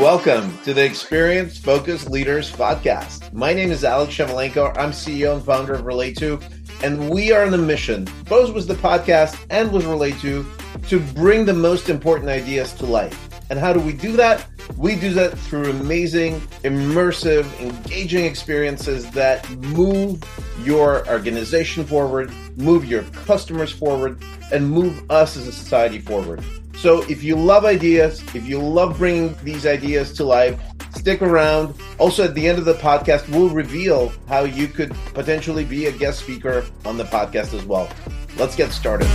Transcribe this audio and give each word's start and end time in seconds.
Welcome 0.00 0.56
to 0.62 0.72
the 0.72 0.82
Experience 0.82 1.58
Focus 1.58 2.08
Leaders 2.08 2.50
Podcast. 2.50 3.30
My 3.34 3.52
name 3.52 3.70
is 3.70 3.84
Alex 3.84 4.14
Shevelenko. 4.14 4.74
I'm 4.78 4.92
CEO 4.92 5.34
and 5.34 5.44
founder 5.44 5.74
of 5.74 5.82
Relayto, 5.82 6.42
and 6.82 7.10
we 7.10 7.30
are 7.30 7.44
on 7.44 7.52
a 7.52 7.58
mission. 7.58 8.08
Both 8.26 8.54
was 8.54 8.66
the 8.66 8.72
podcast 8.76 9.38
and 9.50 9.70
was 9.70 9.84
Relayto 9.84 10.46
to 10.88 10.98
bring 11.12 11.44
the 11.44 11.52
most 11.52 11.90
important 11.90 12.30
ideas 12.30 12.72
to 12.74 12.86
life. 12.86 13.28
And 13.50 13.58
how 13.58 13.74
do 13.74 13.80
we 13.80 13.92
do 13.92 14.12
that? 14.12 14.46
We 14.78 14.96
do 14.96 15.12
that 15.12 15.38
through 15.38 15.68
amazing, 15.68 16.40
immersive, 16.64 17.44
engaging 17.60 18.24
experiences 18.24 19.10
that 19.10 19.46
move 19.50 20.24
your 20.64 21.06
organization 21.06 21.84
forward, 21.84 22.32
move 22.58 22.84
your 22.84 23.04
customers 23.04 23.70
forward, 23.70 24.20
and 24.52 24.68
move 24.68 25.08
us 25.10 25.36
as 25.36 25.46
a 25.46 25.52
society 25.52 26.00
forward. 26.00 26.42
So 26.76 27.02
if 27.08 27.22
you 27.22 27.36
love 27.36 27.64
ideas, 27.64 28.20
if 28.34 28.46
you 28.46 28.60
love 28.60 28.98
bringing 28.98 29.36
these 29.44 29.64
ideas 29.64 30.12
to 30.14 30.24
life, 30.24 30.60
stick 30.96 31.22
around. 31.22 31.74
Also, 31.98 32.24
at 32.24 32.34
the 32.34 32.48
end 32.48 32.58
of 32.58 32.64
the 32.64 32.74
podcast, 32.74 33.28
we'll 33.28 33.48
reveal 33.48 34.12
how 34.26 34.42
you 34.42 34.66
could 34.66 34.92
potentially 35.14 35.64
be 35.64 35.86
a 35.86 35.92
guest 35.92 36.18
speaker 36.18 36.66
on 36.84 36.96
the 36.96 37.04
podcast 37.04 37.54
as 37.54 37.64
well. 37.64 37.88
Let's 38.36 38.56
get 38.56 38.72
started. 38.72 39.08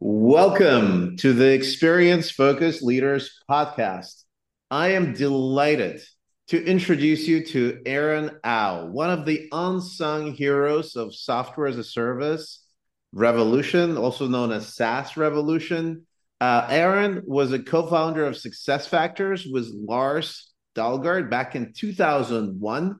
Welcome 0.00 1.16
to 1.18 1.32
the 1.32 1.52
Experience 1.52 2.30
Focused 2.30 2.82
Leaders 2.82 3.38
podcast. 3.48 4.24
I 4.70 4.88
am 4.88 5.12
delighted 5.14 6.02
to 6.48 6.64
introduce 6.64 7.28
you 7.28 7.44
to 7.44 7.82
Aaron 7.84 8.30
Au, 8.42 8.86
one 8.86 9.10
of 9.10 9.26
the 9.26 9.48
unsung 9.52 10.32
heroes 10.32 10.96
of 10.96 11.14
software 11.14 11.66
as 11.66 11.76
a 11.76 11.84
service 11.84 12.64
revolution, 13.12 13.98
also 13.98 14.26
known 14.26 14.50
as 14.50 14.74
SaaS 14.74 15.16
revolution. 15.16 16.06
Uh, 16.40 16.66
Aaron 16.70 17.22
was 17.26 17.52
a 17.52 17.58
co-founder 17.58 18.24
of 18.24 18.34
SuccessFactors 18.34 19.50
with 19.50 19.70
Lars 19.74 20.52
Dalgaard 20.74 21.28
back 21.28 21.54
in 21.54 21.72
2001. 21.74 22.96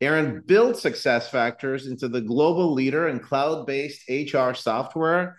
Aaron 0.00 0.42
built 0.44 0.76
SuccessFactors 0.76 1.86
into 1.86 2.08
the 2.08 2.22
global 2.22 2.72
leader 2.72 3.06
in 3.06 3.20
cloud-based 3.20 4.08
HR 4.08 4.54
software, 4.54 5.36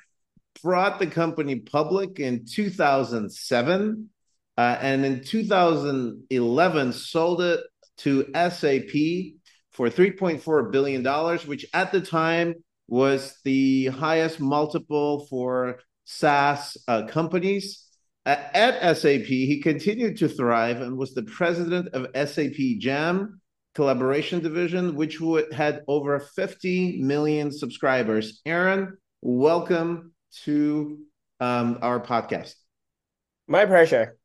brought 0.63 0.99
the 0.99 1.07
company 1.07 1.55
public 1.57 2.19
in 2.19 2.45
2007 2.45 4.09
uh, 4.57 4.77
and 4.81 5.05
in 5.05 5.23
2011 5.23 6.93
sold 6.93 7.41
it 7.41 7.61
to 7.97 8.25
SAP 8.33 9.35
for 9.71 9.89
3.4 9.89 10.71
billion 10.71 11.03
dollars, 11.03 11.45
which 11.47 11.65
at 11.73 11.91
the 11.91 12.01
time 12.01 12.55
was 12.87 13.39
the 13.45 13.87
highest 13.87 14.39
multiple 14.39 15.25
for 15.27 15.79
SaaS 16.05 16.77
uh, 16.87 17.05
companies. 17.07 17.87
Uh, 18.25 18.35
at 18.53 18.97
SAP, 18.97 19.23
he 19.23 19.61
continued 19.61 20.17
to 20.17 20.27
thrive 20.27 20.81
and 20.81 20.97
was 20.97 21.13
the 21.13 21.23
president 21.23 21.87
of 21.93 22.07
SAP 22.29 22.79
Jam 22.79 23.39
Collaboration 23.73 24.41
Division, 24.41 24.95
which 24.95 25.21
would, 25.21 25.53
had 25.53 25.83
over 25.87 26.19
50 26.19 27.01
million 27.01 27.51
subscribers. 27.51 28.41
Aaron, 28.45 28.97
welcome 29.21 30.13
to 30.43 30.99
um, 31.39 31.79
our 31.81 31.99
podcast. 31.99 32.53
My 33.47 33.65
pleasure. 33.65 34.17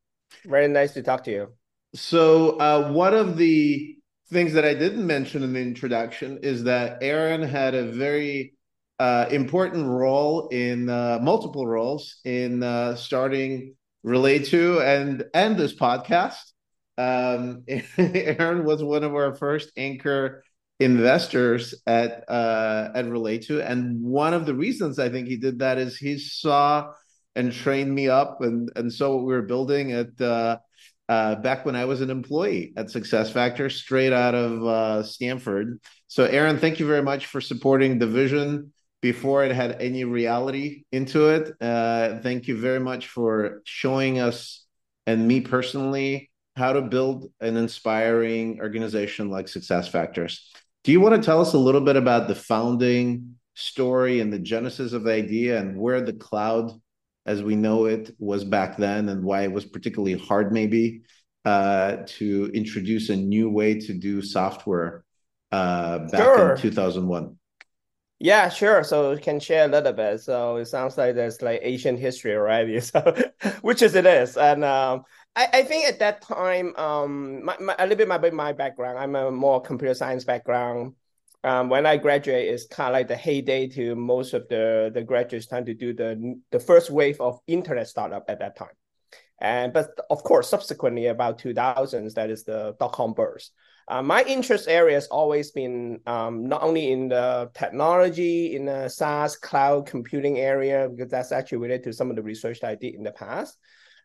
Very 0.45 0.69
nice 0.69 0.92
to 0.95 1.03
talk 1.03 1.25
to 1.25 1.31
you. 1.31 1.48
So, 1.95 2.59
uh, 2.59 2.92
one 2.92 3.15
of 3.15 3.37
the 3.37 3.97
things 4.31 4.53
that 4.55 4.65
I 4.65 4.75
didn't 4.75 5.06
mention 5.06 5.42
in 5.42 5.53
the 5.53 5.61
introduction 5.61 6.39
is 6.42 6.65
that 6.65 6.98
Aaron 7.01 7.42
had 7.42 7.75
a 7.75 7.92
very 7.92 8.55
uh, 8.98 9.27
important 9.31 9.87
role 9.87 10.48
in 10.48 10.89
uh, 10.89 11.19
multiple 11.23 11.67
roles 11.67 12.17
in 12.25 12.62
uh, 12.62 12.97
starting 12.97 13.75
Relayto 14.05 14.81
and 14.81 15.25
and 15.34 15.57
this 15.57 15.75
podcast. 15.75 16.42
Um, 16.98 17.64
Aaron 17.98 18.64
was 18.64 18.83
one 18.83 19.05
of 19.05 19.14
our 19.14 19.35
first 19.35 19.70
anchor 19.77 20.42
investors 20.80 21.75
at 21.86 22.25
uh, 22.29 22.91
at 22.95 23.07
Relayto, 23.07 23.64
and 23.64 24.02
one 24.02 24.35
of 24.35 24.46
the 24.46 24.55
reasons 24.55 24.98
I 24.98 25.08
think 25.08 25.29
he 25.29 25.36
did 25.36 25.61
that 25.61 25.79
is 25.79 25.96
he 25.96 26.19
saw 26.19 26.92
and 27.36 27.52
trained 27.52 27.95
me 27.95 28.08
up 28.08 28.41
and 28.41 28.70
and 28.74 28.92
so 28.92 29.14
what 29.14 29.24
we 29.24 29.35
were 29.35 29.42
building 29.42 29.92
at 29.92 30.20
uh, 30.20 30.58
uh, 31.08 31.36
back 31.36 31.64
when 31.64 31.77
I 31.77 31.85
was 31.85 32.01
an 32.01 32.11
employee 32.11 32.73
at 32.77 32.86
SuccessFactors, 32.86 33.73
straight 33.73 34.13
out 34.13 34.35
of 34.35 34.64
uh, 34.64 35.02
Stanford. 35.05 35.80
So, 36.08 36.25
Aaron, 36.25 36.58
thank 36.58 36.80
you 36.80 36.86
very 36.86 37.02
much 37.02 37.27
for 37.27 37.41
supporting 37.41 37.98
the 37.98 38.08
vision 38.08 38.73
before 39.02 39.45
it 39.45 39.52
had 39.52 39.80
any 39.80 40.05
reality 40.05 40.85
into 40.91 41.29
it. 41.29 41.55
Uh, 41.61 42.19
thank 42.23 42.48
you 42.48 42.58
very 42.58 42.80
much 42.80 43.07
for 43.07 43.63
showing 43.64 44.19
us 44.19 44.64
and 45.07 45.29
me 45.29 45.41
personally 45.41 46.30
how 46.57 46.73
to 46.73 46.83
build 46.83 47.30
an 47.41 47.57
inspiring 47.57 48.58
organization 48.61 49.30
like 49.30 49.46
Success 49.46 49.86
Factors. 49.86 50.51
Do 50.83 50.91
you 50.91 51.01
want 51.01 51.14
to 51.14 51.23
tell 51.25 51.41
us 51.41 51.52
a 51.52 51.58
little 51.58 51.83
bit 51.83 51.96
about 51.96 52.27
the 52.27 52.35
founding 52.35 53.36
story 53.55 54.20
and 54.20 54.33
the 54.33 54.39
genesis 54.39 54.92
of 54.92 55.05
the 55.05 55.13
idea 55.13 55.58
and 55.58 55.79
where 55.79 56.01
the 56.01 56.13
cloud 56.13 56.73
as 57.27 57.42
we 57.42 57.57
know 57.57 57.87
it 57.87 58.14
was 58.19 58.45
back 58.45 58.77
then 58.77 59.09
and 59.09 59.25
why 59.25 59.42
it 59.42 59.53
was 59.53 59.64
particularly 59.64 60.17
hard 60.17 60.53
maybe 60.53 61.03
uh, 61.45 61.98
to 62.07 62.51
introduce 62.55 63.09
a 63.09 63.17
new 63.17 63.51
way 63.51 63.79
to 63.79 63.92
do 63.92 64.23
software 64.23 65.05
uh, 65.53 65.98
back 65.98 66.23
sure. 66.23 66.55
in 66.55 66.61
2001 66.61 67.37
yeah 68.19 68.48
sure. 68.48 68.83
So 68.83 69.13
we 69.13 69.20
can 69.20 69.41
share 69.41 69.67
a 69.67 69.69
little 69.69 69.92
bit. 69.92 70.20
So 70.20 70.57
it 70.57 70.67
sounds 70.67 70.97
like 70.97 71.14
there's 71.14 71.42
like 71.42 71.61
ancient 71.63 71.98
history 71.98 72.35
already 72.35 72.81
so 72.91 73.14
which 73.61 73.83
is 73.83 73.95
it 73.95 74.07
is. 74.07 74.37
And 74.37 74.64
um, 74.64 75.05
I, 75.35 75.48
I 75.53 75.63
think 75.63 75.87
at 75.87 75.98
that 75.98 76.23
time 76.23 76.75
um 76.77 77.45
my, 77.45 77.57
my, 77.58 77.77
a 77.79 77.87
little 77.87 77.98
bit 77.98 78.08
my, 78.08 78.31
my 78.31 78.53
background. 78.53 78.98
I'm 78.98 79.14
a 79.17 79.31
more 79.31 79.61
computer 79.61 79.95
science 79.95 80.25
background 80.25 80.95
um, 81.45 81.69
when 81.69 81.86
I 81.86 81.97
graduate, 81.97 82.48
it's 82.48 82.67
kind 82.67 82.89
of 82.89 82.95
like 82.95 83.08
the 83.08 83.17
heyday 83.17 83.69
to 83.69 83.95
most 83.95 84.35
of 84.35 84.48
the, 84.48 84.91
the 84.92 85.02
graduates 85.02 85.47
trying 85.47 85.67
to 85.67 85.74
do 85.74 85.95
the, 85.95 86.41
the 86.51 86.61
first 86.61 86.91
wave 86.91 87.20
of 87.20 87.39
internet 87.47 87.89
startup 87.89 88.24
at 88.29 88.41
that 88.41 88.57
time. 88.57 88.74
And 89.41 89.73
but 89.73 89.91
of 90.08 90.23
course, 90.23 90.48
subsequently 90.48 91.07
about 91.07 91.39
2000s, 91.39 92.14
that 92.14 92.30
is 92.30 92.45
the 92.45 92.75
dot 92.80 92.92
com 92.92 93.13
burst. 93.13 93.52
Uh, 93.89 94.02
my 94.02 94.25
interest 94.25 94.67
area 94.67 94.95
has 94.95 95.07
always 95.08 95.52
been 95.52 96.01
um, 96.07 96.48
not 96.48 96.63
only 96.63 96.91
in 96.91 97.08
the 97.08 97.51
technology, 97.55 98.57
in 98.57 98.64
the 98.64 98.89
SaaS 98.89 99.36
cloud 99.36 99.86
computing 99.86 100.39
area, 100.39 100.89
because 100.89 101.11
that's 101.11 101.30
actually 101.30 101.58
related 101.58 101.85
to 101.85 101.92
some 101.92 102.11
of 102.11 102.17
the 102.17 102.23
research 102.23 102.61
that 102.61 102.70
I 102.70 102.75
did 102.75 102.95
in 102.95 103.05
the 103.05 103.13
past, 103.13 103.58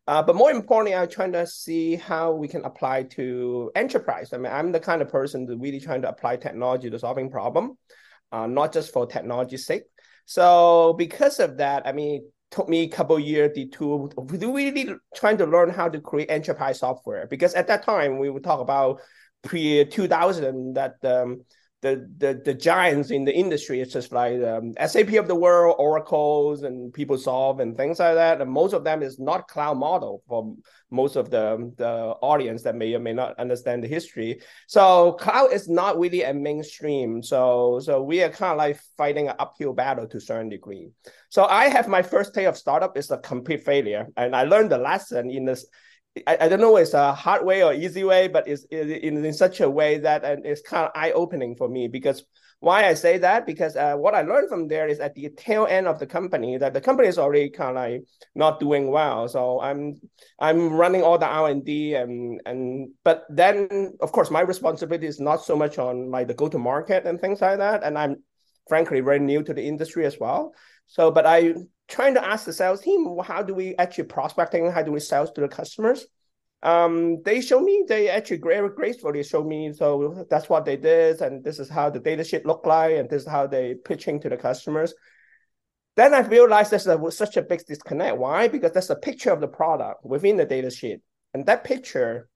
uh, 0.08 0.24
but 0.24 0.36
more 0.36 0.52
importantly, 0.52 0.96
I'm 0.96 1.10
trying 1.10 1.32
to 1.34 1.46
see 1.46 1.96
how 1.96 2.34
we 2.34 2.48
can 2.48 2.66
apply 2.66 3.04
to 3.04 3.72
enterprise. 3.76 4.34
I 4.34 4.38
mean, 4.38 4.52
I'm 4.52 4.72
the 4.72 4.80
kind 4.80 5.02
of 5.02 5.10
person 5.10 5.46
that 5.46 5.58
really 5.58 5.80
trying 5.80 6.02
to 6.02 6.10
apply 6.10 6.38
technology 6.38 6.90
to 6.90 7.00
solving 7.00 7.30
problem, 7.30 7.78
uh, 8.32 8.48
not 8.48 8.74
just 8.74 8.92
for 8.92 9.06
technology's 9.06 9.66
sake. 9.66 9.84
So 10.26 10.96
because 10.98 11.40
of 11.40 11.58
that, 11.58 11.86
I 11.86 11.92
mean, 11.92 12.16
it 12.16 12.24
took 12.50 12.68
me 12.68 12.82
a 12.82 12.88
couple 12.88 13.20
years 13.20 13.58
to 13.74 14.10
really 14.28 14.90
trying 15.16 15.38
to 15.38 15.46
learn 15.46 15.70
how 15.70 15.88
to 15.88 16.02
create 16.02 16.32
enterprise 16.32 16.80
software. 16.80 17.28
Because 17.28 17.54
at 17.54 17.68
that 17.68 17.84
time, 17.84 18.18
we 18.18 18.30
would 18.30 18.44
talk 18.44 18.60
about 18.60 19.02
pre 19.44 19.86
2000 19.86 20.76
that 20.76 20.96
um, 21.04 21.46
the 21.82 22.08
the 22.20 22.42
the 22.46 22.54
giants 22.54 23.10
in 23.10 23.26
the 23.26 23.34
industry. 23.34 23.82
It's 23.82 23.94
just 23.94 24.12
like 24.12 24.42
um, 24.44 24.74
SAP 24.86 25.14
of 25.14 25.28
the 25.28 25.36
world, 25.36 25.76
Oracle's, 25.80 26.62
and 26.62 26.94
PeopleSoft 26.94 27.60
and 27.60 27.76
things 27.76 28.00
like 28.00 28.16
that. 28.16 28.40
And 28.40 28.52
most 28.52 28.74
of 28.74 28.84
them 28.84 29.02
is 29.02 29.20
not 29.20 29.48
cloud 29.48 29.78
model 29.78 30.22
for 30.28 30.56
most 30.92 31.16
of 31.16 31.32
the 31.32 31.74
the 31.78 32.16
audience 32.22 32.62
that 32.64 32.76
may 32.76 32.94
or 32.94 33.00
may 33.00 33.14
not 33.14 33.38
understand 33.40 33.84
the 33.84 33.88
history. 33.88 34.42
So 34.68 35.14
cloud 35.14 35.52
is 35.52 35.68
not 35.68 36.00
really 36.00 36.22
a 36.22 36.34
mainstream. 36.34 37.24
So 37.24 37.80
so 37.84 38.04
we 38.04 38.22
are 38.22 38.30
kind 38.30 38.52
of 38.52 38.58
like 38.60 38.80
fighting 38.96 39.28
an 39.30 39.36
uphill 39.40 39.74
battle 39.74 40.08
to 40.08 40.18
a 40.18 40.22
certain 40.22 40.50
degree. 40.50 40.90
So 41.30 41.46
I 41.46 41.70
have 41.70 41.88
my 41.88 42.04
first 42.04 42.34
day 42.36 42.46
of 42.46 42.58
startup 42.58 42.96
is 42.96 43.10
a 43.10 43.18
complete 43.18 43.64
failure, 43.64 44.08
and 44.18 44.36
I 44.36 44.44
learned 44.44 44.72
the 44.72 44.78
lesson 44.78 45.32
in 45.32 45.46
this 45.46 45.66
I, 46.28 46.38
I 46.42 46.50
don't 46.50 46.60
know 46.60 46.76
it's 46.78 46.94
a 46.94 47.14
hard 47.14 47.46
way 47.46 47.64
or 47.64 47.74
easy 47.74 48.04
way, 48.04 48.28
but 48.28 48.48
it's 48.48 48.66
in, 48.66 49.24
in 49.24 49.34
such 49.34 49.62
a 49.62 49.70
way 49.70 49.98
that 50.00 50.24
it's 50.44 50.62
kind 50.62 50.86
of 50.86 50.92
eye 50.94 51.12
opening 51.12 51.56
for 51.56 51.70
me 51.70 51.88
because 51.88 52.24
why 52.60 52.88
I 52.88 52.94
say 52.94 53.18
that 53.18 53.48
because 53.48 53.76
uh, 53.76 53.96
what 53.96 54.14
I 54.14 54.22
learned 54.22 54.48
from 54.48 54.68
there 54.68 54.88
is 54.88 55.00
at 55.00 55.16
the 55.16 55.30
tail 55.30 55.66
end 55.68 55.88
of 55.88 55.98
the 55.98 56.06
company 56.06 56.58
that 56.58 56.74
the 56.74 56.82
company 56.82 57.08
is 57.08 57.18
already 57.18 57.50
kind 57.50 57.72
of 57.72 57.76
like 57.76 58.04
not 58.36 58.60
doing 58.60 58.92
well. 58.92 59.28
So 59.28 59.60
I'm 59.60 60.00
I'm 60.40 60.72
running 60.72 61.02
all 61.02 61.18
the 61.18 61.26
R 61.26 61.50
and 61.50 61.66
D 61.66 61.96
and 61.96 62.40
and 62.46 62.92
but 63.04 63.26
then 63.30 63.94
of 64.00 64.12
course 64.12 64.30
my 64.30 64.42
responsibility 64.42 65.08
is 65.08 65.20
not 65.20 65.44
so 65.44 65.56
much 65.56 65.80
on 65.80 66.12
like 66.12 66.28
the 66.28 66.36
go 66.36 66.50
to 66.50 66.60
market 66.60 67.08
and 67.08 67.20
things 67.20 67.42
like 67.42 67.58
that. 67.58 67.84
And 67.84 67.98
I'm 67.98 68.18
frankly 68.70 69.00
very 69.00 69.20
new 69.20 69.42
to 69.42 69.54
the 69.56 69.66
industry 69.68 70.06
as 70.06 70.20
well. 70.20 70.54
So 70.86 71.10
but 71.10 71.26
I 71.26 71.56
trying 71.92 72.16
to 72.16 72.26
ask 72.26 72.46
the 72.46 72.54
sales 72.54 72.82
team, 72.82 73.06
how 73.24 73.44
do 73.44 73.54
we 73.54 73.76
actually 73.76 74.06
prospecting? 74.06 74.72
How 74.72 74.82
do 74.82 74.92
we 74.92 75.00
sell 75.00 75.28
to 75.28 75.42
the 75.42 75.48
customers? 75.48 76.08
um, 76.64 77.22
they 77.24 77.42
show 77.42 77.60
me 77.60 77.86
they 77.88 78.10
actually 78.10 78.38
very 78.38 78.70
gracefully 78.70 79.24
show 79.24 79.44
me 79.44 79.74
so 79.74 80.26
that's 80.30 80.48
what 80.48 80.64
they 80.64 80.78
did 80.78 81.22
and 81.22 81.44
this 81.44 81.58
is 81.60 81.70
how 81.70 81.90
the 81.90 82.00
data 82.00 82.24
sheet 82.24 82.46
look 82.46 82.66
like 82.66 82.96
and 82.96 83.10
this 83.10 83.24
is 83.24 83.28
how 83.28 83.48
they 83.48 83.74
pitching 83.74 84.20
to 84.20 84.30
the 84.30 84.38
customers. 84.38 84.94
Then 85.98 86.14
i 86.14 86.20
realized 86.20 86.72
there's 86.72 87.18
such 87.18 87.36
a 87.36 87.42
big 87.42 87.66
disconnect. 87.66 88.18
Why? 88.18 88.48
Because 88.48 88.72
there's 88.72 88.90
a 88.90 88.96
picture 88.96 89.32
of 89.32 89.42
the 89.42 89.48
product 89.48 90.06
within 90.06 90.38
the 90.38 90.46
data 90.46 90.70
sheet 90.70 91.00
and 91.34 91.46
that 91.48 91.64
picture 91.64 92.30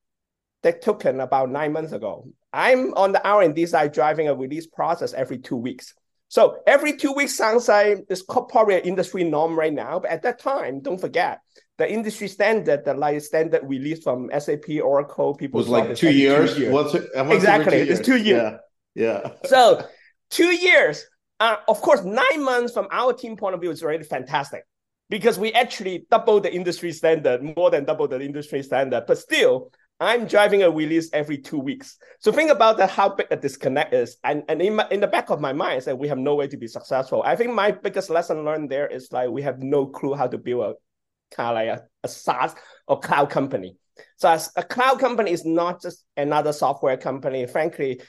they 0.64 0.72
taken 0.72 1.20
about 1.20 1.52
nine 1.52 1.72
months 1.72 1.92
ago. 1.92 2.28
I'm 2.52 2.96
on 2.96 3.12
the 3.12 3.26
r&d 3.26 3.64
side 3.68 3.92
driving 3.92 4.28
a 4.28 4.34
release 4.34 4.66
process 4.66 5.14
every 5.14 5.38
two 5.38 5.56
weeks 5.56 5.94
so 6.36 6.58
every 6.68 6.98
two 6.98 7.14
weeks 7.14 7.40
it's 7.42 8.24
probably 8.24 8.76
an 8.76 8.82
industry 8.82 9.24
norm 9.24 9.58
right 9.58 9.74
now 9.74 10.00
but 10.00 10.12
at 10.12 10.22
that 10.22 10.38
time 10.40 10.82
don't 10.82 11.00
forget 11.00 11.40
the 11.78 11.92
industry 11.92 12.28
standard, 12.28 12.86
the 12.86 12.94
like 12.94 13.22
standard 13.22 13.62
release 13.66 14.02
from 14.04 14.30
SAP, 14.38 14.82
Oracle, 14.82 15.36
people 15.36 15.58
was 15.58 15.68
like 15.68 15.96
two 15.96 16.12
years. 16.12 16.56
two 16.56 16.62
years. 16.62 16.74
What's 16.74 16.96
it, 16.96 17.10
exactly, 17.16 17.72
two 17.72 17.86
years? 17.86 18.00
it's 18.00 18.08
two 18.08 18.18
years. 18.18 18.60
Yeah, 18.96 19.24
yeah. 19.24 19.32
so 19.46 19.86
two 20.30 20.56
years. 20.56 21.06
Uh, 21.40 21.58
of 21.68 21.82
course, 21.82 22.02
nine 22.06 22.44
months 22.44 22.74
from 22.74 22.88
our 22.92 23.12
team 23.12 23.36
point 23.36 23.56
of 23.56 23.62
view 23.62 23.70
is 23.70 23.84
already 23.84 24.06
fantastic 24.06 24.64
because 25.10 25.38
we 25.38 25.52
actually 25.52 26.06
double 26.10 26.40
the 26.40 26.54
industry 26.54 26.94
standard, 26.94 27.44
more 27.44 27.70
than 27.70 27.84
double 27.84 28.08
the 28.08 28.22
industry 28.22 28.64
standard. 28.64 29.04
But 29.06 29.18
still, 29.18 29.72
I'm 30.00 30.26
driving 30.26 30.64
a 30.64 30.70
release 30.70 31.10
every 31.14 31.38
two 31.38 31.58
weeks. 31.58 31.98
So 32.20 32.32
think 32.32 32.52
about 32.52 32.78
that, 32.78 32.90
how 32.90 33.16
big 33.16 33.28
a 33.32 33.38
disconnect 33.38 33.94
is. 33.94 34.18
And, 34.24 34.44
and 34.50 34.62
in, 34.62 34.76
my, 34.76 34.88
in 34.92 35.00
the 35.00 35.08
back 35.08 35.30
of 35.30 35.40
my 35.40 35.54
mind, 35.54 35.74
I 35.74 35.80
said 35.80 35.98
we 35.98 36.10
have 36.10 36.18
no 36.18 36.36
way 36.36 36.48
to 36.48 36.58
be 36.58 36.68
successful. 36.68 37.24
I 37.26 37.36
think 37.36 37.54
my 37.54 37.72
biggest 37.72 38.10
lesson 38.10 38.44
learned 38.44 38.70
there 38.70 38.88
is 38.88 39.12
like 39.12 39.30
we 39.30 39.42
have 39.44 39.60
no 39.60 39.86
clue 39.86 40.14
how 40.14 40.28
to 40.28 40.38
build 40.38 40.76
a 40.76 41.36
kind 41.36 41.50
of 41.50 41.56
like 41.56 41.80
a, 41.80 41.88
a 42.04 42.08
SaaS 42.10 42.56
or 42.88 43.00
cloud 43.00 43.30
company. 43.30 43.78
So 44.18 44.30
as 44.30 44.52
a 44.58 44.64
cloud 44.64 45.00
company 45.00 45.32
is 45.32 45.46
not 45.46 45.82
just 45.82 46.04
another 46.18 46.52
software 46.52 46.98
company. 46.98 47.46
Frankly, 47.48 48.02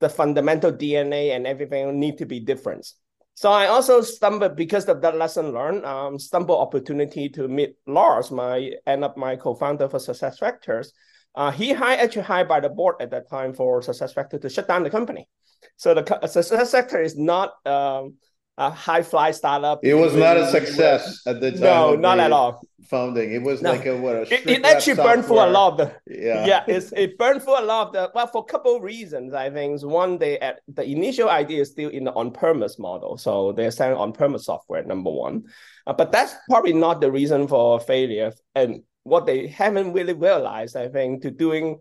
the 0.00 0.08
fundamental 0.08 0.72
DNA 0.72 1.36
and 1.36 1.46
everything 1.46 2.00
need 2.00 2.18
to 2.18 2.26
be 2.26 2.40
different. 2.40 2.86
So 3.34 3.50
I 3.50 3.66
also 3.66 4.00
stumbled 4.00 4.56
because 4.56 4.86
of 4.86 5.02
that 5.02 5.16
lesson 5.16 5.52
learned, 5.52 5.84
um, 5.84 6.18
stumble 6.18 6.58
opportunity 6.58 7.28
to 7.30 7.48
meet 7.48 7.74
Lars, 7.86 8.30
my 8.30 8.70
end 8.86 9.04
up 9.04 9.16
my 9.16 9.36
co-founder 9.36 9.88
for 9.88 9.98
Success 9.98 10.38
Factors. 10.38 10.92
Uh, 11.34 11.50
he 11.50 11.72
hired 11.72 12.00
actually 12.00 12.22
hired 12.22 12.48
by 12.48 12.60
the 12.60 12.68
board 12.68 12.96
at 13.00 13.10
that 13.10 13.28
time 13.28 13.52
for 13.52 13.82
Success 13.82 14.12
Factor 14.12 14.38
to 14.38 14.48
shut 14.48 14.68
down 14.68 14.82
the 14.84 14.90
company. 14.90 15.28
So 15.76 15.94
the 15.94 16.26
Success 16.28 16.70
Factor 16.70 17.00
is 17.00 17.16
not 17.16 17.54
um, 17.66 18.14
a 18.56 18.70
high 18.70 19.02
fly 19.02 19.32
startup. 19.32 19.80
It 19.82 19.94
was 19.94 20.14
not 20.14 20.36
a 20.36 20.46
success 20.50 21.22
at 21.26 21.40
the 21.40 21.50
time. 21.52 21.60
No, 21.60 21.96
not 21.96 22.20
at 22.20 22.30
all. 22.30 22.62
Founding. 22.90 23.32
It 23.32 23.42
was 23.42 23.62
no. 23.62 23.72
like 23.72 23.86
a 23.86 23.96
what? 23.96 24.14
A 24.14 24.22
it, 24.32 24.46
it 24.46 24.64
actually 24.64 24.96
burned 24.96 25.24
for 25.24 25.44
a 25.44 25.50
lot 25.50 25.72
of 25.72 25.78
the. 25.78 25.94
Yeah, 26.06 26.46
yeah. 26.46 26.64
It's, 26.68 26.92
it 26.92 27.16
burned 27.18 27.42
for 27.42 27.58
a 27.58 27.62
lot 27.62 27.88
of 27.88 27.92
the. 27.94 28.12
Well, 28.14 28.26
for 28.26 28.42
a 28.42 28.44
couple 28.44 28.76
of 28.76 28.82
reasons, 28.82 29.32
I 29.32 29.50
think. 29.50 29.82
One, 29.82 30.18
they 30.18 30.38
at 30.38 30.60
the 30.68 30.84
initial 30.84 31.30
idea 31.30 31.62
is 31.62 31.70
still 31.70 31.88
in 31.88 32.04
the 32.04 32.12
on-premise 32.12 32.78
model, 32.78 33.16
so 33.16 33.52
they're 33.52 33.70
selling 33.70 33.96
on-premise 33.96 34.44
software. 34.44 34.84
Number 34.84 35.10
one, 35.10 35.44
uh, 35.86 35.94
but 35.94 36.12
that's 36.12 36.34
probably 36.48 36.74
not 36.74 37.00
the 37.00 37.10
reason 37.10 37.48
for 37.48 37.80
failure. 37.80 38.32
And 38.54 38.82
what 39.04 39.26
they 39.26 39.46
haven't 39.46 39.92
really 39.92 40.14
realized, 40.14 40.76
I 40.76 40.88
think, 40.88 41.22
to 41.22 41.30
doing 41.30 41.78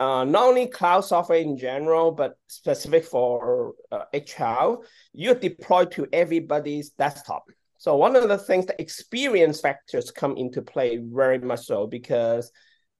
uh, 0.00 0.24
not 0.24 0.44
only 0.44 0.66
cloud 0.66 1.00
software 1.00 1.38
in 1.38 1.56
general, 1.56 2.12
but 2.12 2.36
specific 2.46 3.04
for 3.04 3.74
uh, 3.90 4.04
HR, 4.12 4.84
you 5.12 5.34
deploy 5.34 5.86
to 5.86 6.06
everybody's 6.12 6.90
desktop. 6.90 7.44
So 7.78 7.96
one 7.96 8.16
of 8.16 8.28
the 8.28 8.38
things 8.38 8.66
the 8.66 8.80
experience 8.80 9.60
factors 9.60 10.10
come 10.10 10.36
into 10.36 10.62
play 10.62 11.00
very 11.02 11.38
much 11.38 11.66
so 11.66 11.86
because 11.86 12.50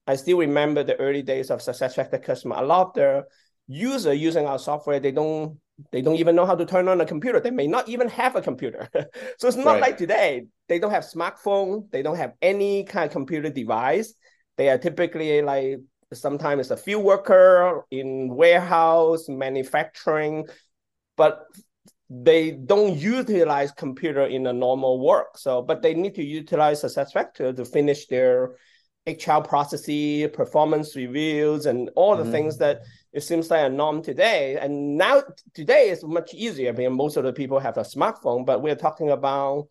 I 0.07 0.15
still 0.15 0.37
remember 0.37 0.83
the 0.83 0.95
early 0.95 1.21
days 1.21 1.51
of 1.51 1.59
SuccessFactor 1.59 2.23
customer. 2.23 2.55
A 2.57 2.65
lot 2.65 2.87
of 2.87 2.93
the 2.93 3.25
user 3.67 4.13
using 4.13 4.45
our 4.45 4.59
software, 4.59 4.99
they 4.99 5.11
don't 5.11 5.57
they 5.91 6.01
don't 6.01 6.15
even 6.15 6.35
know 6.35 6.45
how 6.45 6.55
to 6.55 6.65
turn 6.65 6.87
on 6.87 7.01
a 7.01 7.05
computer. 7.05 7.39
They 7.39 7.51
may 7.51 7.67
not 7.67 7.87
even 7.89 8.09
have 8.09 8.35
a 8.35 8.41
computer. 8.41 8.89
so 9.37 9.47
it's 9.47 9.57
not 9.57 9.65
right. 9.65 9.81
like 9.81 9.97
today. 9.97 10.45
They 10.67 10.79
don't 10.79 10.91
have 10.91 11.03
smartphone. 11.03 11.89
They 11.91 12.01
don't 12.01 12.17
have 12.17 12.33
any 12.41 12.83
kind 12.83 13.05
of 13.05 13.11
computer 13.11 13.49
device. 13.49 14.13
They 14.57 14.69
are 14.69 14.77
typically 14.77 15.41
like 15.41 15.79
sometimes 16.13 16.61
it's 16.61 16.71
a 16.71 16.77
field 16.77 17.03
worker 17.03 17.85
in 17.91 18.35
warehouse 18.35 19.29
manufacturing 19.29 20.47
but 21.15 21.45
they 22.09 22.51
don't 22.51 22.97
utilize 22.97 23.71
computer 23.71 24.25
in 24.25 24.47
a 24.47 24.53
normal 24.53 24.99
work 24.99 25.37
so 25.37 25.61
but 25.61 25.81
they 25.81 25.93
need 25.93 26.15
to 26.15 26.23
utilize 26.23 26.81
success 26.81 27.11
factor 27.11 27.53
to 27.53 27.63
finish 27.63 28.07
their 28.07 28.55
hr 29.07 29.41
processes 29.43 30.29
performance 30.33 30.95
reviews 30.95 31.67
and 31.67 31.89
all 31.95 32.17
the 32.17 32.23
mm. 32.23 32.31
things 32.31 32.57
that 32.57 32.81
it 33.11 33.21
seems 33.21 33.49
like 33.49 33.65
a 33.65 33.69
norm 33.69 34.01
today. 34.01 34.57
And 34.57 34.97
now 34.97 35.23
today 35.53 35.89
is 35.89 36.03
much 36.03 36.33
easier. 36.33 36.69
I 36.69 36.73
mean, 36.73 36.93
most 36.93 37.17
of 37.17 37.23
the 37.23 37.33
people 37.33 37.59
have 37.59 37.77
a 37.77 37.81
smartphone 37.81 38.45
but 38.45 38.61
we're 38.61 38.75
talking 38.75 39.09
about 39.09 39.67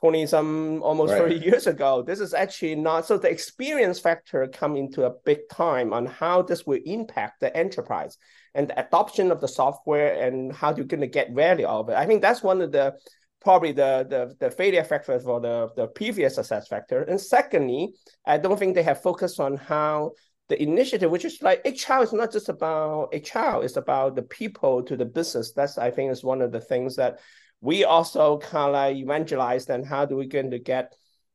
20 0.00 0.26
some 0.26 0.82
almost 0.82 1.12
right. 1.12 1.22
30 1.22 1.34
years 1.36 1.66
ago. 1.66 2.02
This 2.02 2.18
is 2.18 2.34
actually 2.34 2.74
not 2.74 3.06
so 3.06 3.18
the 3.18 3.30
experience 3.30 4.00
factor 4.00 4.48
come 4.48 4.76
into 4.76 5.04
a 5.04 5.12
big 5.24 5.48
time 5.48 5.92
on 5.92 6.06
how 6.06 6.42
this 6.42 6.66
will 6.66 6.80
impact 6.84 7.40
the 7.40 7.56
enterprise 7.56 8.18
and 8.54 8.68
the 8.68 8.84
adoption 8.84 9.30
of 9.30 9.40
the 9.40 9.48
software 9.48 10.26
and 10.26 10.52
how 10.52 10.74
you're 10.74 10.86
going 10.86 11.02
to 11.02 11.06
get 11.06 11.32
value 11.32 11.66
out 11.66 11.80
of 11.80 11.88
it. 11.90 11.96
I 11.96 12.06
think 12.06 12.20
that's 12.20 12.42
one 12.42 12.60
of 12.62 12.72
the 12.72 12.94
probably 13.40 13.72
the 13.72 14.06
the, 14.08 14.34
the 14.40 14.50
failure 14.50 14.82
factors 14.82 15.22
for 15.22 15.40
the, 15.40 15.68
the 15.76 15.86
previous 15.86 16.34
success 16.34 16.66
factor. 16.66 17.02
And 17.02 17.20
secondly 17.20 17.94
i 18.26 18.38
don't 18.38 18.58
think 18.58 18.74
they 18.74 18.82
have 18.82 19.02
focused 19.02 19.38
on 19.38 19.56
how 19.56 20.12
the 20.52 20.62
initiative 20.62 21.10
which 21.10 21.24
is 21.24 21.40
like 21.40 21.62
hr 21.64 22.02
is 22.02 22.12
not 22.12 22.30
just 22.30 22.50
about 22.50 23.08
hr 23.12 23.64
it's 23.64 23.76
about 23.76 24.14
the 24.14 24.22
people 24.22 24.82
to 24.82 24.96
the 24.96 25.04
business 25.04 25.52
that's 25.52 25.78
i 25.78 25.90
think 25.90 26.12
is 26.12 26.22
one 26.22 26.42
of 26.42 26.52
the 26.52 26.60
things 26.60 26.96
that 26.96 27.20
we 27.62 27.84
also 27.84 28.38
kind 28.38 28.66
of 28.66 28.72
like 28.72 28.96
evangelized 28.96 29.70
and 29.70 29.86
how 29.86 30.04
do 30.04 30.16
we 30.16 30.26
going 30.26 30.50
to 30.50 30.58
get 30.58 30.92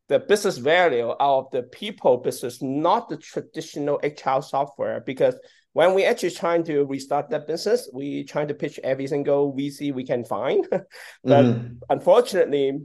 the 0.10 0.20
business 0.20 0.58
value 0.58 1.10
out 1.10 1.40
of 1.40 1.52
the 1.52 1.64
people 1.64 2.18
business, 2.18 2.62
not 2.62 3.10
the 3.10 3.18
traditional 3.18 4.00
HR 4.04 4.42
software. 4.42 5.02
Because 5.02 5.36
when 5.74 5.94
we 5.94 6.06
actually 6.06 6.32
trying 6.32 6.64
to 6.66 6.86
restart 6.86 7.30
that 7.30 7.48
business, 7.48 7.90
we 7.94 8.24
trying 8.24 8.48
to 8.48 8.54
pitch 8.54 8.80
every 8.84 9.08
single 9.08 9.54
VC 9.54 9.94
we 9.94 10.06
can 10.06 10.24
find. 10.24 10.66
but 10.72 10.86
mm-hmm. 11.24 11.74
unfortunately, 11.90 12.80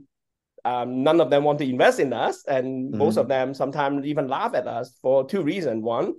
um, 0.64 1.03
none 1.03 1.20
of 1.20 1.31
them 1.31 1.44
want 1.44 1.59
to 1.59 1.69
invest 1.69 2.00
in 2.00 2.12
us, 2.12 2.44
and 2.47 2.91
mm-hmm. 2.91 2.99
most 2.99 3.17
of 3.17 3.29
them 3.29 3.55
sometimes 3.55 4.06
even 4.06 4.29
laugh 4.29 4.55
at 4.55 4.67
us 4.67 4.97
for 5.03 5.26
two 5.26 5.43
reasons. 5.43 5.82
One, 5.82 6.14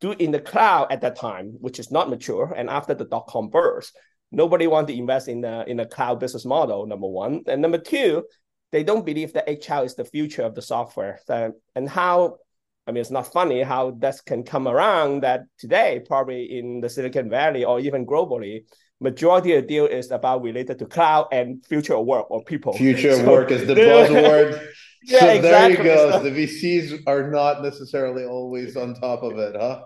do 0.00 0.12
in 0.12 0.30
the 0.30 0.40
cloud 0.40 0.88
at 0.90 1.00
that 1.02 1.16
time, 1.16 1.56
which 1.60 1.78
is 1.78 1.90
not 1.90 2.10
mature, 2.10 2.52
and 2.56 2.68
after 2.70 2.94
the 2.94 3.04
dot 3.04 3.26
com 3.28 3.48
burst, 3.50 3.96
nobody 4.30 4.66
want 4.66 4.88
to 4.88 4.96
invest 4.96 5.28
in 5.28 5.44
a 5.44 5.64
in 5.66 5.80
a 5.80 5.86
cloud 5.86 6.20
business 6.20 6.44
model. 6.44 6.86
Number 6.86 7.06
one, 7.06 7.42
and 7.46 7.62
number 7.62 7.78
two, 7.78 8.24
they 8.72 8.82
don't 8.82 9.04
believe 9.04 9.34
that 9.34 9.48
HR 9.48 9.84
is 9.84 9.94
the 9.94 10.04
future 10.04 10.42
of 10.42 10.54
the 10.54 10.62
software. 10.62 11.20
So, 11.26 11.52
and 11.74 11.88
how, 11.88 12.38
I 12.86 12.92
mean, 12.92 13.02
it's 13.02 13.10
not 13.10 13.32
funny 13.32 13.62
how 13.62 13.90
that 13.98 14.16
can 14.24 14.42
come 14.42 14.66
around. 14.66 15.22
That 15.22 15.42
today, 15.58 16.00
probably 16.06 16.58
in 16.58 16.80
the 16.80 16.88
Silicon 16.88 17.28
Valley 17.28 17.64
or 17.64 17.78
even 17.80 18.06
globally, 18.06 18.64
majority 19.02 19.54
of 19.54 19.62
the 19.62 19.68
deal 19.68 19.86
is 19.86 20.10
about 20.10 20.42
related 20.42 20.78
to 20.78 20.86
cloud 20.86 21.28
and 21.32 21.64
future 21.66 21.98
work 21.98 22.30
or 22.30 22.42
people. 22.44 22.72
Future 22.72 23.16
so, 23.16 23.30
work 23.30 23.50
is 23.50 23.66
the 23.66 23.74
buzzword. 23.90 24.66
yeah, 25.04 25.20
so 25.20 25.28
exactly. 25.28 25.42
there 25.42 25.70
you 25.70 26.12
go. 26.12 26.22
the 26.22 26.30
VCs 26.30 27.02
are 27.06 27.30
not 27.30 27.62
necessarily 27.62 28.24
always 28.24 28.76
on 28.76 28.94
top 28.94 29.22
of 29.22 29.38
it, 29.38 29.56
huh? 29.58 29.82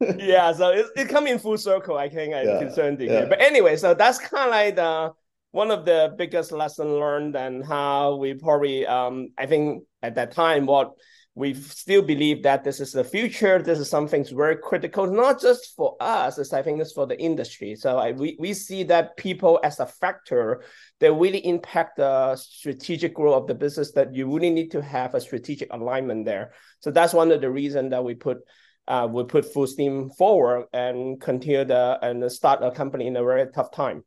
yeah, 0.18 0.52
so 0.52 0.68
it, 0.68 0.86
it 0.96 1.08
come 1.08 1.26
in 1.26 1.38
full 1.38 1.58
circle, 1.58 1.96
I 1.96 2.08
think, 2.08 2.30
yeah, 2.30 2.60
to 2.60 2.66
a 2.66 2.72
certain 2.72 2.96
degree. 2.96 3.14
Yeah. 3.14 3.24
But 3.24 3.40
anyway, 3.40 3.76
so 3.76 3.94
that's 3.94 4.18
kind 4.18 4.44
of 4.44 4.50
like 4.50 4.76
the 4.76 5.12
one 5.50 5.70
of 5.70 5.84
the 5.84 6.14
biggest 6.16 6.52
lesson 6.52 7.00
learned 7.00 7.34
and 7.34 7.64
how 7.64 8.16
we 8.16 8.34
probably 8.34 8.86
um 8.86 9.30
I 9.38 9.46
think 9.46 9.84
at 10.02 10.14
that 10.16 10.32
time 10.32 10.66
what 10.66 10.92
we 11.34 11.54
still 11.54 12.02
believe 12.02 12.42
that 12.42 12.64
this 12.64 12.80
is 12.80 12.92
the 12.92 13.04
future. 13.04 13.62
This 13.62 13.78
is 13.78 13.88
something 13.88 14.24
very 14.24 14.56
critical, 14.56 15.06
not 15.06 15.40
just 15.40 15.76
for 15.76 15.96
us, 16.00 16.36
as 16.38 16.52
I 16.52 16.62
think 16.62 16.80
it's 16.80 16.92
for 16.92 17.06
the 17.06 17.20
industry. 17.20 17.76
So 17.76 17.96
I, 17.96 18.10
we, 18.10 18.36
we 18.40 18.52
see 18.54 18.82
that 18.84 19.16
people 19.16 19.60
as 19.62 19.78
a 19.78 19.86
factor 19.86 20.64
that 20.98 21.12
really 21.12 21.38
impact 21.46 21.98
the 21.98 22.34
strategic 22.34 23.14
growth 23.14 23.42
of 23.42 23.46
the 23.46 23.54
business 23.54 23.92
that 23.92 24.14
you 24.14 24.26
really 24.26 24.50
need 24.50 24.72
to 24.72 24.82
have 24.82 25.14
a 25.14 25.20
strategic 25.20 25.72
alignment 25.72 26.24
there. 26.24 26.54
So 26.80 26.90
that's 26.90 27.14
one 27.14 27.30
of 27.30 27.40
the 27.40 27.50
reasons 27.50 27.90
that 27.90 28.02
we 28.02 28.14
put 28.14 28.38
uh, 28.88 29.06
we 29.08 29.22
put 29.22 29.44
full 29.52 29.66
steam 29.66 30.08
forward 30.08 30.66
and 30.72 31.20
continue 31.20 31.62
the 31.64 31.98
and 32.02 32.32
start 32.32 32.62
a 32.62 32.70
company 32.70 33.06
in 33.06 33.16
a 33.16 33.22
very 33.22 33.46
tough 33.52 33.70
time. 33.70 34.02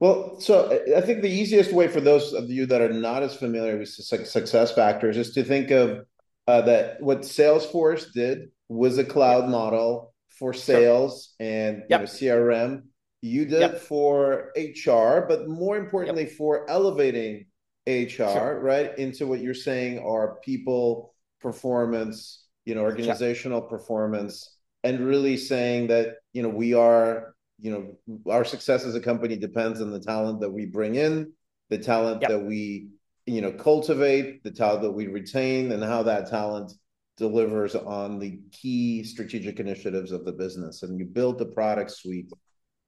Well, 0.00 0.40
so 0.40 0.82
I 0.96 1.00
think 1.00 1.22
the 1.22 1.30
easiest 1.30 1.72
way 1.72 1.86
for 1.86 2.00
those 2.00 2.32
of 2.32 2.50
you 2.50 2.66
that 2.66 2.80
are 2.80 2.92
not 2.92 3.22
as 3.22 3.36
familiar 3.36 3.78
with 3.78 3.88
success 3.88 4.72
factors 4.72 5.16
is 5.16 5.32
to 5.34 5.44
think 5.44 5.70
of 5.70 6.04
uh, 6.46 6.62
that 6.62 7.00
what 7.00 7.20
Salesforce 7.20 8.12
did 8.12 8.50
was 8.68 8.98
a 8.98 9.04
cloud 9.04 9.48
model 9.48 10.12
for 10.38 10.52
sales 10.52 11.34
sure. 11.40 11.48
and 11.48 11.82
yep. 11.88 12.00
know, 12.00 12.06
CRM. 12.06 12.82
You 13.20 13.44
did 13.44 13.60
yep. 13.60 13.78
for 13.78 14.52
HR, 14.56 15.24
but 15.28 15.48
more 15.48 15.76
importantly, 15.76 16.24
yep. 16.24 16.32
for 16.32 16.68
elevating 16.68 17.46
HR, 17.86 18.08
sure. 18.08 18.60
right, 18.60 18.98
into 18.98 19.26
what 19.26 19.40
you're 19.40 19.54
saying 19.54 20.00
are 20.00 20.38
people, 20.44 21.14
performance, 21.40 22.46
you 22.64 22.74
know, 22.74 22.80
organizational 22.80 23.62
performance, 23.62 24.56
and 24.82 25.06
really 25.06 25.36
saying 25.36 25.86
that, 25.88 26.16
you 26.32 26.42
know, 26.42 26.48
we 26.48 26.74
are, 26.74 27.34
you 27.60 27.70
know, 27.70 28.32
our 28.32 28.44
success 28.44 28.84
as 28.84 28.96
a 28.96 29.00
company 29.00 29.36
depends 29.36 29.80
on 29.80 29.92
the 29.92 30.00
talent 30.00 30.40
that 30.40 30.50
we 30.50 30.66
bring 30.66 30.96
in, 30.96 31.32
the 31.70 31.78
talent 31.78 32.22
yep. 32.22 32.30
that 32.30 32.40
we, 32.40 32.88
you 33.26 33.40
know, 33.40 33.52
cultivate, 33.52 34.42
the 34.42 34.50
talent 34.50 34.82
that 34.82 34.90
we 34.90 35.06
retain, 35.06 35.72
and 35.72 35.82
how 35.82 36.02
that 36.02 36.28
talent 36.28 36.72
delivers 37.16 37.74
on 37.74 38.18
the 38.18 38.40
key 38.50 39.04
strategic 39.04 39.60
initiatives 39.60 40.12
of 40.12 40.24
the 40.24 40.32
business. 40.32 40.82
And 40.82 40.98
you 40.98 41.04
build 41.04 41.38
the 41.38 41.46
product 41.46 41.90
suite 41.90 42.30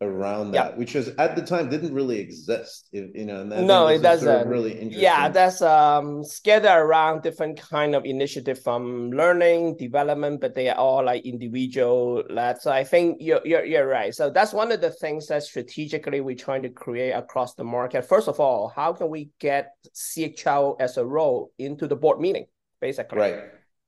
around 0.01 0.51
that, 0.53 0.73
yeah. 0.73 0.77
which 0.77 0.97
is 0.97 1.09
at 1.19 1.37
the 1.37 1.43
time 1.43 1.69
didn't 1.69 1.95
really 1.95 2.19
exist. 2.19 2.89
You 2.93 3.25
know, 3.25 3.43
and 3.43 3.67
no, 3.67 3.87
it 3.87 4.03
doesn't. 4.03 4.27
Sort 4.27 4.43
of 4.43 4.49
really 4.49 4.73
interesting. 4.73 5.03
Yeah, 5.03 5.29
that's 5.29 5.63
um 5.63 6.25
scattered 6.25 6.79
around 6.79 7.23
different 7.23 7.61
kind 7.61 7.95
of 7.95 8.05
initiative 8.05 8.61
from 8.63 9.11
learning, 9.11 9.77
development, 9.77 10.41
but 10.41 10.55
they 10.55 10.69
are 10.69 10.77
all 10.77 11.05
like 11.05 11.25
individual 11.25 12.25
led. 12.29 12.61
So 12.61 12.73
I 12.73 12.85
think 12.85 13.19
you're, 13.21 13.41
you're 13.45 13.65
you're 13.65 13.87
right. 13.87 14.15
So 14.15 14.31
that's 14.31 14.53
one 14.53 14.73
of 14.73 14.81
the 14.81 14.91
things 14.91 15.29
that 15.29 15.43
strategically 15.43 16.21
we're 16.21 16.37
trying 16.37 16.63
to 16.63 16.71
create 16.71 17.13
across 17.13 17.55
the 17.55 17.65
market. 17.65 18.05
First 18.05 18.29
of 18.29 18.41
all, 18.41 18.69
how 18.69 18.93
can 18.93 19.09
we 19.09 19.31
get 19.39 19.75
CHRO 19.95 20.77
as 20.81 20.97
a 20.97 21.05
role 21.05 21.53
into 21.59 21.87
the 21.87 21.97
board 21.97 22.21
meeting, 22.21 22.47
basically, 22.81 23.19
right? 23.19 23.39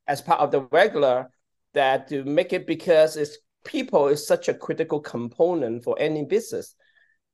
As 0.07 0.21
part 0.21 0.39
of 0.39 0.51
the 0.51 0.61
regular 0.71 1.29
that 1.73 2.07
to 2.07 2.23
make 2.23 2.53
it 2.53 2.65
because 2.65 3.17
it's 3.17 3.37
people 3.67 4.07
is 4.07 4.25
such 4.25 4.47
a 4.49 4.53
critical 4.53 4.99
component 4.99 5.83
for 5.83 5.95
any 5.99 6.25
business. 6.25 6.73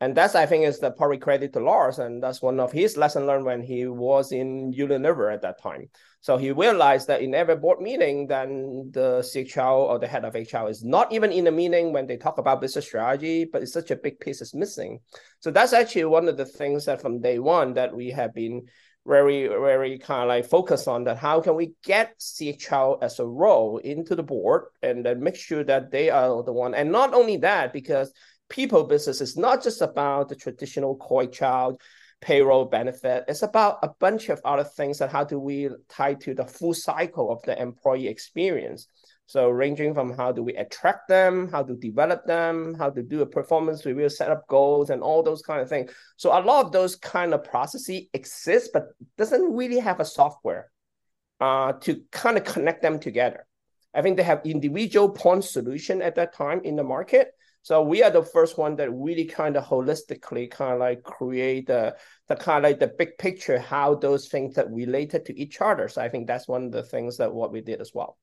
And 0.02 0.13
that's, 0.13 0.36
I 0.36 0.46
think, 0.46 0.66
is 0.66 0.80
the 0.80 0.92
probably 0.92 1.18
credit 1.18 1.54
to 1.54 1.62
Lars. 1.62 2.00
And 2.00 2.22
that's 2.22 2.42
one 2.42 2.60
of 2.60 2.74
his 2.74 2.98
lesson 2.98 3.25
learned 3.25 3.46
when 3.46 3.62
he 3.62 3.86
was 3.86 4.34
in 4.34 4.74
Unilever 4.74 5.34
at 5.34 5.44
that 5.44 5.62
time. 5.62 5.90
So 6.20 6.36
he 6.36 6.52
realized 6.52 7.08
that 7.08 7.22
in 7.22 7.34
every 7.34 7.56
board 7.56 7.80
meeting, 7.80 8.28
then 8.28 8.90
the 8.92 9.20
CHRO 9.20 9.75
or 9.75 10.00
the 10.00 10.08
head 10.08 10.25
of 10.25 10.36
HR 10.36 10.68
is 10.68 10.84
not 10.84 11.13
even 11.13 11.32
in 11.32 11.46
the 11.46 11.52
meeting 11.52 11.94
when 11.94 12.08
they 12.08 12.18
talk 12.18 12.38
about 12.38 12.60
business 12.60 12.86
strategy, 12.86 13.46
but 13.46 13.62
it's 13.62 13.72
such 13.72 13.92
a 13.92 13.96
big 13.96 14.20
piece 14.20 14.42
is 14.42 14.54
missing. 14.54 15.00
So 15.40 15.52
that's 15.52 15.74
actually 15.74 16.06
one 16.06 16.28
of 16.28 16.36
the 16.36 16.46
things 16.46 16.86
that 16.86 17.02
from 17.02 17.22
day 17.22 17.40
one 17.40 17.74
that 17.75 17.96
we 17.96 18.10
have 18.10 18.34
been 18.34 18.68
very, 19.05 19.48
very 19.48 19.98
kind 20.00 20.24
of 20.24 20.27
like 20.29 20.45
focus 20.45 20.88
on 20.88 21.03
that. 21.03 21.17
How 21.17 21.41
can 21.41 21.55
we 21.55 21.74
get 21.83 22.19
CHRO 22.19 23.03
as 23.03 23.19
a 23.19 23.25
role 23.25 23.77
into 23.79 24.15
the 24.15 24.24
board 24.24 24.65
and 24.81 25.05
then 25.05 25.22
make 25.22 25.36
sure 25.36 25.63
that 25.63 25.91
they 25.91 26.10
are 26.10 26.43
the 26.43 26.53
one, 26.53 26.74
and 26.74 26.91
not 26.91 27.13
only 27.13 27.38
that, 27.38 27.74
because 27.74 28.13
people 28.50 28.83
business 28.83 29.19
is 29.19 29.36
not 29.36 29.63
just 29.63 29.81
about 29.81 30.29
the 30.29 30.36
traditional 30.36 30.95
core 30.95 31.25
child 31.25 31.81
payroll 32.22 32.65
benefit. 32.65 33.25
It's 33.27 33.41
about 33.41 33.79
a 33.83 33.89
bunch 34.00 34.29
of 34.29 34.39
other 34.45 34.63
things 34.63 35.00
that 35.00 35.12
how 35.12 35.25
do 35.25 35.38
we 35.38 35.69
tie 35.89 36.13
to 36.13 36.33
the 36.33 36.45
full 36.45 36.74
cycle 36.74 37.29
of 37.29 37.41
the 37.43 37.62
employee 37.62 38.07
experience. 38.07 38.88
So 39.25 39.50
ranging 39.50 39.94
from 39.94 40.15
how 40.15 40.32
do 40.32 40.44
we 40.44 40.53
attract 40.56 41.08
them, 41.08 41.50
how 41.50 41.63
to 41.63 41.75
develop 41.75 42.25
them, 42.25 42.75
how 42.75 42.89
to 42.89 43.01
do 43.01 43.22
a 43.22 43.25
performance 43.25 43.86
review, 43.86 44.10
set 44.10 44.30
up 44.30 44.48
goals, 44.48 44.89
and 44.89 45.01
all 45.01 45.24
those 45.24 45.42
kind 45.42 45.62
of 45.62 45.70
things. 45.70 45.92
So 46.18 46.30
a 46.38 46.42
lot 46.42 46.65
of 46.65 46.72
those 46.72 46.96
kind 46.96 47.34
of 47.34 47.44
processes 47.44 48.03
exist, 48.13 48.72
but 48.74 48.89
doesn't 49.18 49.56
really 49.56 49.80
have 49.80 50.00
a 50.00 50.06
software 50.06 50.70
uh, 51.39 51.74
to 51.82 52.01
kind 52.12 52.38
of 52.38 52.44
connect 52.44 52.82
them 52.82 53.00
together. 53.00 53.46
I 53.94 54.01
think 54.01 54.18
they 54.18 54.24
have 54.24 54.42
individual 54.46 55.10
point 55.10 55.46
solution 55.46 56.01
at 56.01 56.15
that 56.15 56.34
time 56.34 56.62
in 56.63 56.75
the 56.75 56.84
market. 56.84 57.30
So 57.62 57.82
we 57.82 58.03
are 58.03 58.12
the 58.12 58.24
first 58.24 58.58
one 58.58 58.75
that 58.75 58.92
really 58.92 59.24
kind 59.24 59.56
of 59.56 59.63
holistically 59.63 60.51
kind 60.51 60.74
of 60.74 60.80
like 60.80 61.01
create 61.03 61.68
the, 61.68 61.96
the 62.27 62.36
kind 62.36 62.58
of 62.58 62.70
like 62.70 62.80
the 62.80 62.88
big 62.88 63.18
picture, 63.18 63.58
how 63.58 63.96
those 63.96 64.27
things 64.27 64.56
that 64.56 64.70
related 64.70 65.25
to 65.25 65.39
each 65.39 65.62
other. 65.62 65.88
So 65.88 66.01
I 66.01 66.10
think 66.10 66.27
that's 66.27 66.48
one 66.48 66.65
of 66.65 66.72
the 66.74 66.84
things 66.84 67.18
that 67.18 67.34
what 67.34 67.53
we 67.53 67.62
did 67.62 67.80
as 67.80 67.92
well. 67.94 68.18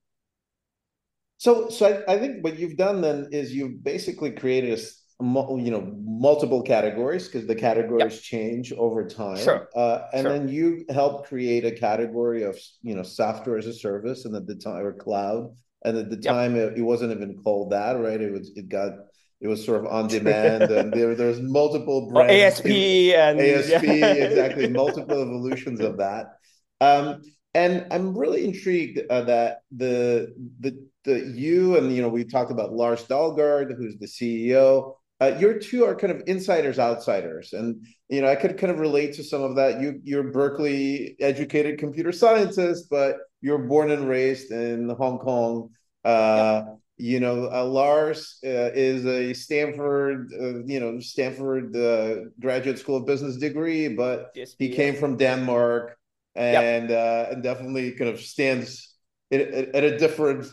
So, 1.41 1.71
so 1.71 2.05
I, 2.07 2.17
I, 2.17 2.19
think 2.19 2.45
what 2.45 2.59
you've 2.59 2.77
done 2.77 3.01
then 3.01 3.31
is 3.33 3.55
you've 3.55 3.83
basically 3.83 4.31
created 4.31 4.79
a, 4.79 4.83
you 5.23 5.71
know, 5.71 5.91
multiple 5.99 6.61
categories 6.61 7.29
because 7.29 7.47
the 7.47 7.55
categories 7.55 8.17
yep. 8.17 8.23
change 8.23 8.75
over 8.75 9.09
time. 9.09 9.39
Sure. 9.39 9.67
Uh, 9.75 10.03
and 10.13 10.27
sure. 10.27 10.33
then 10.33 10.49
you 10.51 10.85
help 10.91 11.27
create 11.27 11.65
a 11.65 11.71
category 11.71 12.43
of, 12.43 12.59
you 12.83 12.95
know, 12.95 13.03
software 13.03 13.57
as 13.57 13.67
a 13.67 13.73
service, 13.73 14.27
and 14.27 14.37
at 14.37 14.47
the 14.47 14.55
time 14.55 14.85
or 14.85 14.93
cloud, 14.93 15.57
and 15.83 15.97
at 15.97 16.11
the 16.11 16.17
yep. 16.17 16.25
time 16.25 16.57
it, 16.57 16.77
it 16.77 16.83
wasn't 16.83 17.11
even 17.11 17.35
called 17.43 17.71
that, 17.71 17.93
right? 17.93 18.21
It 18.21 18.33
was 18.33 18.53
it 18.55 18.69
got 18.69 18.93
it 19.41 19.49
was 19.49 19.65
sort 19.65 19.81
of 19.81 19.91
on 19.91 20.09
demand 20.09 20.65
and 20.65 20.93
there 20.93 21.15
there's 21.15 21.41
multiple 21.41 22.11
brands 22.11 22.61
asp 22.61 22.67
and 22.67 23.41
asp 23.41 23.83
yeah. 23.83 24.13
exactly 24.13 24.69
multiple 24.69 25.23
evolutions 25.23 25.81
of 25.81 25.97
that 25.97 26.37
um, 26.83 27.23
and 27.55 27.87
i'm 27.91 28.15
really 28.15 28.45
intrigued 28.45 29.01
uh, 29.09 29.23
that 29.23 29.63
the 29.73 30.35
the 30.61 30.90
the 31.05 31.33
you 31.35 31.77
and 31.77 31.95
you 31.95 32.03
know 32.03 32.09
we 32.09 32.25
talked 32.25 32.51
about 32.51 32.73
Lars 32.73 33.05
Dalgaard, 33.05 33.77
who's 33.77 33.97
the 33.99 34.07
CEO. 34.07 34.95
Uh, 35.21 35.37
your 35.39 35.59
two 35.59 35.85
are 35.85 35.95
kind 35.95 36.13
of 36.13 36.23
insiders, 36.27 36.79
outsiders, 36.79 37.53
and 37.53 37.87
you 38.09 38.21
know 38.23 38.29
I 38.29 38.37
could 38.37 38.57
kind 38.59 38.73
of 38.73 38.79
relate 38.79 39.15
to 39.15 39.25
some 39.25 39.43
of 39.43 39.57
that. 39.57 39.81
You 39.81 40.01
you're 40.05 40.33
Berkeley 40.33 41.17
educated 41.21 41.79
computer 41.79 42.13
scientist, 42.13 42.89
but 42.91 43.17
you're 43.41 43.59
born 43.59 43.91
and 43.91 44.09
raised 44.09 44.51
in 44.53 44.89
Hong 44.91 45.19
Kong. 45.19 45.71
Uh, 46.05 46.63
You 47.01 47.19
know, 47.19 47.49
uh, 47.51 47.65
Lars 47.65 48.39
uh, 48.45 48.73
is 48.77 49.07
a 49.07 49.33
Stanford, 49.33 50.29
uh, 50.39 50.63
you 50.67 50.79
know, 50.81 51.01
Stanford 51.01 51.75
uh, 51.75 52.29
graduate 52.39 52.79
school 52.79 52.97
of 52.97 53.07
business 53.07 53.39
degree, 53.39 53.89
but 53.89 54.29
yes, 54.35 54.55
he 54.59 54.69
came 54.69 54.95
from 54.95 55.17
Denmark 55.17 55.97
and 56.35 56.91
yep. 56.91 57.33
and 57.33 57.43
definitely 57.43 57.93
kind 57.93 58.11
of 58.11 58.21
stands 58.21 58.95
at, 59.33 59.41
at 59.41 59.85
a 59.85 59.97
different 59.97 60.45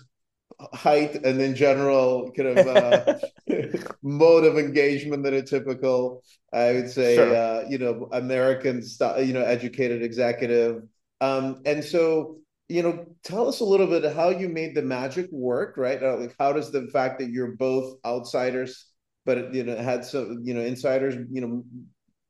height 0.74 1.16
and 1.24 1.40
in 1.40 1.56
general 1.56 2.32
kind 2.32 2.58
of 2.58 2.68
uh, 2.68 3.18
mode 4.02 4.44
of 4.44 4.58
engagement 4.58 5.24
than 5.24 5.36
a 5.36 5.42
typical. 5.42 6.24
I 6.54 6.74
would 6.74 6.90
say 6.90 7.16
sure. 7.16 7.36
uh, 7.36 7.64
you 7.70 7.78
know 7.78 8.08
american 8.12 8.82
style 8.82 9.22
you 9.22 9.34
know 9.34 9.44
educated 9.44 10.02
executive. 10.02 10.84
Um, 11.20 11.62
and 11.66 11.84
so 11.84 12.38
you 12.70 12.84
know 12.84 13.06
tell 13.24 13.48
us 13.48 13.60
a 13.60 13.66
little 13.66 13.88
bit 13.88 14.14
how 14.14 14.30
you 14.30 14.50
made 14.50 14.76
the 14.76 14.82
magic 14.82 15.30
work 15.32 15.78
right? 15.78 16.02
Uh, 16.02 16.18
like 16.18 16.36
how 16.40 16.54
does 16.54 16.72
the 16.72 16.88
fact 16.88 17.20
that 17.20 17.30
you're 17.30 17.56
both 17.56 17.98
outsiders 18.06 18.88
but 19.28 19.54
you 19.54 19.64
know 19.64 19.76
had 19.76 20.04
some 20.04 20.42
you 20.44 20.56
know 20.56 20.62
insiders 20.62 21.16
you 21.32 21.42
know 21.42 21.64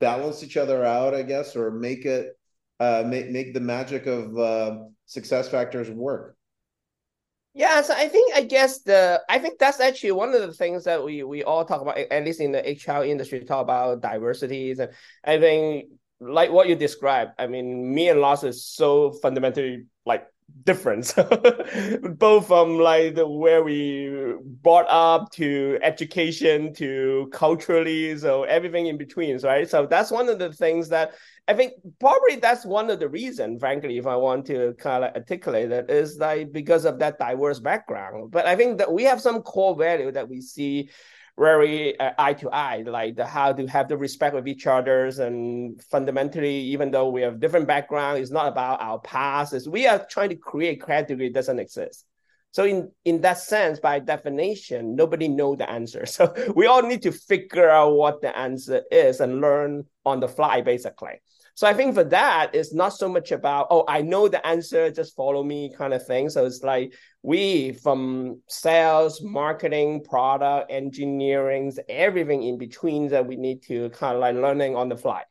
balance 0.01 0.43
each 0.43 0.57
other 0.57 0.83
out 0.83 1.13
i 1.13 1.21
guess 1.21 1.55
or 1.55 1.71
make 1.71 2.05
it 2.05 2.37
uh 2.81 3.03
make, 3.05 3.29
make 3.29 3.53
the 3.53 3.59
magic 3.59 4.05
of 4.07 4.37
uh 4.37 4.77
success 5.05 5.47
factors 5.47 5.89
work 5.89 6.36
yeah, 7.57 7.81
so 7.81 7.95
I 7.95 8.07
think 8.07 8.35
I 8.35 8.43
guess 8.43 8.81
the 8.83 9.19
I 9.27 9.39
think 9.39 9.57
that's 9.57 9.79
actually 9.79 10.11
one 10.11 10.31
of 10.31 10.41
the 10.41 10.53
things 10.53 10.83
that 10.83 11.03
we 11.03 11.23
we 11.23 11.43
all 11.43 11.65
talk 11.65 11.81
about, 11.81 11.97
at 11.97 12.23
least 12.23 12.39
in 12.39 12.51
the 12.51 12.59
HR 12.59 13.03
industry, 13.03 13.43
talk 13.43 13.63
about 13.63 13.99
diversities, 13.99 14.77
and 14.77 14.91
I 15.23 15.39
think 15.39 15.89
like 16.19 16.51
what 16.51 16.69
you 16.69 16.75
described. 16.75 17.31
I 17.39 17.47
mean, 17.47 17.95
me 17.95 18.09
and 18.09 18.21
Lars 18.21 18.43
is 18.43 18.63
so 18.63 19.11
fundamentally 19.23 19.85
Um, 20.57 20.65
like 20.65 20.65
different, 20.65 21.13
both 22.19 22.47
from 22.47 22.77
like 22.79 23.15
the 23.15 23.27
where 23.27 23.63
we 23.63 24.33
brought 24.61 24.85
up 24.89 25.31
to 25.33 25.79
education 25.81 26.73
to 26.75 27.29
culturally, 27.31 28.17
so 28.17 28.43
everything 28.43 28.87
in 28.87 28.97
between, 28.97 29.37
right? 29.39 29.69
So 29.69 29.85
that's 29.85 30.11
one 30.11 30.29
of 30.29 30.39
the 30.39 30.51
things 30.51 30.89
that 30.89 31.13
I 31.47 31.53
think 31.53 31.73
probably 31.99 32.35
that's 32.37 32.65
one 32.65 32.89
of 32.89 32.99
the 32.99 33.07
reasons, 33.09 33.59
frankly, 33.59 33.97
if 33.97 34.05
I 34.05 34.15
want 34.17 34.45
to 34.47 34.73
kind 34.77 35.05
of 35.05 35.15
articulate 35.15 35.71
it, 35.71 35.89
is 35.89 36.17
like 36.17 36.51
because 36.51 36.85
of 36.85 36.99
that 36.99 37.17
diverse 37.19 37.59
background. 37.59 38.31
But 38.31 38.45
I 38.45 38.55
think 38.55 38.77
that 38.79 38.91
we 38.91 39.03
have 39.03 39.21
some 39.21 39.41
core 39.41 39.75
value 39.75 40.11
that 40.11 40.29
we 40.29 40.41
see 40.41 40.89
very 41.37 41.99
uh, 41.99 42.11
eye 42.17 42.33
to 42.33 42.49
eye, 42.49 42.83
like 42.85 43.15
the, 43.15 43.25
how 43.25 43.53
to 43.53 43.67
have 43.67 43.87
the 43.87 43.97
respect 43.97 44.35
of 44.35 44.47
each 44.47 44.65
other's, 44.67 45.19
and 45.19 45.81
fundamentally, 45.83 46.55
even 46.55 46.91
though 46.91 47.09
we 47.09 47.21
have 47.21 47.39
different 47.39 47.67
background, 47.67 48.19
it's 48.19 48.31
not 48.31 48.47
about 48.47 48.81
our 48.81 48.99
past. 48.99 49.53
It's, 49.53 49.67
we 49.67 49.87
are 49.87 50.05
trying 50.09 50.29
to 50.29 50.35
create 50.35 50.85
category 50.85 51.29
that 51.29 51.33
doesn't 51.33 51.59
exist. 51.59 52.05
So 52.51 52.65
in 52.65 52.91
in 53.05 53.21
that 53.21 53.37
sense, 53.37 53.79
by 53.79 53.99
definition, 53.99 54.95
nobody 54.95 55.27
know 55.27 55.55
the 55.55 55.69
answer. 55.69 56.05
So 56.17 56.33
we 56.55 56.65
all 56.65 56.81
need 56.81 57.03
to 57.03 57.11
figure 57.11 57.69
out 57.69 57.93
what 57.93 58.21
the 58.21 58.35
answer 58.35 58.81
is 58.89 59.19
and 59.19 59.41
learn 59.41 59.85
on 60.05 60.19
the 60.19 60.27
fly, 60.27 60.61
basically. 60.61 61.21
So 61.53 61.67
I 61.67 61.73
think 61.73 61.95
for 61.95 62.03
that, 62.03 62.51
it's 62.53 62.73
not 62.73 62.89
so 62.89 63.09
much 63.09 63.31
about, 63.31 63.67
oh, 63.71 63.83
I 63.87 64.03
know 64.03 64.27
the 64.27 64.45
answer, 64.45 64.91
just 64.91 65.15
follow 65.15 65.43
me 65.43 65.73
kind 65.75 65.91
of 65.91 66.05
thing. 66.05 66.29
So 66.29 66.45
it's 66.45 66.61
like 66.61 66.93
we 67.27 67.73
from 67.73 68.41
sales, 68.47 69.21
marketing, 69.21 70.01
product, 70.01 70.71
engineering, 70.71 71.73
everything 71.89 72.41
in 72.43 72.57
between 72.57 73.09
that 73.09 73.27
we 73.27 73.35
need 73.35 73.61
to 73.63 73.89
kind 73.89 74.15
of 74.15 74.21
like 74.21 74.33
learning 74.37 74.77
on 74.77 74.87
the 74.87 74.95
fly. 74.95 75.23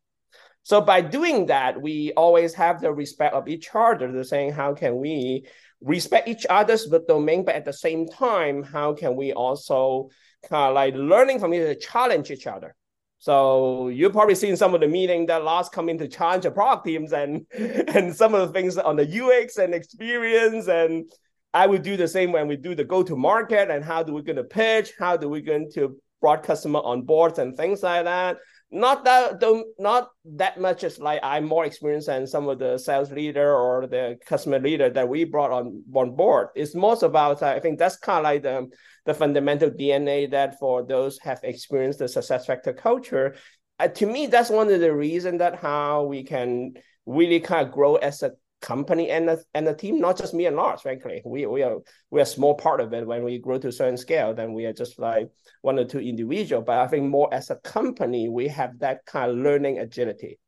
So 0.63 0.83
by 0.83 1.01
doing 1.01 1.47
that, 1.47 1.81
we 1.81 2.13
always 2.15 2.53
have 2.53 2.83
the 2.83 2.93
respect 2.93 3.33
of 3.33 3.49
each 3.49 3.71
other. 3.75 4.13
They're 4.13 4.25
saying, 4.25 4.53
how 4.53 4.75
can 4.75 4.99
we 4.99 5.47
respect 5.81 6.29
each 6.29 6.45
other's 6.51 6.87
domain, 7.09 7.47
but 7.47 7.55
at 7.55 7.65
the 7.65 7.73
same 7.73 8.07
time, 8.07 8.63
how 8.63 8.93
can 8.93 9.17
we 9.17 9.33
also 9.33 10.11
kind 10.51 10.69
of 10.69 10.75
like 10.75 10.93
learning 10.95 11.41
from 11.41 11.55
each 11.55 11.63
other, 11.63 11.75
challenge 11.77 12.31
each 12.31 12.47
other? 12.47 12.77
So 13.21 13.89
you've 13.89 14.13
probably 14.13 14.35
seen 14.35 14.59
some 14.59 14.75
of 14.75 14.83
the 14.83 14.89
meeting 14.89 15.25
that 15.27 15.45
Lars 15.45 15.71
come 15.71 15.87
to 15.87 16.09
challenge 16.09 16.43
the 16.43 16.51
product 16.51 16.85
teams 16.85 17.15
and 17.15 17.47
and 17.57 18.15
some 18.15 18.35
of 18.35 18.47
the 18.47 18.53
things 18.53 18.77
on 18.77 18.97
the 18.97 19.09
UX 19.23 19.57
and 19.57 19.73
experience. 19.75 20.69
And 20.69 21.11
I 21.57 21.67
would 21.67 21.83
do 21.83 21.97
the 21.97 22.07
same 22.07 22.33
when 22.33 22.49
we 22.49 22.57
do 22.57 22.75
the 22.75 22.85
go 22.85 23.03
to 23.03 23.17
market 23.17 23.71
and 23.71 23.83
how 23.83 24.03
do 24.03 24.13
we 24.13 24.21
going 24.21 24.37
to 24.37 24.45
pitch, 24.45 24.93
how 24.99 25.17
do 25.17 25.27
we 25.31 25.41
going 25.41 25.71
to 25.73 25.97
brought 26.21 26.43
customer 26.43 26.81
on 26.81 27.01
board 27.01 27.39
and 27.39 27.57
things 27.57 27.83
like 27.83 28.05
that. 28.05 28.37
Not 28.71 29.05
that 29.05 29.41
don't 29.41 29.67
not 29.79 30.11
that 30.43 30.61
much 30.61 30.85
as 30.85 30.99
like 30.99 31.21
I'm 31.23 31.47
more 31.47 31.65
experienced 31.65 32.09
than 32.09 32.27
some 32.27 32.47
of 32.49 32.59
the 32.59 32.77
sales 32.77 33.11
leader 33.11 33.55
or 33.55 33.87
the 33.87 34.19
customer 34.27 34.59
leader 34.59 34.91
that 34.91 35.09
we 35.09 35.25
brought 35.25 35.51
on 35.51 35.83
on 35.95 36.15
board. 36.15 36.49
It's 36.55 36.75
most 36.75 37.03
about 37.03 37.43
I 37.43 37.59
think 37.61 37.79
that's 37.79 37.97
kind 37.97 38.19
of 38.19 38.25
like 38.25 38.43
the 38.43 38.69
the 39.07 39.15
fundamental 39.15 39.71
DNA 39.71 40.31
that 40.33 40.59
for 40.59 40.85
those 40.85 41.19
have 41.21 41.41
experienced 41.43 42.01
the 42.01 42.09
success 42.09 42.45
factor 42.45 42.75
culture. 42.75 43.37
Uh, 43.79 43.89
to 43.89 44.05
me, 44.07 44.27
that's 44.27 44.51
one 44.51 44.69
of 44.71 44.81
the 44.81 44.95
reasons 44.95 45.39
that 45.39 45.57
how 45.57 46.03
we 46.05 46.23
can 46.23 46.75
really 47.07 47.41
kind 47.41 47.67
of 47.67 47.73
grow 47.73 47.95
as 47.97 48.23
a 48.23 48.33
company 48.67 49.11
and 49.11 49.29
the, 49.29 49.43
and 49.55 49.67
the 49.67 49.75
team, 49.75 50.01
not 50.01 50.19
just 50.19 50.35
me 50.35 50.47
and 50.47 50.57
Lars, 50.57 50.83
frankly. 50.83 51.23
We 51.25 51.47
we 51.47 51.63
are 51.63 51.79
we 52.11 52.21
are 52.21 52.25
a 52.25 52.35
small 52.37 52.55
part 52.55 52.81
of 52.81 52.93
it. 52.93 53.07
When 53.07 53.23
we 53.23 53.39
grow 53.39 53.59
to 53.59 53.69
a 53.69 53.73
certain 53.73 53.97
scale, 53.97 54.35
then 54.35 54.53
we 54.53 54.67
are 54.67 54.73
just 54.73 54.99
like 54.99 55.31
one 55.63 55.79
or 55.79 55.85
two 55.85 56.01
individual. 56.01 56.63
But 56.63 56.79
I 56.79 56.89
think 56.89 57.05
more 57.09 57.33
as 57.33 57.51
a 57.51 57.57
company, 57.57 58.29
we 58.29 58.49
have 58.49 58.81
that 58.81 59.07
kind 59.07 59.31
of 59.31 59.39
learning 59.39 59.79
agility. 59.79 60.39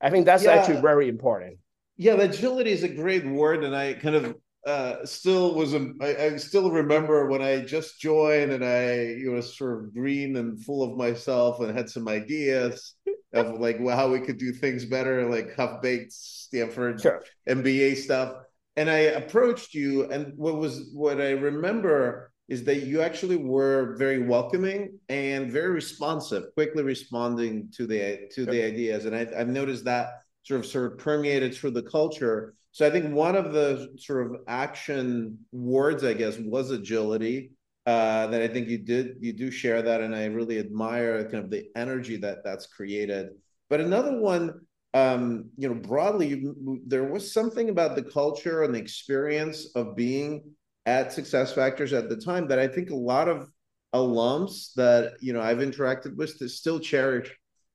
I 0.00 0.10
think 0.10 0.24
that's 0.24 0.44
yeah. 0.44 0.52
actually 0.52 0.80
very 0.80 1.08
important. 1.08 1.58
Yeah, 1.98 2.14
agility 2.14 2.72
is 2.72 2.82
a 2.82 2.88
great 2.88 3.26
word, 3.26 3.62
and 3.62 3.76
I 3.76 3.94
kind 3.94 4.16
of 4.16 4.34
uh, 4.66 5.04
still 5.04 5.54
was 5.54 5.74
a, 5.74 5.92
I, 6.00 6.16
I 6.24 6.36
still 6.36 6.70
remember 6.70 7.26
when 7.28 7.42
I 7.42 7.60
just 7.60 8.00
joined 8.00 8.52
and 8.52 8.64
I 8.64 9.02
you 9.22 9.32
know 9.32 9.40
sort 9.42 9.84
of 9.84 9.94
green 9.94 10.36
and 10.36 10.58
full 10.64 10.82
of 10.82 10.96
myself 10.96 11.60
and 11.60 11.76
had 11.76 11.88
some 11.88 12.08
ideas 12.08 12.94
of 13.36 13.60
like 13.60 13.78
well, 13.80 13.96
how 13.96 14.10
we 14.10 14.20
could 14.20 14.38
do 14.38 14.52
things 14.52 14.84
better, 14.84 15.28
like 15.28 15.54
Huff 15.56 15.82
Baked 15.82 16.12
Stanford 16.12 17.00
sure. 17.00 17.22
MBA 17.48 17.96
stuff. 17.96 18.34
And 18.76 18.90
I 18.90 18.98
approached 18.98 19.74
you, 19.74 20.10
and 20.10 20.34
what 20.36 20.56
was 20.56 20.90
what 20.92 21.20
I 21.20 21.30
remember 21.30 22.30
is 22.48 22.64
that 22.64 22.82
you 22.82 23.00
actually 23.00 23.36
were 23.36 23.96
very 23.98 24.22
welcoming 24.22 24.98
and 25.08 25.50
very 25.50 25.70
responsive, 25.70 26.44
quickly 26.54 26.82
responding 26.82 27.68
to 27.76 27.86
the 27.86 28.28
to 28.32 28.44
sure. 28.44 28.52
the 28.52 28.62
ideas. 28.62 29.04
And 29.04 29.16
I, 29.16 29.26
I've 29.36 29.48
noticed 29.48 29.84
that 29.84 30.08
sort 30.44 30.60
of 30.60 30.66
sort 30.66 30.92
of 30.92 30.98
permeated 30.98 31.54
through 31.54 31.72
the 31.72 31.82
culture. 31.82 32.54
So 32.70 32.86
I 32.86 32.90
think 32.90 33.12
one 33.12 33.36
of 33.36 33.52
the 33.52 33.94
sort 33.98 34.26
of 34.26 34.42
action 34.46 35.38
words, 35.50 36.04
I 36.04 36.12
guess, 36.12 36.38
was 36.38 36.70
agility. 36.70 37.52
Uh, 37.86 38.26
that 38.26 38.42
I 38.42 38.48
think 38.48 38.68
you 38.68 38.78
did 38.78 39.18
you 39.20 39.32
do 39.32 39.48
share 39.48 39.80
that, 39.80 40.00
and 40.00 40.14
I 40.14 40.24
really 40.26 40.58
admire 40.58 41.22
kind 41.24 41.44
of 41.44 41.50
the 41.50 41.68
energy 41.76 42.16
that 42.16 42.42
that's 42.42 42.66
created. 42.66 43.28
But 43.70 43.80
another 43.80 44.20
one, 44.20 44.60
um, 44.92 45.50
you 45.56 45.68
know, 45.68 45.74
broadly, 45.76 46.52
there 46.84 47.04
was 47.04 47.32
something 47.32 47.68
about 47.68 47.94
the 47.94 48.02
culture 48.02 48.64
and 48.64 48.74
the 48.74 48.80
experience 48.80 49.70
of 49.76 49.94
being 49.94 50.50
at 50.84 51.12
Success 51.12 51.52
Factors 51.52 51.92
at 51.92 52.08
the 52.08 52.16
time 52.16 52.48
that 52.48 52.58
I 52.58 52.66
think 52.66 52.90
a 52.90 52.96
lot 52.96 53.28
of 53.28 53.48
alums 53.94 54.74
that 54.74 55.14
you 55.20 55.32
know 55.32 55.40
I've 55.40 55.58
interacted 55.58 56.16
with 56.16 56.36
still 56.50 56.80
cherish 56.80 57.32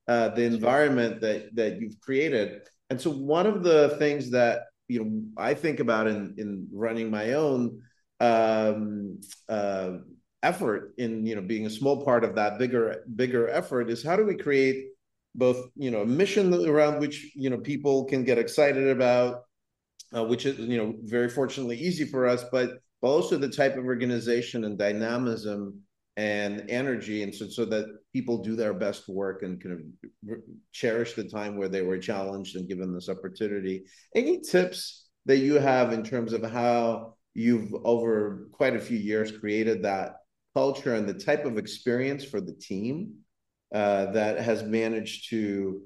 uh, 0.07 0.29
the 0.29 0.43
environment 0.43 1.21
that 1.21 1.55
that 1.55 1.79
you've 1.79 1.99
created. 2.01 2.63
And 2.89 2.99
so 2.99 3.09
one 3.11 3.47
of 3.47 3.63
the 3.63 3.95
things 3.97 4.31
that 4.31 4.63
you 4.87 5.03
know 5.03 5.21
I 5.37 5.53
think 5.53 5.79
about 5.79 6.07
in 6.07 6.35
in 6.37 6.67
running 6.73 7.09
my 7.09 7.33
own 7.33 7.81
um, 8.21 9.19
uh, 9.49 9.97
effort 10.43 10.93
in 10.97 11.25
you 11.25 11.35
know 11.35 11.41
being 11.41 11.65
a 11.65 11.69
small 11.69 12.03
part 12.05 12.23
of 12.23 12.35
that 12.35 12.57
bigger 12.57 13.03
bigger 13.15 13.49
effort 13.49 13.89
is 13.89 14.03
how 14.03 14.15
do 14.15 14.25
we 14.25 14.35
create 14.35 14.85
both 15.35 15.69
you 15.75 15.91
know 15.91 16.01
a 16.01 16.05
mission 16.05 16.53
around 16.67 16.99
which 16.99 17.31
you 17.35 17.49
know 17.49 17.57
people 17.57 18.05
can 18.05 18.23
get 18.23 18.37
excited 18.37 18.87
about 18.87 19.43
uh, 20.15 20.23
which 20.23 20.45
is 20.45 20.57
you 20.59 20.77
know 20.77 20.93
very 21.03 21.29
fortunately 21.29 21.77
easy 21.77 22.05
for 22.05 22.27
us 22.27 22.45
but 22.51 22.69
but 23.01 23.09
also 23.09 23.37
the 23.37 23.49
type 23.49 23.77
of 23.77 23.85
organization 23.85 24.63
and 24.65 24.77
dynamism 24.77 25.81
and 26.17 26.69
energy 26.69 27.23
and 27.23 27.33
so 27.33 27.47
so 27.47 27.65
that 27.65 27.85
people 28.13 28.43
do 28.43 28.55
their 28.55 28.73
best 28.73 29.07
work 29.07 29.43
and 29.43 29.63
kind 29.63 29.93
of 30.29 30.37
cherish 30.71 31.13
the 31.13 31.23
time 31.23 31.57
where 31.57 31.69
they 31.69 31.81
were 31.81 31.97
challenged 31.97 32.55
and 32.55 32.67
given 32.67 32.93
this 32.93 33.09
opportunity. 33.09 33.83
Any 34.13 34.41
tips 34.41 35.07
that 35.25 35.37
you 35.37 35.55
have 35.55 35.93
in 35.93 36.03
terms 36.03 36.33
of 36.33 36.43
how 36.43 37.15
you've 37.33 37.73
over 37.83 38.47
quite 38.51 38.75
a 38.75 38.79
few 38.79 38.97
years 38.97 39.37
created 39.37 39.83
that 39.83 40.17
culture 40.53 40.95
and 40.95 41.07
the 41.07 41.13
type 41.13 41.45
of 41.45 41.57
experience 41.57 42.23
for 42.23 42.41
the 42.41 42.53
team 42.53 43.13
uh, 43.73 44.11
that 44.11 44.39
has 44.39 44.63
managed 44.63 45.29
to 45.29 45.81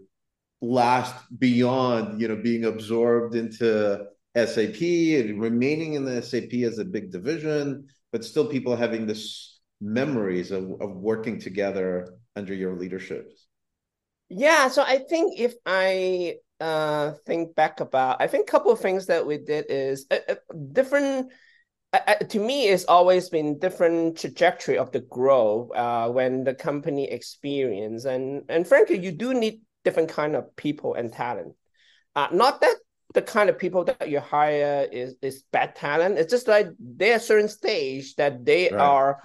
last 0.62 1.14
beyond 1.38 2.20
you 2.20 2.28
know 2.28 2.36
being 2.36 2.66
absorbed 2.66 3.36
into 3.36 4.06
SAP 4.36 4.82
and 4.82 5.42
remaining 5.42 5.94
in 5.94 6.04
the 6.04 6.22
SAP 6.22 6.54
as 6.66 6.78
a 6.78 6.86
big 6.86 7.12
division, 7.12 7.88
but 8.12 8.26
still 8.26 8.46
people 8.46 8.76
having 8.76 9.08
this 9.08 9.60
memories 9.80 10.52
of, 10.52 10.64
of 10.82 10.96
working 10.96 11.40
together 11.40 12.16
under 12.36 12.54
your 12.54 12.76
leadership. 12.76 13.32
Yeah, 14.28 14.68
so 14.68 14.82
I 14.82 15.00
think 15.10 15.40
if 15.40 15.54
I 15.66 16.36
uh, 16.60 17.14
think 17.26 17.56
back 17.56 17.80
about, 17.80 18.22
I 18.22 18.28
think 18.28 18.48
a 18.48 18.52
couple 18.52 18.72
of 18.72 18.80
things 18.80 19.08
that 19.08 19.26
we 19.26 19.38
did 19.38 19.66
is 19.70 20.06
uh, 20.12 20.18
uh, 20.30 20.36
different. 20.72 21.32
Uh, 21.94 22.16
to 22.16 22.40
me, 22.40 22.68
it's 22.68 22.86
always 22.86 23.30
been 23.30 23.60
different 23.60 24.18
trajectory 24.18 24.78
of 24.78 24.92
the 24.92 25.00
growth 25.02 25.72
uh, 25.76 26.10
when 26.10 26.44
the 26.44 26.54
company 26.54 27.10
experience 27.10 28.06
and 28.06 28.44
and 28.50 28.68
frankly, 28.68 28.98
you 29.00 29.12
do 29.12 29.34
need 29.34 29.62
different 29.86 30.10
kind 30.10 30.36
of 30.36 30.54
people 30.56 30.96
and 30.96 31.14
talent. 31.14 31.54
Uh, 32.16 32.28
not 32.32 32.60
that 32.62 32.76
the 33.14 33.22
kind 33.22 33.50
of 33.50 33.58
people 33.58 33.86
that 33.86 34.10
you 34.10 34.20
hire 34.20 34.88
is 34.92 35.16
is 35.22 35.44
bad 35.52 35.76
talent. 35.76 36.18
It's 36.18 36.32
just 36.32 36.48
like 36.48 36.68
they're 36.80 37.18
a 37.18 37.20
certain 37.20 37.48
stage 37.48 38.16
that 38.16 38.44
they 38.44 38.70
right. 38.70 38.82
are 38.82 39.24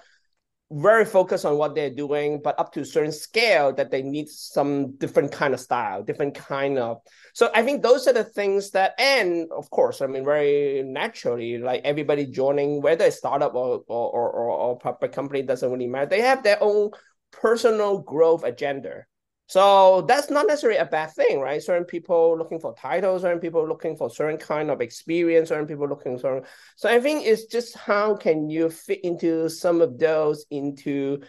very 0.72 1.04
focused 1.04 1.44
on 1.44 1.58
what 1.58 1.74
they're 1.74 1.90
doing, 1.90 2.40
but 2.42 2.58
up 2.58 2.72
to 2.72 2.80
a 2.80 2.84
certain 2.84 3.12
scale 3.12 3.72
that 3.72 3.90
they 3.90 4.02
need 4.02 4.28
some 4.28 4.96
different 4.96 5.32
kind 5.32 5.52
of 5.52 5.58
style, 5.58 6.02
different 6.02 6.34
kind 6.34 6.78
of. 6.78 6.98
So 7.34 7.50
I 7.54 7.62
think 7.62 7.82
those 7.82 8.06
are 8.06 8.12
the 8.12 8.24
things 8.24 8.70
that, 8.70 8.94
and 8.98 9.48
of 9.50 9.68
course, 9.70 10.00
I 10.00 10.06
mean, 10.06 10.24
very 10.24 10.82
naturally, 10.84 11.58
like 11.58 11.82
everybody 11.84 12.26
joining, 12.26 12.80
whether 12.82 13.06
a 13.06 13.10
startup 13.10 13.54
or 13.54 13.82
or 13.88 14.10
or, 14.10 14.50
or 14.50 14.78
public 14.78 15.12
company 15.12 15.42
doesn't 15.42 15.70
really 15.70 15.88
matter. 15.88 16.06
They 16.06 16.20
have 16.20 16.44
their 16.44 16.62
own 16.62 16.90
personal 17.32 17.98
growth 17.98 18.44
agenda. 18.44 19.06
So 19.50 20.02
that's 20.02 20.30
not 20.30 20.46
necessarily 20.46 20.78
a 20.78 20.84
bad 20.84 21.10
thing, 21.10 21.40
right? 21.40 21.60
Certain 21.60 21.84
people 21.84 22.38
looking 22.38 22.60
for 22.60 22.72
titles, 22.76 23.22
certain 23.22 23.40
people 23.40 23.66
looking 23.66 23.96
for 23.96 24.08
certain 24.08 24.38
kind 24.38 24.70
of 24.70 24.80
experience, 24.80 25.48
certain 25.48 25.66
people 25.66 25.88
looking 25.88 26.20
for. 26.20 26.44
So 26.76 26.88
I 26.88 27.00
think 27.00 27.26
it's 27.26 27.46
just 27.46 27.76
how 27.76 28.14
can 28.14 28.48
you 28.48 28.70
fit 28.70 29.00
into 29.02 29.48
some 29.48 29.80
of 29.80 29.98
those 29.98 30.46
into 30.52 31.22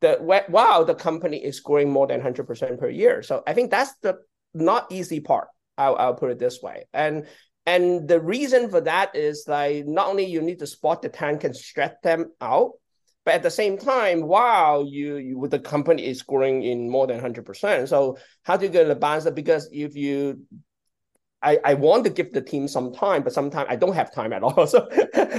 the 0.00 0.18
wow 0.48 0.82
the 0.82 0.96
company 0.96 1.36
is 1.36 1.60
growing 1.60 1.88
more 1.88 2.08
than 2.08 2.20
hundred 2.20 2.48
percent 2.48 2.80
per 2.80 2.88
year. 2.88 3.22
So 3.22 3.44
I 3.46 3.54
think 3.54 3.70
that's 3.70 3.94
the 4.02 4.16
not 4.54 4.90
easy 4.90 5.20
part. 5.20 5.46
I'll, 5.76 5.94
I'll 5.94 6.14
put 6.14 6.32
it 6.32 6.40
this 6.40 6.60
way, 6.60 6.86
and 6.92 7.28
and 7.64 8.08
the 8.08 8.20
reason 8.20 8.70
for 8.70 8.80
that 8.80 9.14
is 9.14 9.44
like 9.46 9.86
not 9.86 10.08
only 10.08 10.24
you 10.24 10.42
need 10.42 10.58
to 10.58 10.66
spot 10.66 11.00
the 11.00 11.10
talent 11.10 11.42
can 11.42 11.54
stretch 11.54 11.94
them 12.02 12.32
out 12.40 12.72
but 13.28 13.34
at 13.34 13.42
the 13.42 13.50
same 13.50 13.76
time, 13.76 14.22
wow, 14.22 14.86
you, 14.88 15.16
you 15.16 15.48
the 15.48 15.58
company 15.58 16.06
is 16.06 16.22
growing 16.22 16.62
in 16.62 16.88
more 16.88 17.06
than 17.06 17.20
hundred 17.20 17.44
percent. 17.44 17.86
So 17.86 18.16
how 18.42 18.56
do 18.56 18.64
you 18.64 18.72
get 18.72 18.88
the 18.88 18.94
balance? 18.94 19.28
Because 19.28 19.68
if 19.70 19.94
you 19.94 20.46
I, 21.42 21.58
I 21.62 21.74
want 21.74 22.04
to 22.04 22.10
give 22.10 22.32
the 22.32 22.40
team 22.40 22.68
some 22.68 22.90
time, 22.90 23.22
but 23.22 23.34
sometimes 23.34 23.66
I 23.68 23.76
don't 23.76 23.92
have 23.92 24.14
time 24.14 24.32
at 24.32 24.42
all. 24.42 24.66
So, 24.66 24.88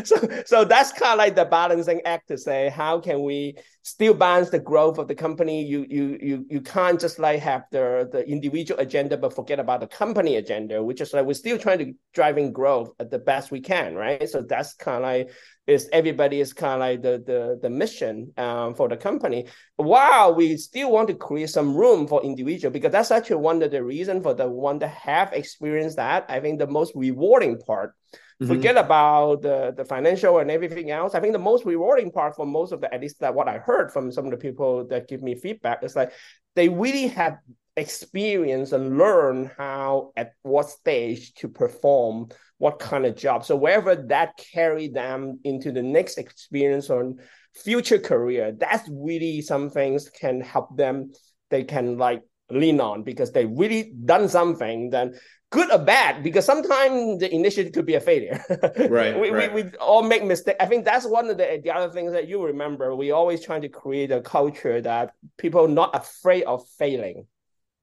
so, 0.03 0.15
so 0.45 0.65
that's 0.65 0.91
kind 0.91 1.13
of 1.13 1.17
like 1.17 1.35
the 1.35 1.45
balancing 1.45 2.01
act 2.05 2.27
to 2.27 2.37
say, 2.37 2.69
how 2.69 2.99
can 2.99 3.23
we 3.23 3.55
still 3.89 4.13
balance 4.13 4.49
the 4.49 4.59
growth 4.59 4.97
of 4.97 5.07
the 5.07 5.15
company? 5.15 5.63
You, 5.63 5.85
you, 5.89 6.17
you, 6.21 6.45
you 6.49 6.61
can't 6.61 6.99
just 6.99 7.19
like 7.19 7.39
have 7.41 7.63
the, 7.71 8.07
the 8.11 8.27
individual 8.27 8.79
agenda, 8.79 9.17
but 9.17 9.35
forget 9.35 9.59
about 9.59 9.79
the 9.81 9.87
company 9.87 10.35
agenda, 10.35 10.83
which 10.83 11.01
is 11.01 11.13
like 11.13 11.25
we're 11.25 11.33
still 11.33 11.57
trying 11.57 11.79
to 11.79 11.93
driving 12.13 12.51
growth 12.51 12.91
at 12.99 13.09
the 13.09 13.19
best 13.19 13.51
we 13.51 13.61
can, 13.61 13.95
right? 13.95 14.29
So 14.29 14.41
that's 14.41 14.73
kind 14.73 14.97
of 14.97 15.03
like 15.03 15.31
is 15.69 15.87
everybody 15.93 16.41
is 16.41 16.51
kind 16.51 16.73
of 16.73 16.79
like 16.79 17.01
the 17.01 17.23
the, 17.25 17.59
the 17.61 17.69
mission 17.69 18.33
um, 18.37 18.73
for 18.73 18.89
the 18.89 18.97
company. 18.97 19.47
While 19.75 20.35
we 20.35 20.57
still 20.57 20.91
want 20.91 21.07
to 21.09 21.13
create 21.13 21.49
some 21.49 21.75
room 21.75 22.07
for 22.07 22.23
individual, 22.23 22.71
because 22.71 22.91
that's 22.91 23.11
actually 23.11 23.37
one 23.37 23.61
of 23.61 23.71
the 23.71 23.83
reason 23.83 24.21
for 24.21 24.33
the 24.33 24.49
one 24.49 24.79
that 24.79 24.89
have 24.89 25.31
experienced 25.33 25.97
that. 25.97 26.25
I 26.27 26.39
think 26.39 26.59
the 26.59 26.67
most 26.67 26.93
rewarding 26.95 27.59
part. 27.59 27.93
Mm-hmm. 28.41 28.53
Forget 28.53 28.77
about 28.77 29.41
the, 29.41 29.73
the 29.75 29.83
financial 29.83 30.39
and 30.39 30.49
everything 30.49 30.91
else. 30.91 31.13
I 31.13 31.19
think 31.19 31.33
the 31.33 31.39
most 31.39 31.65
rewarding 31.65 32.09
part 32.09 32.35
for 32.35 32.45
most 32.45 32.71
of 32.71 32.79
the, 32.79 32.93
at 32.93 33.01
least 33.01 33.19
that 33.19 33.35
what 33.35 33.49
I 33.49 33.57
heard 33.57 33.91
from 33.91 34.11
some 34.11 34.25
of 34.25 34.31
the 34.31 34.37
people 34.37 34.87
that 34.87 35.09
give 35.09 35.21
me 35.21 35.35
feedback 35.35 35.83
is 35.83 35.95
like 35.95 36.13
they 36.55 36.69
really 36.69 37.07
have 37.07 37.37
experience 37.75 38.71
and 38.71 38.97
learn 38.97 39.51
how 39.57 40.11
at 40.15 40.33
what 40.41 40.69
stage 40.69 41.33
to 41.33 41.47
perform 41.47 42.29
what 42.59 42.79
kind 42.79 43.05
of 43.05 43.15
job. 43.15 43.45
So 43.45 43.55
wherever 43.55 43.95
that 43.95 44.37
carry 44.53 44.87
them 44.87 45.39
into 45.43 45.71
the 45.71 45.83
next 45.83 46.17
experience 46.17 46.89
or 46.89 47.13
future 47.55 47.99
career, 47.99 48.53
that's 48.57 48.87
really 48.91 49.41
some 49.41 49.69
things 49.69 50.09
can 50.09 50.41
help 50.41 50.75
them. 50.77 51.11
They 51.49 51.63
can 51.63 51.97
like 51.97 52.21
lean 52.49 52.79
on 52.79 53.03
because 53.03 53.31
they 53.31 53.45
really 53.45 53.93
done 54.05 54.27
something, 54.27 54.89
then 54.89 55.15
good 55.51 55.71
or 55.71 55.79
bad, 55.79 56.23
because 56.23 56.45
sometimes 56.45 57.19
the 57.19 57.33
initiative 57.33 57.73
could 57.73 57.85
be 57.85 57.95
a 57.95 57.99
failure. 57.99 58.43
right, 58.89 59.19
we, 59.19 59.29
right. 59.29 59.53
We, 59.53 59.63
we 59.63 59.77
all 59.77 60.03
make 60.03 60.23
mistakes. 60.23 60.57
I 60.59 60.65
think 60.65 60.85
that's 60.85 61.05
one 61.05 61.29
of 61.29 61.37
the, 61.37 61.59
the 61.63 61.71
other 61.71 61.91
things 61.91 62.11
that 62.11 62.27
you 62.27 62.43
remember. 62.43 62.95
We 62.95 63.11
always 63.11 63.43
trying 63.43 63.61
to 63.61 63.69
create 63.69 64.11
a 64.11 64.21
culture 64.21 64.81
that 64.81 65.13
people 65.37 65.67
not 65.67 65.95
afraid 65.95 66.43
of 66.43 66.67
failing. 66.77 67.25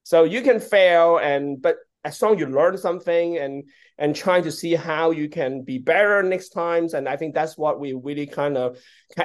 So 0.05 0.25
you 0.25 0.43
can 0.43 0.61
fail 0.61 1.19
and 1.19 1.61
but 1.61 1.79
as 2.07 2.23
long 2.23 2.35
as 2.35 2.41
you 2.41 2.47
learn 2.47 2.79
something 2.79 3.37
and 3.39 3.65
and 3.99 4.15
trying 4.15 4.45
to 4.45 4.53
see 4.53 4.75
how 4.75 5.11
you 5.11 5.29
can 5.29 5.63
be 5.63 5.79
better 5.79 6.23
next 6.23 6.51
times 6.51 6.95
and 6.95 7.09
i 7.09 7.17
think 7.17 7.35
that's 7.35 7.59
what 7.59 7.81
we 7.81 7.93
really 7.93 8.27
kind 8.27 8.57
of 8.57 8.79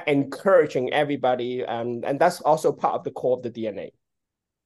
encouraging 0.07 0.91
everybody 0.91 1.61
and 1.61 2.03
and 2.03 2.19
that's 2.19 2.41
also 2.41 2.71
part 2.71 2.95
of 2.95 3.03
the 3.03 3.11
core 3.11 3.37
of 3.37 3.43
the 3.43 3.51
dna 3.51 3.91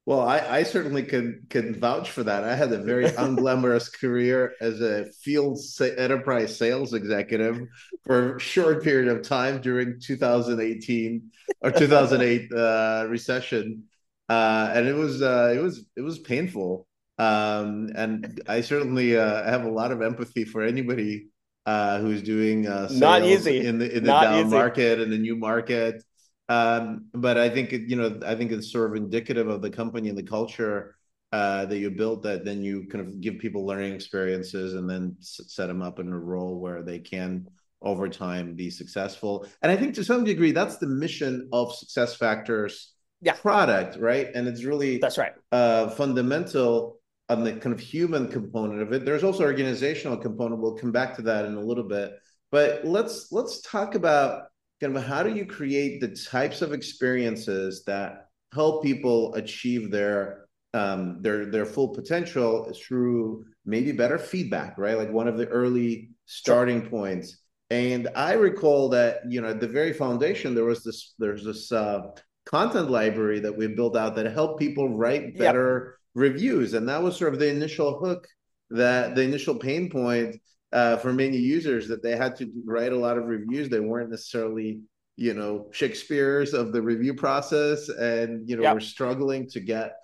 well 0.06 0.20
i 0.20 0.38
i 0.38 0.62
certainly 0.62 1.02
can 1.02 1.46
can 1.50 1.74
vouch 1.74 2.10
for 2.10 2.22
that 2.22 2.44
i 2.44 2.54
had 2.54 2.72
a 2.72 2.78
very 2.78 3.04
unglamorous 3.18 3.92
career 3.92 4.54
as 4.60 4.80
a 4.80 5.06
field 5.22 5.58
enterprise 5.98 6.56
sales 6.56 6.94
executive 6.94 7.60
for 8.04 8.36
a 8.36 8.40
short 8.40 8.82
period 8.82 9.08
of 9.08 9.22
time 9.22 9.60
during 9.60 10.00
2018 10.00 11.30
or 11.60 11.70
2008 11.72 12.52
uh, 12.52 13.06
recession 13.08 13.84
uh, 14.28 14.70
and 14.74 14.88
it 14.88 14.94
was 14.94 15.22
uh, 15.22 15.52
it 15.54 15.60
was 15.60 15.84
it 15.96 16.00
was 16.00 16.18
painful 16.18 16.86
um, 17.18 17.90
and 17.94 18.42
I 18.46 18.60
certainly 18.60 19.16
uh, 19.16 19.44
have 19.44 19.64
a 19.64 19.70
lot 19.70 19.92
of 19.92 20.02
empathy 20.02 20.44
for 20.44 20.62
anybody 20.62 21.28
uh, 21.64 21.98
who's 21.98 22.22
doing 22.22 22.66
uh, 22.66 22.88
not 22.92 23.22
easy 23.24 23.64
in 23.64 23.78
the 23.78 23.96
in 23.96 24.04
the 24.04 24.10
not 24.10 24.22
down 24.22 24.46
easy. 24.46 24.50
market 24.50 25.00
and 25.00 25.12
the 25.12 25.18
new 25.18 25.36
market. 25.36 26.02
Um, 26.48 27.06
but 27.12 27.38
I 27.38 27.48
think 27.48 27.72
you 27.72 27.96
know 27.96 28.20
I 28.24 28.34
think 28.34 28.52
it's 28.52 28.70
sort 28.70 28.90
of 28.90 28.96
indicative 28.96 29.48
of 29.48 29.62
the 29.62 29.70
company 29.70 30.08
and 30.08 30.18
the 30.18 30.22
culture 30.22 30.94
uh, 31.32 31.66
that 31.66 31.78
you 31.78 31.90
built. 31.90 32.22
That 32.22 32.44
then 32.44 32.62
you 32.62 32.86
kind 32.86 33.06
of 33.06 33.20
give 33.20 33.38
people 33.38 33.66
learning 33.66 33.94
experiences 33.94 34.74
and 34.74 34.88
then 34.88 35.16
set 35.20 35.66
them 35.66 35.82
up 35.82 35.98
in 35.98 36.12
a 36.12 36.18
role 36.18 36.60
where 36.60 36.82
they 36.82 36.98
can 36.98 37.48
over 37.82 38.08
time 38.08 38.54
be 38.54 38.70
successful. 38.70 39.46
And 39.62 39.70
I 39.70 39.76
think 39.76 39.94
to 39.94 40.04
some 40.04 40.24
degree 40.24 40.52
that's 40.52 40.78
the 40.78 40.86
mission 40.86 41.48
of 41.52 41.74
Success 41.74 42.14
Factors 42.16 42.94
yeah. 43.20 43.34
product, 43.34 43.98
right? 43.98 44.28
And 44.34 44.46
it's 44.48 44.64
really 44.64 44.98
that's 44.98 45.18
right 45.18 45.32
uh, 45.52 45.90
fundamental 45.90 47.00
on 47.28 47.42
the 47.42 47.52
kind 47.54 47.74
of 47.74 47.80
human 47.80 48.28
component 48.28 48.82
of 48.82 48.92
it. 48.92 49.04
There's 49.04 49.24
also 49.24 49.42
organizational 49.44 50.16
component. 50.16 50.60
We'll 50.60 50.76
come 50.76 50.92
back 50.92 51.16
to 51.16 51.22
that 51.22 51.44
in 51.44 51.54
a 51.54 51.60
little 51.60 51.84
bit. 51.84 52.12
But 52.52 52.84
let's 52.84 53.32
let's 53.32 53.60
talk 53.62 53.94
about 53.94 54.44
kind 54.80 54.96
of 54.96 55.04
how 55.04 55.22
do 55.22 55.34
you 55.34 55.46
create 55.46 56.00
the 56.00 56.08
types 56.08 56.62
of 56.62 56.72
experiences 56.72 57.84
that 57.84 58.28
help 58.52 58.82
people 58.82 59.34
achieve 59.34 59.90
their 59.90 60.46
um, 60.74 61.22
their 61.22 61.46
their 61.46 61.64
full 61.64 61.88
potential 61.88 62.72
through 62.74 63.44
maybe 63.64 63.92
better 63.92 64.18
feedback, 64.18 64.76
right? 64.78 64.98
Like 64.98 65.10
one 65.10 65.28
of 65.28 65.38
the 65.38 65.48
early 65.48 66.10
starting 66.26 66.82
points. 66.82 67.38
And 67.70 68.08
I 68.14 68.34
recall 68.34 68.90
that 68.90 69.20
you 69.28 69.40
know 69.40 69.48
at 69.48 69.60
the 69.60 69.68
very 69.68 69.92
foundation 69.92 70.54
there 70.54 70.64
was 70.64 70.84
this 70.84 71.14
there's 71.18 71.44
this 71.44 71.72
uh, 71.72 72.10
content 72.44 72.90
library 72.90 73.40
that 73.40 73.56
we 73.56 73.66
built 73.66 73.96
out 73.96 74.14
that 74.16 74.32
helped 74.32 74.60
people 74.60 74.96
write 74.96 75.36
better 75.36 75.98
reviews 76.14 76.72
and 76.72 76.88
that 76.88 77.02
was 77.02 77.16
sort 77.16 77.34
of 77.34 77.40
the 77.40 77.48
initial 77.48 77.98
hook 77.98 78.26
that 78.70 79.14
the 79.14 79.22
initial 79.22 79.54
pain 79.54 79.90
point 79.90 80.36
uh, 80.72 80.96
for 80.96 81.12
many 81.12 81.36
users 81.36 81.88
that 81.88 82.02
they 82.02 82.16
had 82.16 82.36
to 82.36 82.50
write 82.64 82.92
a 82.92 82.98
lot 82.98 83.18
of 83.18 83.26
reviews. 83.26 83.68
They 83.68 83.80
weren't 83.80 84.10
necessarily 84.10 84.80
you 85.16 85.34
know 85.34 85.68
shakespeare's 85.72 86.52
of 86.52 86.72
the 86.72 86.82
review 86.82 87.14
process 87.14 87.88
and 87.88 88.46
you 88.46 88.54
know 88.54 88.62
yep. 88.62 88.74
we're 88.74 88.80
struggling 88.80 89.48
to 89.48 89.60
get 89.60 89.96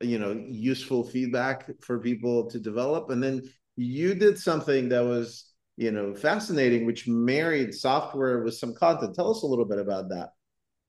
you 0.00 0.16
know 0.18 0.30
useful 0.48 1.02
feedback 1.02 1.70
for 1.80 1.98
people 1.98 2.48
to 2.50 2.58
develop. 2.58 3.10
And 3.10 3.22
then 3.22 3.42
you 3.76 4.14
did 4.14 4.38
something 4.38 4.88
that 4.90 5.04
was 5.04 5.46
you 5.76 5.90
know 5.90 6.14
fascinating 6.14 6.86
which 6.86 7.08
married 7.08 7.74
software 7.74 8.42
with 8.42 8.54
some 8.54 8.74
content. 8.74 9.14
Tell 9.14 9.30
us 9.30 9.42
a 9.42 9.46
little 9.46 9.64
bit 9.64 9.78
about 9.78 10.08
that 10.10 10.30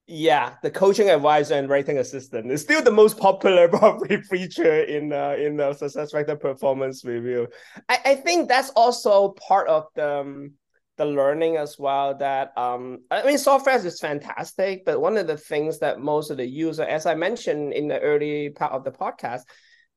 yeah, 0.07 0.55
the 0.61 0.71
coaching 0.71 1.09
advisor 1.09 1.53
and 1.55 1.69
writing 1.69 1.97
assistant 1.97 2.51
is 2.51 2.61
still 2.61 2.83
the 2.83 2.91
most 2.91 3.17
popular 3.17 3.67
probably 3.69 4.21
feature 4.23 4.83
in 4.83 5.13
uh, 5.13 5.35
in 5.37 5.57
the 5.57 5.73
success 5.73 6.11
factor 6.11 6.35
performance 6.35 7.05
review. 7.05 7.47
I, 7.87 7.99
I 8.05 8.15
think 8.15 8.49
that's 8.49 8.71
also 8.71 9.29
part 9.47 9.67
of 9.67 9.85
the 9.95 10.19
um, 10.19 10.53
the 10.97 11.05
learning 11.05 11.57
as 11.57 11.77
well. 11.79 12.17
That 12.17 12.57
um, 12.57 12.99
I 13.09 13.25
mean, 13.25 13.37
software 13.37 13.75
is 13.75 13.99
fantastic, 13.99 14.85
but 14.85 14.99
one 14.99 15.17
of 15.17 15.27
the 15.27 15.37
things 15.37 15.79
that 15.79 15.99
most 15.99 16.29
of 16.29 16.37
the 16.37 16.45
user, 16.45 16.83
as 16.83 17.05
I 17.05 17.15
mentioned 17.15 17.73
in 17.73 17.87
the 17.87 17.99
early 17.99 18.49
part 18.49 18.73
of 18.73 18.83
the 18.83 18.91
podcast, 18.91 19.41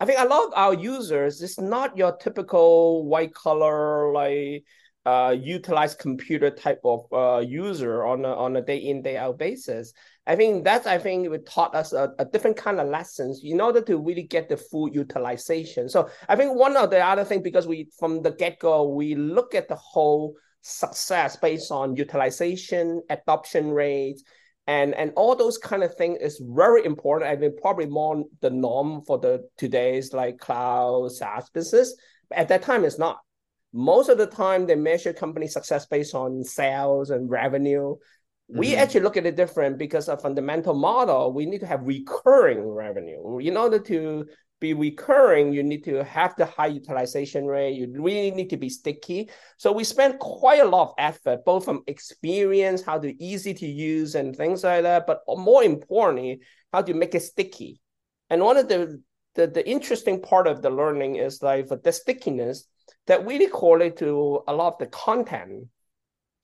I 0.01 0.07
think 0.07 0.21
a 0.21 0.27
lot 0.27 0.49
of 0.49 0.53
our 0.55 0.75
users 0.75 1.40
is 1.40 1.59
not 1.59 1.97
your 1.97 2.17
typical 2.17 3.07
white 3.07 3.35
collar 3.35 4.12
like 4.12 4.64
uh, 5.07 5.37
utilize 5.38 5.95
computer 5.95 6.51
type 6.51 6.81
of 6.85 7.07
uh, 7.12 7.40
user 7.40 8.05
on 8.05 8.25
a, 8.25 8.35
on 8.35 8.57
a 8.57 8.62
day 8.62 8.79
in 8.79 9.03
day 9.03 9.17
out 9.17 9.38
basis. 9.38 9.93
I 10.27 10.37
think 10.37 10.64
that's 10.64 10.87
I 10.87 10.97
think 10.99 11.31
it 11.31 11.47
taught 11.47 11.75
us 11.75 11.93
a, 11.93 12.14
a, 12.19 12.25
different 12.25 12.57
kind 12.57 12.81
of 12.81 12.88
lessons 12.88 13.43
in 13.45 13.61
order 13.61 13.83
to 13.83 13.99
really 13.99 14.23
get 14.23 14.49
the 14.49 14.57
full 14.57 14.88
utilization. 14.88 15.90
So 15.90 16.09
I 16.29 16.37
think 16.37 16.55
one 16.55 16.77
of 16.77 16.88
the 16.88 17.05
other 17.05 17.25
thing 17.25 17.43
because 17.43 17.67
we 17.67 17.90
from 17.99 18.23
the 18.23 18.31
get 18.31 18.59
go 18.59 18.88
we 18.88 19.14
look 19.14 19.55
at 19.55 19.69
the 19.69 19.77
whole 19.77 20.35
success 20.62 21.37
based 21.37 21.71
on 21.71 21.97
utilization, 21.97 23.03
adoption 23.11 23.73
rates, 23.73 24.23
and 24.67 24.95
and 24.95 25.12
all 25.17 25.37
those 25.37 25.59
kind 25.59 25.83
of 25.83 25.95
things 25.95 26.19
is 26.23 26.43
very 26.43 26.87
important. 26.87 27.31
I 27.31 27.37
think 27.37 27.61
probably 27.61 27.87
more 27.87 28.25
the 28.40 28.49
norm 28.49 29.03
for 29.07 29.19
the 29.19 29.47
today's 29.59 30.14
like 30.14 30.38
cloud 30.38 31.12
SaaS 31.12 31.51
business. 31.51 31.95
But 32.31 32.38
at 32.38 32.49
that 32.49 32.62
time, 32.62 32.87
it's 32.87 32.99
not 32.99 33.19
most 33.75 34.09
of 34.09 34.19
the 34.19 34.27
time 34.27 34.67
they 34.67 34.77
measure 34.77 35.13
company 35.13 35.49
success 35.49 35.85
based 35.85 36.15
on 36.15 36.45
sales 36.45 37.11
and 37.11 37.29
revenue. 37.29 37.97
Mm-hmm. 37.97 38.59
We 38.59 38.77
actually 38.77 39.01
look 39.01 39.17
at 39.17 39.27
it 39.27 39.35
different 39.37 39.79
because 39.79 40.09
a 40.09 40.17
fundamental 40.17 40.75
model, 40.75 41.33
we 41.33 41.45
need 41.45 41.61
to 41.61 41.67
have 41.67 41.83
recurring 41.83 42.67
revenue. 42.67 43.39
In 43.39 43.57
order 43.57 43.81
to 43.81 44.27
be 44.61 44.75
recurring, 44.75 45.53
you 45.53 45.65
need 45.65 45.83
to 45.85 46.05
have 46.05 46.37
the 46.37 46.47
high 46.47 46.69
utilization 46.69 47.47
rate. 47.47 47.75
You 47.75 47.93
really 48.01 48.31
need 48.31 48.49
to 48.51 48.57
be 48.57 48.69
sticky. 48.69 49.29
So 49.57 49.73
we 49.73 49.83
spend 49.83 50.21
quite 50.21 50.61
a 50.61 50.65
lot 50.65 50.91
of 50.91 50.95
effort, 50.97 51.45
both 51.45 51.65
from 51.65 51.83
experience, 51.89 52.81
how 52.81 53.01
to 53.01 53.23
easy 53.23 53.55
to 53.55 53.67
use 53.67 54.15
and 54.15 54.37
things 54.37 54.63
like 54.63 54.85
that, 54.85 55.07
but 55.09 55.23
more 55.27 55.65
importantly, 55.65 56.43
how 56.73 56.83
to 56.83 56.95
make 56.95 57.17
it 57.17 57.21
sticky. 57.23 57.81
And 58.31 58.41
one 58.41 58.57
of 58.57 58.69
the 58.69 59.03
the, 59.35 59.49
the 59.49 59.69
interesting 59.69 60.23
part 60.23 60.47
of 60.47 60.63
the 60.63 60.71
learning 60.71 61.17
is 61.17 61.43
like 61.43 61.67
for 61.67 61.77
the 61.77 61.91
stickiness, 61.91 62.69
that 63.07 63.27
really 63.27 63.47
correlate 63.47 63.97
to 63.99 64.43
a 64.49 64.55
lot 64.55 64.75
of 64.75 64.79
the 64.79 64.87
content. 64.87 65.69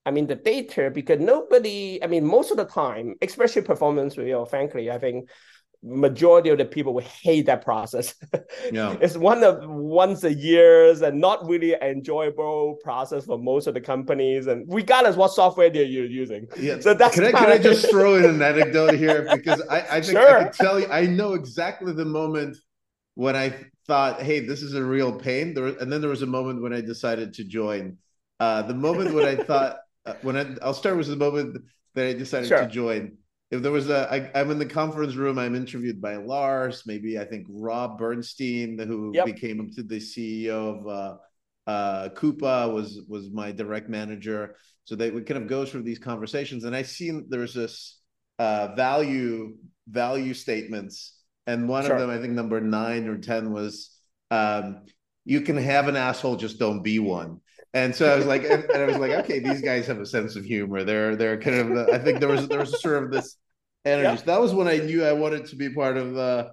I 0.07 0.11
mean, 0.11 0.27
the 0.27 0.35
data, 0.35 0.90
because 0.92 1.20
nobody, 1.20 2.03
I 2.03 2.07
mean, 2.07 2.25
most 2.25 2.51
of 2.51 2.57
the 2.57 2.64
time, 2.64 3.14
especially 3.23 3.62
performance 3.62 4.16
review, 4.16 4.46
frankly, 4.49 4.90
I 4.90 4.99
think 4.99 5.29
majority 5.83 6.51
of 6.51 6.59
the 6.59 6.64
people 6.64 6.92
will 6.92 7.03
hate 7.03 7.46
that 7.46 7.64
process. 7.64 8.14
Yeah. 8.73 8.96
it's 9.01 9.16
one 9.16 9.42
of 9.42 9.68
once 9.68 10.23
a 10.23 10.33
years 10.33 11.03
and 11.03 11.20
not 11.20 11.44
really 11.49 11.75
enjoyable 11.83 12.77
process 12.85 13.25
for 13.25 13.38
most 13.38 13.66
of 13.66 13.75
the 13.75 13.81
companies 13.81 14.46
and 14.46 14.64
regardless 14.68 15.16
what 15.16 15.33
software 15.33 15.70
they're 15.70 15.83
using. 15.83 16.46
Yeah. 16.59 16.79
So 16.79 16.94
that's 16.94 17.16
can 17.16 17.25
I, 17.25 17.33
can 17.33 17.51
I 17.51 17.59
just 17.59 17.90
throw 17.90 18.16
in 18.16 18.25
an 18.27 18.42
anecdote 18.42 18.94
here? 18.94 19.27
Because 19.33 19.62
I, 19.68 19.81
I 19.81 20.01
think 20.03 20.18
sure. 20.18 20.38
I 20.38 20.44
can 20.44 20.53
tell 20.53 20.79
you, 20.79 20.87
I 20.88 21.07
know 21.07 21.35
exactly 21.35 21.92
the 21.92 22.05
moment 22.05 22.59
when 23.14 23.35
I 23.35 23.55
thought, 23.90 24.22
hey, 24.22 24.38
this 24.38 24.62
is 24.62 24.74
a 24.74 24.85
real 24.85 25.12
pain. 25.12 25.53
There, 25.53 25.66
and 25.66 25.92
then 25.92 26.00
there 26.00 26.11
was 26.11 26.22
a 26.22 26.26
moment 26.26 26.62
when 26.62 26.72
I 26.72 26.81
decided 26.81 27.35
to 27.35 27.44
join. 27.44 27.98
Uh, 28.38 28.62
the 28.62 28.72
moment 28.72 29.12
when 29.12 29.26
I 29.26 29.35
thought, 29.48 29.79
uh, 30.07 30.14
when 30.22 30.37
I, 30.37 30.46
I'll 30.62 30.74
start 30.74 30.96
with 30.96 31.09
the 31.09 31.16
moment 31.16 31.61
that 31.96 32.07
I 32.07 32.12
decided 32.12 32.46
sure. 32.46 32.61
to 32.61 32.68
join. 32.68 33.16
If 33.50 33.62
there 33.62 33.72
was 33.72 33.90
a, 33.90 34.09
I, 34.09 34.40
I'm 34.40 34.53
in 34.53 34.61
the 34.61 34.66
conference 34.66 35.16
room, 35.16 35.40
I'm 35.40 35.57
interviewed 35.57 36.00
by 36.00 36.14
Lars, 36.14 36.85
maybe 36.87 37.18
I 37.18 37.24
think 37.24 37.48
Rob 37.50 37.98
Bernshteyn, 37.98 38.79
who 38.87 39.11
yep. 39.12 39.26
became 39.26 39.68
the 39.74 39.96
CEO 39.96 40.79
of 40.79 40.87
uh, 40.87 41.16
uh, 41.68 42.09
Coupa, 42.11 42.72
was 42.72 43.03
was 43.09 43.29
my 43.33 43.50
direct 43.50 43.88
manager. 43.88 44.55
So 44.85 44.94
they 44.94 45.11
would 45.11 45.26
kind 45.26 45.42
of 45.42 45.48
go 45.48 45.66
through 45.66 45.83
these 45.83 45.98
conversations, 45.98 46.62
and 46.62 46.76
I 46.76 46.83
seen 46.83 47.26
there's 47.29 47.55
this 47.55 47.98
uh, 48.38 48.68
value 48.76 49.57
value 49.88 50.35
statements 50.35 51.19
and 51.46 51.68
one 51.68 51.85
sure. 51.85 51.94
of 51.94 52.00
them, 52.00 52.11
I 52.11 52.18
think 52.20 52.33
number 52.33 52.61
nine 52.61 53.09
or 53.09 53.18
ten, 53.18 53.53
was 53.53 53.90
um, 54.31 54.83
you 55.24 55.40
can 55.40 55.57
have 55.57 55.88
an 55.88 55.96
asshole, 55.96 56.37
just 56.37 56.59
don't 56.59 56.83
be 56.83 56.98
one. 56.98 57.40
And 57.72 57.94
so 57.94 58.12
I 58.12 58.16
was 58.16 58.26
like, 58.26 58.42
and, 58.42 58.64
and 58.64 58.83
I 58.83 58.87
was 58.87 58.98
like, 58.98 59.12
okay, 59.12 59.38
these 59.38 59.61
guys 59.61 59.87
have 59.87 60.00
a 60.00 60.07
sense 60.07 60.35
of 60.35 60.44
humor. 60.44 60.83
They're 60.83 61.14
they're 61.14 61.40
kind 61.40 61.79
of. 61.79 61.88
I 61.88 61.98
think 61.98 62.18
there 62.18 62.29
was 62.29 62.48
there 62.48 62.59
was 62.59 62.81
sort 62.81 63.05
of 63.05 63.11
this 63.11 63.37
energy. 63.85 64.09
Yep. 64.09 64.18
So 64.18 64.24
that 64.26 64.40
was 64.40 64.55
when 64.55 64.66
I 64.66 64.79
knew 64.79 65.05
I 65.05 65.12
wanted 65.12 65.46
to 65.46 65.57
be 65.57 65.70
part 65.70 65.96
of 65.96 66.14
the 66.14 66.50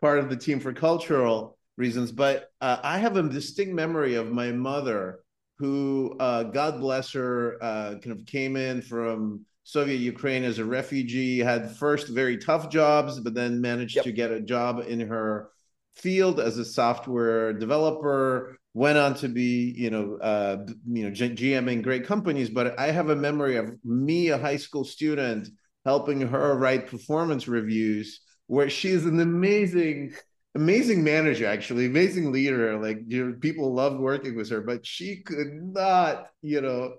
part 0.00 0.18
of 0.18 0.28
the 0.28 0.36
team 0.36 0.60
for 0.60 0.72
cultural 0.72 1.56
reasons. 1.76 2.12
But 2.12 2.50
uh, 2.60 2.78
I 2.82 2.98
have 2.98 3.16
a 3.16 3.22
distinct 3.22 3.72
memory 3.72 4.16
of 4.16 4.30
my 4.30 4.52
mother, 4.52 5.20
who, 5.58 6.16
uh, 6.20 6.44
God 6.44 6.80
bless 6.80 7.12
her, 7.12 7.56
uh, 7.62 7.94
kind 8.02 8.12
of 8.12 8.26
came 8.26 8.56
in 8.56 8.82
from 8.82 9.46
Soviet 9.68 9.98
Ukraine 9.98 10.44
as 10.44 10.58
a 10.58 10.64
refugee, 10.64 11.40
had 11.40 11.76
first 11.76 12.08
very 12.08 12.38
tough 12.38 12.70
jobs, 12.70 13.20
but 13.20 13.34
then 13.34 13.60
managed 13.60 13.96
yep. 13.96 14.04
to 14.04 14.12
get 14.12 14.30
a 14.30 14.40
job 14.40 14.82
in 14.88 14.98
her 14.98 15.50
field 15.94 16.40
as 16.40 16.56
a 16.56 16.64
software 16.64 17.52
developer 17.52 18.56
went 18.72 18.96
on 18.96 19.12
to 19.12 19.28
be 19.28 19.74
you 19.76 19.90
know 19.90 20.16
uh, 20.22 20.64
you 20.86 21.04
know 21.04 21.10
GM 21.10 21.70
in 21.70 21.82
great 21.82 22.06
companies 22.06 22.48
but 22.48 22.78
I 22.78 22.92
have 22.92 23.10
a 23.10 23.16
memory 23.16 23.56
of 23.56 23.74
me 23.84 24.28
a 24.28 24.38
high 24.38 24.56
school 24.56 24.84
student 24.84 25.50
helping 25.84 26.22
her 26.22 26.56
write 26.56 26.86
performance 26.86 27.46
reviews 27.46 28.20
where 28.46 28.70
she's 28.70 29.04
an 29.04 29.20
amazing 29.20 30.14
amazing 30.58 31.04
manager 31.04 31.46
actually 31.46 31.86
amazing 31.86 32.32
leader 32.32 32.76
like 32.78 32.98
you 33.06 33.26
know, 33.26 33.36
people 33.38 33.72
loved 33.72 34.00
working 34.00 34.34
with 34.34 34.50
her 34.50 34.60
but 34.60 34.84
she 34.84 35.22
could 35.22 35.52
not 35.72 36.26
you 36.42 36.60
know 36.60 36.94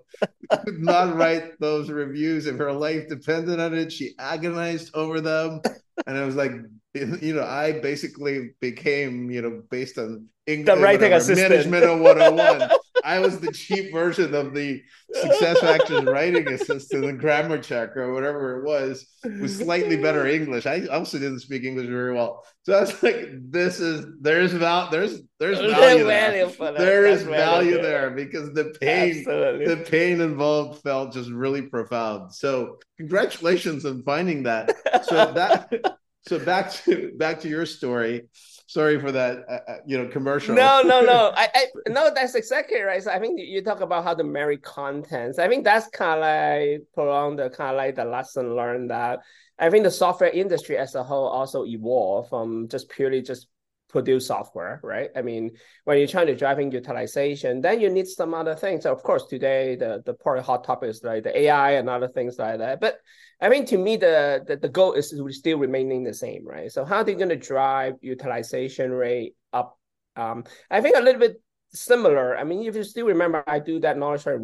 could 0.64 0.80
not 0.80 1.14
write 1.20 1.60
those 1.60 1.90
reviews 1.90 2.46
if 2.46 2.56
her 2.56 2.72
life 2.72 3.06
depended 3.08 3.60
on 3.60 3.74
it. 3.74 3.92
She 3.92 4.14
agonized 4.18 4.90
over 4.94 5.20
them. 5.20 5.60
And 6.06 6.16
i 6.16 6.24
was 6.24 6.36
like 6.36 6.52
you 6.94 7.34
know 7.34 7.44
i 7.44 7.72
basically 7.72 8.50
became 8.60 9.30
you 9.30 9.42
know 9.42 9.62
based 9.70 9.98
on 9.98 10.26
English, 10.46 10.74
the 10.74 10.82
writing 10.82 11.12
assistant. 11.12 11.50
management 11.50 11.84
of 11.84 12.00
101 12.00 12.70
I 13.04 13.18
was 13.18 13.40
the 13.40 13.52
cheap 13.52 13.92
version 13.92 14.34
of 14.34 14.54
the 14.54 14.82
Success 15.12 15.60
Factors 15.60 16.04
writing 16.04 16.48
assistant, 16.48 17.06
the 17.06 17.12
grammar 17.12 17.58
check 17.58 17.96
or 17.96 18.12
whatever 18.12 18.58
it 18.58 18.64
was, 18.64 19.06
with 19.24 19.56
slightly 19.56 19.96
better 19.96 20.26
English. 20.38 20.66
I 20.66 20.86
also 20.86 21.18
didn't 21.18 21.40
speak 21.40 21.64
English 21.64 21.88
very 21.88 22.14
well, 22.14 22.44
so 22.62 22.74
I 22.74 22.80
was 22.80 23.02
like, 23.02 23.28
"This 23.50 23.80
is 23.80 24.06
there's 24.20 24.52
val 24.52 24.90
there's 24.90 25.20
there's 25.38 25.58
value 25.58 26.04
there. 26.04 26.46
There 26.72 27.06
is 27.06 27.22
value 27.22 27.80
there 27.80 28.10
because 28.10 28.52
the 28.52 28.74
pain 28.80 29.18
Absolutely. 29.18 29.66
the 29.66 29.76
pain 29.78 30.20
involved 30.20 30.82
felt 30.82 31.12
just 31.12 31.30
really 31.30 31.62
profound. 31.62 32.34
So 32.34 32.78
congratulations 32.98 33.84
on 33.84 34.02
finding 34.02 34.44
that. 34.44 34.70
So 35.04 35.32
that 35.32 35.72
so 36.28 36.38
back 36.38 36.72
to 36.84 37.12
back 37.16 37.40
to 37.40 37.48
your 37.48 37.66
story 37.66 38.28
sorry 38.70 39.00
for 39.00 39.10
that 39.10 39.44
uh, 39.48 39.70
uh, 39.70 39.76
you 39.84 39.98
know 39.98 40.06
commercial. 40.06 40.54
No 40.54 40.82
no 40.82 41.00
no. 41.00 41.32
I, 41.36 41.48
I 41.54 41.66
no 41.88 42.10
that's 42.14 42.34
exactly 42.34 42.80
right. 42.80 43.02
So 43.02 43.10
i 43.10 43.18
think 43.18 43.40
you 43.40 43.62
talk 43.62 43.80
about 43.80 44.04
how 44.04 44.14
to 44.14 44.24
marry 44.24 44.58
contents. 44.58 45.38
I 45.38 45.48
think 45.48 45.64
that's 45.64 45.88
kind 45.88 46.18
of 46.18 46.20
like 46.20 46.82
prolong 46.94 47.36
the 47.36 47.50
kind 47.50 47.70
of 47.70 47.76
like 47.76 47.96
the 47.96 48.04
lesson 48.04 48.54
learned 48.54 48.90
that 48.90 49.20
i 49.60 49.68
think 49.70 49.84
the 49.84 49.90
software 49.90 50.30
industry 50.30 50.76
as 50.76 50.94
a 50.94 51.02
whole 51.04 51.28
also 51.28 51.64
evolved 51.64 52.30
from 52.30 52.68
just 52.68 52.88
purely 52.88 53.22
just 53.22 53.46
produce 53.90 54.26
software, 54.26 54.80
right? 54.82 55.10
I 55.14 55.22
mean, 55.22 55.52
when 55.84 55.98
you're 55.98 56.06
trying 56.06 56.28
to 56.28 56.36
driving 56.36 56.72
utilization, 56.72 57.60
then 57.60 57.80
you 57.80 57.90
need 57.90 58.06
some 58.06 58.34
other 58.34 58.54
things. 58.54 58.84
So 58.84 58.92
of 58.92 59.02
course, 59.02 59.26
today 59.26 59.76
the 59.76 60.02
the 60.04 60.14
part 60.14 60.40
hot 60.40 60.64
topic 60.64 60.90
is 60.90 61.02
like 61.02 61.24
the 61.24 61.38
AI 61.38 61.72
and 61.72 61.88
other 61.88 62.08
things 62.08 62.38
like 62.38 62.58
that. 62.58 62.80
But 62.80 62.98
I 63.40 63.48
mean, 63.48 63.66
to 63.66 63.78
me, 63.78 63.96
the, 63.96 64.44
the 64.46 64.56
the 64.56 64.68
goal 64.68 64.92
is 64.92 65.14
still 65.30 65.58
remaining 65.58 66.04
the 66.04 66.14
same, 66.14 66.46
right? 66.46 66.70
So 66.70 66.84
how 66.84 66.96
are 66.96 67.04
they 67.04 67.14
going 67.14 67.30
to 67.30 67.36
drive 67.36 67.94
utilization 68.00 68.90
rate 68.90 69.34
up? 69.52 69.78
Um, 70.16 70.44
I 70.70 70.80
think 70.80 70.96
a 70.96 71.02
little 71.02 71.20
bit 71.20 71.40
similar. 71.72 72.36
I 72.36 72.44
mean, 72.44 72.66
if 72.66 72.76
you 72.76 72.84
still 72.84 73.06
remember, 73.06 73.44
I 73.46 73.58
do 73.58 73.80
that 73.80 73.98
knowledge 73.98 74.22
share, 74.22 74.40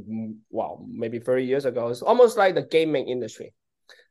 well, 0.50 0.86
maybe 0.88 1.18
30 1.18 1.44
years 1.44 1.64
ago. 1.64 1.88
It's 1.88 2.02
almost 2.02 2.36
like 2.36 2.54
the 2.54 2.62
gaming 2.62 3.08
industry. 3.08 3.52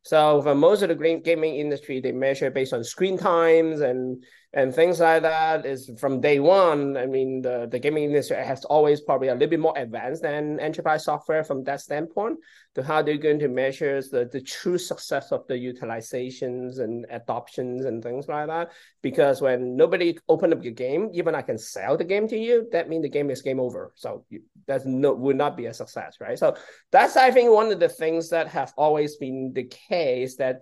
So 0.04 0.42
for 0.44 0.54
most 0.54 0.84
of 0.84 0.90
the 0.90 1.22
gaming 1.24 1.56
industry, 1.56 2.00
they 2.00 2.12
measure 2.12 2.52
based 2.52 2.74
on 2.74 2.84
screen 2.84 3.18
times 3.18 3.82
and 3.82 4.24
and 4.56 4.74
things 4.74 5.02
like 5.02 5.22
that 5.24 5.66
is 5.66 5.92
from 6.00 6.22
day 6.22 6.40
one. 6.40 6.96
I 6.96 7.06
mean, 7.06 7.42
the, 7.42 7.68
the 7.70 7.78
gaming 7.78 8.06
industry 8.06 8.38
has 8.38 8.64
always 8.64 9.02
probably 9.02 9.28
a 9.28 9.34
little 9.34 9.50
bit 9.50 9.60
more 9.60 9.78
advanced 9.78 10.22
than 10.22 10.62
enterprise 10.62 11.04
software 11.04 11.44
from 11.44 11.66
that 11.66 11.82
standpoint 11.82 12.40
to 12.76 12.82
how 12.82 13.02
they're 13.02 13.18
going 13.18 13.40
to 13.40 13.50
measure 13.50 14.02
the, 14.02 14.30
the 14.32 14.40
true 14.40 14.78
success 14.78 15.34
of 15.34 15.46
the 15.48 15.56
utilizations 15.56 16.80
and 16.80 17.06
adoptions 17.10 17.84
and 17.84 18.02
things 18.02 18.30
like 18.30 18.48
that. 18.48 18.72
Because 19.02 19.42
when 19.42 19.76
nobody 19.76 20.18
open 20.30 20.54
up 20.54 20.64
your 20.64 20.74
game, 20.74 21.10
even 21.12 21.36
I 21.36 21.42
can 21.42 21.58
sell 21.58 21.98
the 21.98 22.06
game 22.06 22.26
to 22.30 22.38
you, 22.38 22.70
that 22.72 22.88
means 22.88 23.04
the 23.04 23.10
game 23.10 23.30
is 23.30 23.42
game 23.42 23.60
over. 23.60 23.92
So 23.96 24.24
that's 24.68 24.86
no 24.86 25.14
would 25.16 25.36
not 25.36 25.58
be 25.58 25.66
a 25.66 25.74
success, 25.74 26.16
right? 26.22 26.40
So 26.40 26.56
that's 26.94 27.18
I 27.18 27.30
think 27.30 27.52
one 27.52 27.74
of 27.74 27.82
the 27.82 27.90
things 27.90 28.30
that 28.30 28.48
have 28.48 28.72
always 28.78 29.18
been 29.18 29.52
the 29.54 29.66
case 29.66 30.38
that 30.38 30.62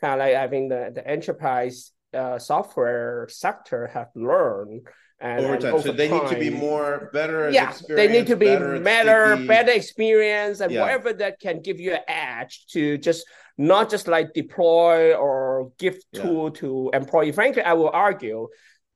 kind 0.00 0.20
of 0.20 0.24
like 0.24 0.36
I 0.36 0.46
think 0.46 0.70
the, 0.70 0.92
the 0.94 1.04
enterprise 1.04 1.90
uh, 2.14 2.38
software 2.38 3.26
sector 3.30 3.88
have 3.88 4.08
learned 4.14 4.86
and, 5.20 5.44
over 5.44 5.56
time. 5.56 5.74
Over 5.74 5.82
so 5.82 5.92
they 5.92 6.08
time, 6.08 6.24
need 6.24 6.28
to 6.30 6.38
be 6.38 6.50
more 6.50 7.10
better. 7.12 7.50
Yeah, 7.50 7.72
they 7.88 8.08
need 8.08 8.26
to 8.28 8.36
be 8.36 8.46
better, 8.46 8.80
better, 8.80 9.46
better 9.46 9.72
experience, 9.72 10.60
and 10.60 10.72
yeah. 10.72 10.82
whatever 10.82 11.12
that 11.14 11.40
can 11.40 11.62
give 11.62 11.80
you 11.80 11.94
an 11.94 12.02
edge 12.08 12.66
to 12.72 12.98
just 12.98 13.26
not 13.56 13.90
just 13.90 14.08
like 14.08 14.32
deploy 14.34 15.14
or 15.14 15.72
give 15.78 15.98
tool 16.12 16.50
yeah. 16.54 16.60
to 16.60 16.90
employee. 16.92 17.32
Frankly, 17.32 17.62
I 17.62 17.72
will 17.74 17.90
argue 17.90 18.48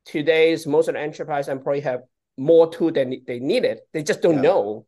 today's 0.04 0.66
most 0.66 0.88
of 0.88 0.94
the 0.94 1.00
enterprise 1.00 1.48
employee 1.48 1.80
have 1.80 2.00
more 2.36 2.70
tool 2.70 2.92
than 2.92 3.22
they 3.26 3.38
needed. 3.38 3.80
They 3.92 4.02
just 4.02 4.22
don't 4.22 4.36
yeah. 4.36 4.42
know 4.42 4.86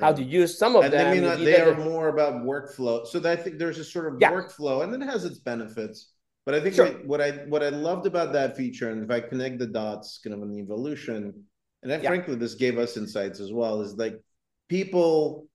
how 0.00 0.12
to 0.12 0.22
use 0.22 0.58
some 0.58 0.76
of 0.76 0.84
and 0.84 0.92
them. 0.92 1.06
I 1.06 1.36
mean, 1.36 1.44
they 1.44 1.60
are 1.60 1.76
more 1.76 2.08
about 2.08 2.42
workflow. 2.42 3.06
So 3.06 3.20
I 3.30 3.36
think 3.36 3.58
there's 3.58 3.78
a 3.78 3.84
sort 3.84 4.12
of 4.12 4.20
workflow, 4.20 4.82
and 4.82 5.02
it 5.02 5.04
has 5.06 5.24
its 5.24 5.38
benefits 5.38 6.13
but 6.46 6.54
I 6.54 6.60
think 6.60 6.74
sure. 6.74 6.86
what, 6.86 7.06
what, 7.06 7.20
I 7.20 7.30
what 7.48 7.62
I 7.62 7.70
loved 7.70 8.06
about 8.06 8.32
that 8.34 8.56
feature, 8.56 8.90
and 8.90 9.02
if 9.02 9.10
I 9.10 9.20
connect 9.20 9.58
the 9.58 9.66
dots, 9.66 10.20
kind 10.22 10.34
of 10.34 10.42
an 10.42 10.58
evolution, 10.58 11.44
and 11.82 11.90
yeah. 11.90 12.08
frankly, 12.08 12.34
this 12.34 12.54
gave 12.54 12.78
us 12.78 12.96
insights 12.96 13.40
as 13.40 13.52
well, 13.52 13.80
is 13.80 13.94
like 13.96 14.20
people 14.68 15.46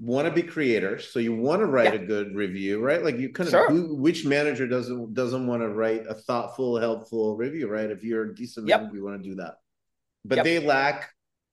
want 0.00 0.26
to 0.26 0.34
be 0.34 0.42
creators, 0.42 1.08
so 1.08 1.18
you 1.18 1.34
want 1.34 1.60
to 1.60 1.66
write 1.66 1.94
yeah. 1.94 2.00
a 2.00 2.06
good 2.06 2.34
review, 2.34 2.80
right? 2.80 3.02
Like 3.02 3.18
you 3.18 3.30
kind 3.30 3.48
of 3.48 3.52
sure. 3.52 3.70
who, 3.70 3.94
which 3.94 4.26
manager 4.26 4.66
doesn't 4.66 5.14
doesn't 5.14 5.46
want 5.46 5.62
to 5.62 5.68
write 5.68 6.04
a 6.08 6.14
thoughtful, 6.14 6.78
helpful 6.78 7.36
review, 7.36 7.68
right? 7.68 7.90
If 7.90 8.04
you're 8.04 8.30
a 8.30 8.34
decent, 8.34 8.68
yep. 8.68 8.90
you 8.92 9.04
want 9.04 9.22
to 9.22 9.28
do 9.28 9.36
that, 9.36 9.56
but 10.24 10.36
yep. 10.36 10.44
they 10.44 10.58
lack 10.58 11.10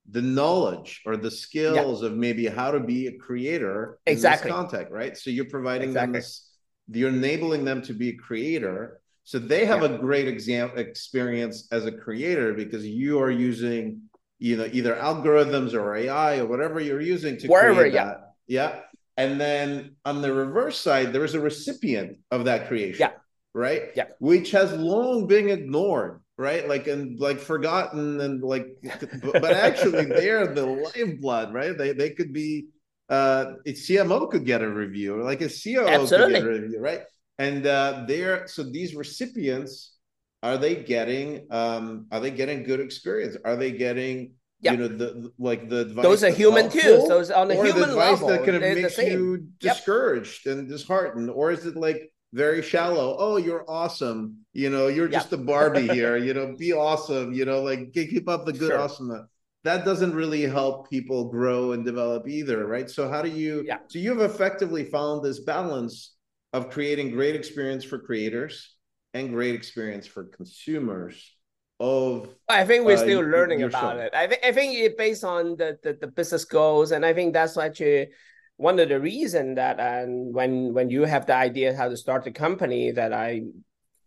the 0.10 0.22
knowledge 0.22 1.02
or 1.06 1.16
the 1.16 1.32
skills 1.32 2.02
yep. 2.02 2.12
of 2.12 2.18
maybe 2.18 2.48
how 2.48 2.72
to 2.72 2.80
be 2.80 3.08
a 3.08 3.18
creator 3.18 4.00
exactly 4.06 4.50
in 4.50 4.56
this 4.56 4.62
context, 4.62 4.92
right? 4.92 5.18
So 5.18 5.30
you're 5.30 5.46
providing 5.46 5.90
exactly. 5.90 6.14
them 6.14 6.20
this 6.20 6.51
you're 6.94 7.10
enabling 7.10 7.66
them 7.66 7.82
to 7.84 7.94
be 7.94 8.10
a 8.10 8.16
creator. 8.16 9.02
So 9.24 9.40
they 9.40 9.66
have 9.66 9.82
yeah. 9.82 9.90
a 9.90 9.98
great 9.98 10.28
exam 10.28 10.72
experience 10.76 11.68
as 11.72 11.86
a 11.86 11.92
creator 11.92 12.54
because 12.54 12.86
you 12.86 13.20
are 13.20 13.32
using 13.32 14.02
you 14.40 14.58
know 14.58 14.68
either 14.72 14.96
algorithms 14.96 15.74
or 15.74 15.96
ai 15.96 16.40
or 16.40 16.48
whatever 16.48 16.80
you're 16.80 17.02
using 17.02 17.38
to 17.38 17.48
Wherever, 17.48 17.82
create 17.82 17.94
yeah. 17.94 18.06
that. 18.06 18.34
Yeah. 18.48 18.80
And 19.18 19.40
then 19.40 19.96
on 20.04 20.22
the 20.22 20.34
reverse 20.34 20.80
side 20.80 21.14
there 21.14 21.24
is 21.24 21.36
a 21.36 21.40
recipient 21.40 22.18
of 22.32 22.46
that 22.46 22.68
creation 22.68 23.02
yeah. 23.02 23.12
right? 23.54 23.92
Yeah. 23.96 24.06
Which 24.20 24.52
has 24.52 24.74
long 24.74 25.28
been 25.28 25.50
ignored 25.50 26.22
right? 26.38 26.68
Like 26.68 26.88
and 26.88 27.20
like 27.20 27.40
forgotten 27.40 28.20
and 28.20 28.42
like 28.42 28.76
but 29.22 29.46
actually 29.46 30.06
they're 30.06 30.48
the 30.48 30.66
lifeblood 30.66 31.54
right? 31.54 31.78
They 31.78 31.94
they 31.94 32.10
could 32.10 32.34
be 32.34 32.66
uh, 33.12 33.56
a 33.66 33.74
CMO 33.74 34.32
could 34.32 34.46
get 34.46 34.62
a 34.62 34.70
review, 34.70 35.20
or 35.20 35.24
like 35.24 35.42
a 35.42 35.50
COO 35.50 35.86
Absolutely. 35.86 36.36
could 36.36 36.44
get 36.44 36.44
a 36.44 36.62
review, 36.62 36.80
right? 36.80 37.02
And 37.38 37.68
uh, 37.68 38.06
they're 38.08 38.48
so 38.48 38.64
these 38.64 38.96
recipients 38.96 39.98
are 40.42 40.58
they 40.58 40.76
getting 40.76 41.48
um, 41.52 42.08
are 42.12 42.22
they 42.22 42.32
getting 42.32 42.64
good 42.64 42.80
experience? 42.80 43.36
Are 43.44 43.58
they 43.58 43.72
getting 43.72 44.34
yep. 44.62 44.74
you 44.74 44.80
know 44.80 44.88
the 44.88 45.32
like 45.38 45.68
the 45.68 45.82
advice 45.82 46.04
those 46.04 46.24
are 46.24 46.32
human 46.32 46.70
too. 46.70 47.06
Those 47.08 47.30
on 47.32 47.50
the 47.50 47.56
human 47.56 47.82
the 47.82 47.90
advice 47.90 48.22
level, 48.22 48.28
that 48.30 48.46
kind 48.46 48.56
of 48.56 48.62
makes 48.62 48.98
you 48.98 49.46
discouraged 49.60 50.46
yep. 50.46 50.58
and 50.58 50.70
disheartened, 50.70 51.30
or 51.30 51.52
is 51.52 51.66
it 51.66 51.76
like 51.76 52.12
very 52.34 52.62
shallow. 52.62 53.18
Oh, 53.20 53.36
you're 53.36 53.66
awesome. 53.70 54.38
You 54.54 54.70
know, 54.70 54.88
you're 54.88 55.10
just 55.10 55.34
a 55.34 55.38
Barbie 55.38 55.88
here. 55.94 56.16
You 56.16 56.34
know, 56.34 56.56
be 56.58 56.72
awesome. 56.72 57.34
You 57.34 57.44
know, 57.44 57.62
like 57.62 57.92
keep 57.92 58.30
up 58.30 58.46
the 58.46 58.54
good 58.54 58.70
sure. 58.70 58.80
awesomeness 58.80 59.28
that 59.64 59.86
doesn't 59.86 60.16
really 60.16 60.44
help 60.44 60.90
people 60.90 61.30
grow 61.30 61.74
and 61.74 61.86
develop 61.86 62.28
either, 62.28 62.66
right? 62.66 62.90
So 62.90 63.10
how 63.10 63.22
do 63.22 63.30
you? 63.30 63.64
Yeah. 63.66 63.78
So 63.88 64.00
you've 64.00 64.22
effectively 64.22 64.86
found 64.86 65.24
this 65.24 65.40
balance 65.40 66.16
of 66.54 66.70
creating 66.70 67.12
great 67.12 67.36
experience 67.36 67.84
for 67.84 68.00
creators 68.00 68.76
and 69.14 69.30
great 69.30 69.56
experience 69.56 70.08
for 70.08 70.26
consumers. 70.26 71.36
Of 71.80 72.30
I 72.48 72.64
think 72.64 72.86
we're 72.86 72.94
uh, 72.94 72.98
still 72.98 73.22
learning 73.22 73.64
about 73.64 73.98
show. 73.98 74.02
it. 74.02 74.14
I 74.14 74.28
think 74.28 74.44
I 74.44 74.52
think 74.52 74.78
it 74.78 74.98
based 74.98 75.24
on 75.24 75.56
the, 75.58 75.80
the 75.82 75.98
the 76.00 76.08
business 76.08 76.46
goals, 76.46 76.92
and 76.92 77.04
I 77.04 77.12
think 77.14 77.34
that's 77.34 77.58
actually 77.58 78.10
one 78.58 78.80
of 78.80 78.90
the 78.90 79.00
reason 79.00 79.56
that 79.56 79.80
and 79.80 80.32
when 80.32 80.74
when 80.76 80.92
you 80.92 81.06
have 81.06 81.26
the 81.26 81.34
idea 81.34 81.76
how 81.76 81.90
to 81.90 81.98
start 81.98 82.24
the 82.24 82.32
company 82.32 82.92
that 82.92 83.14
I 83.14 83.42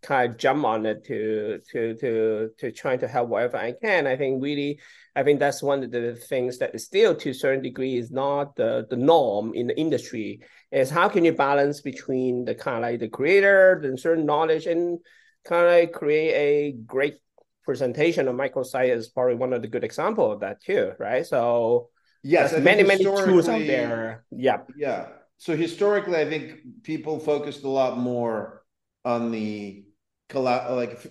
kind 0.05 0.31
of 0.31 0.37
jump 0.37 0.63
on 0.65 0.85
it 0.85 1.03
to 1.05 1.59
to 1.71 1.95
to 1.95 2.49
to 2.59 2.71
trying 2.71 2.99
to 2.99 3.07
help 3.07 3.29
whatever 3.29 3.57
I 3.57 3.73
can. 3.73 4.05
I 4.05 4.15
think 4.15 4.43
really, 4.43 4.79
I 5.15 5.23
think 5.23 5.39
that's 5.39 5.63
one 5.63 5.83
of 5.83 5.91
the 5.91 6.15
things 6.15 6.59
that 6.59 6.75
is 6.75 6.85
still 6.85 7.15
to 7.15 7.31
a 7.31 7.33
certain 7.33 7.63
degree 7.63 7.97
is 7.97 8.11
not 8.11 8.55
the 8.55 8.85
the 8.89 8.97
norm 8.97 9.53
in 9.53 9.67
the 9.67 9.77
industry. 9.77 10.41
Is 10.71 10.89
how 10.89 11.09
can 11.09 11.25
you 11.25 11.33
balance 11.33 11.81
between 11.81 12.45
the 12.45 12.55
kind 12.55 12.77
of 12.77 12.83
like 12.83 12.99
the 12.99 13.07
creator, 13.07 13.79
the 13.81 13.97
certain 13.97 14.25
knowledge, 14.25 14.67
and 14.67 14.99
kind 15.43 15.65
of 15.65 15.71
like 15.71 15.93
create 15.93 16.33
a 16.33 16.71
great 16.85 17.15
presentation 17.63 18.27
of 18.27 18.35
microsite 18.35 18.95
is 18.95 19.09
probably 19.09 19.35
one 19.35 19.53
of 19.53 19.61
the 19.61 19.67
good 19.67 19.83
example 19.83 20.31
of 20.31 20.41
that 20.41 20.61
too, 20.61 20.91
right? 20.99 21.25
So 21.25 21.89
yes, 22.23 22.53
many 22.59 22.83
many 22.83 23.03
tools 23.03 23.49
out 23.49 23.65
there. 23.65 24.23
Yeah, 24.31 24.59
yeah. 24.77 25.07
So 25.37 25.55
historically, 25.55 26.17
I 26.17 26.29
think 26.29 26.83
people 26.83 27.19
focused 27.19 27.63
a 27.63 27.69
lot 27.69 27.97
more 27.97 28.63
on 29.03 29.31
the 29.31 29.84
like 30.33 31.05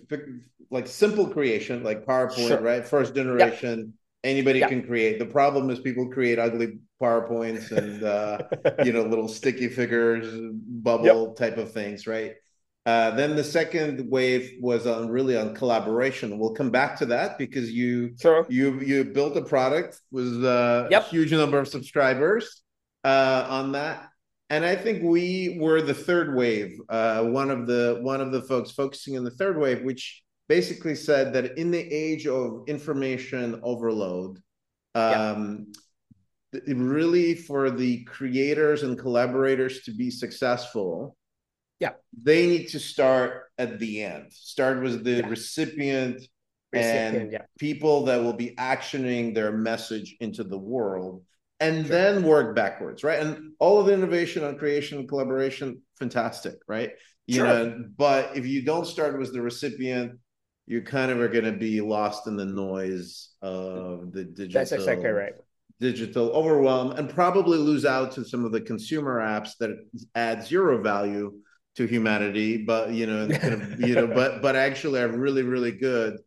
like 0.71 0.87
simple 0.87 1.27
creation, 1.27 1.83
like 1.83 2.05
PowerPoint, 2.05 2.49
sure. 2.49 2.61
right? 2.61 2.87
First 2.87 3.15
generation. 3.15 3.79
Yep. 3.79 3.89
Anybody 4.25 4.61
yep. 4.61 4.71
can 4.71 4.83
create. 4.83 5.19
The 5.19 5.27
problem 5.27 5.69
is 5.69 5.81
people 5.81 6.09
create 6.09 6.39
ugly 6.39 6.79
PowerPoints 7.01 7.71
and 7.73 8.03
uh, 8.03 8.39
you 8.85 8.93
know 8.93 9.03
little 9.03 9.29
sticky 9.29 9.69
figures, 9.69 10.27
bubble 10.53 11.29
yep. 11.29 11.37
type 11.37 11.59
of 11.59 11.73
things, 11.73 12.07
right? 12.07 12.35
Uh, 12.87 13.11
then 13.13 13.35
the 13.35 13.45
second 13.45 14.11
wave 14.11 14.57
was 14.61 14.87
on 14.87 15.09
really 15.09 15.39
on 15.39 15.55
collaboration. 15.55 16.39
We'll 16.39 16.53
come 16.53 16.71
back 16.71 16.99
to 16.99 17.07
that 17.07 17.39
because 17.39 17.71
you 17.71 18.15
sure. 18.21 18.47
you 18.49 18.81
you 18.81 19.05
built 19.05 19.37
a 19.37 19.43
product 19.43 20.01
with 20.11 20.45
a 20.45 20.89
yep. 20.91 21.09
huge 21.09 21.33
number 21.33 21.59
of 21.59 21.69
subscribers 21.69 22.63
uh, 23.03 23.47
on 23.49 23.73
that, 23.73 24.11
and 24.55 24.65
I 24.65 24.77
think 24.77 25.03
we 25.03 25.59
were 25.61 25.83
the 25.83 25.95
third 25.95 26.35
wave. 26.35 26.79
Uh, 26.89 27.25
one 27.25 27.51
of 27.51 27.67
the 27.67 27.99
one 28.03 28.21
of 28.21 28.33
the 28.33 28.43
folks 28.43 28.71
focusing 28.71 29.17
on 29.17 29.25
the 29.25 29.31
third 29.31 29.59
wave, 29.59 29.83
which 29.83 30.23
basically 30.49 30.95
said 30.95 31.33
that 31.33 31.59
in 31.59 31.71
the 31.71 31.81
age 31.81 32.27
of 32.27 32.65
information 32.67 33.61
overload, 33.63 34.41
um, 34.95 35.73
yep. 36.53 36.63
really 36.67 37.35
for 37.35 37.71
the 37.71 38.05
creators 38.05 38.83
and 38.83 38.99
collaborators 38.99 39.83
to 39.83 39.93
be 39.93 40.11
successful 40.11 41.17
yeah. 41.81 41.93
They 42.23 42.47
need 42.47 42.69
to 42.69 42.79
start 42.79 43.45
at 43.59 43.79
the 43.79 44.03
end. 44.03 44.33
Start 44.33 44.83
with 44.83 45.05
the 45.05 45.17
yeah. 45.17 45.29
recipient, 45.29 46.27
recipient, 46.73 47.17
and 47.17 47.33
yeah. 47.33 47.43
people 47.59 48.05
that 48.07 48.23
will 48.23 48.33
be 48.33 48.55
actioning 48.57 49.35
their 49.35 49.53
message 49.53 50.17
into 50.21 50.45
the 50.45 50.59
world 50.59 51.23
and 51.61 51.87
sure. 51.87 51.97
then 51.97 52.23
work 52.23 52.55
backwards, 52.57 53.05
right? 53.05 53.21
And 53.21 53.53
all 53.59 53.81
of 53.81 53.87
the 53.87 53.95
innovation 53.95 54.45
on 54.45 54.59
creation 54.59 54.99
and 54.99 55.09
collaboration, 55.09 55.83
fantastic, 55.99 56.57
right? 56.67 56.93
You 57.27 57.37
sure. 57.37 57.47
know, 57.47 57.85
but 57.97 58.37
if 58.37 58.47
you 58.47 58.63
don't 58.63 58.87
start 58.87 59.19
with 59.19 59.33
the 59.33 59.41
recipient, 59.41 60.19
you 60.67 60.83
kind 60.83 61.11
of 61.11 61.21
are 61.21 61.29
going 61.29 61.45
to 61.45 61.53
be 61.53 61.81
lost 61.81 62.27
in 62.27 62.37
the 62.37 62.45
noise 62.45 63.31
of 63.43 64.13
the 64.13 64.25
digital. 64.25 64.61
That's 64.61 64.73
exactly 64.73 65.11
right. 65.11 65.35
Digital 65.81 66.31
overwhelm, 66.31 66.93
and 66.93 67.11
probably 67.11 67.59
lose 67.59 67.85
out 67.85 68.13
to 68.13 68.25
some 68.25 68.45
of 68.45 68.53
the 68.53 68.61
consumer 68.61 69.21
apps 69.21 69.57
that 69.59 69.71
add 70.15 70.45
zero 70.45 70.81
value 70.81 71.35
to 71.77 71.87
humanity, 71.87 72.59
but 72.59 72.93
you 72.93 73.07
know, 73.07 73.29
kind 73.29 73.55
of, 73.55 73.81
you 73.81 73.95
know, 73.95 74.07
but 74.07 74.41
but 74.43 74.55
actually 74.57 75.01
are 75.01 75.09
really 75.09 75.43
really 75.43 75.73
good 75.73 76.19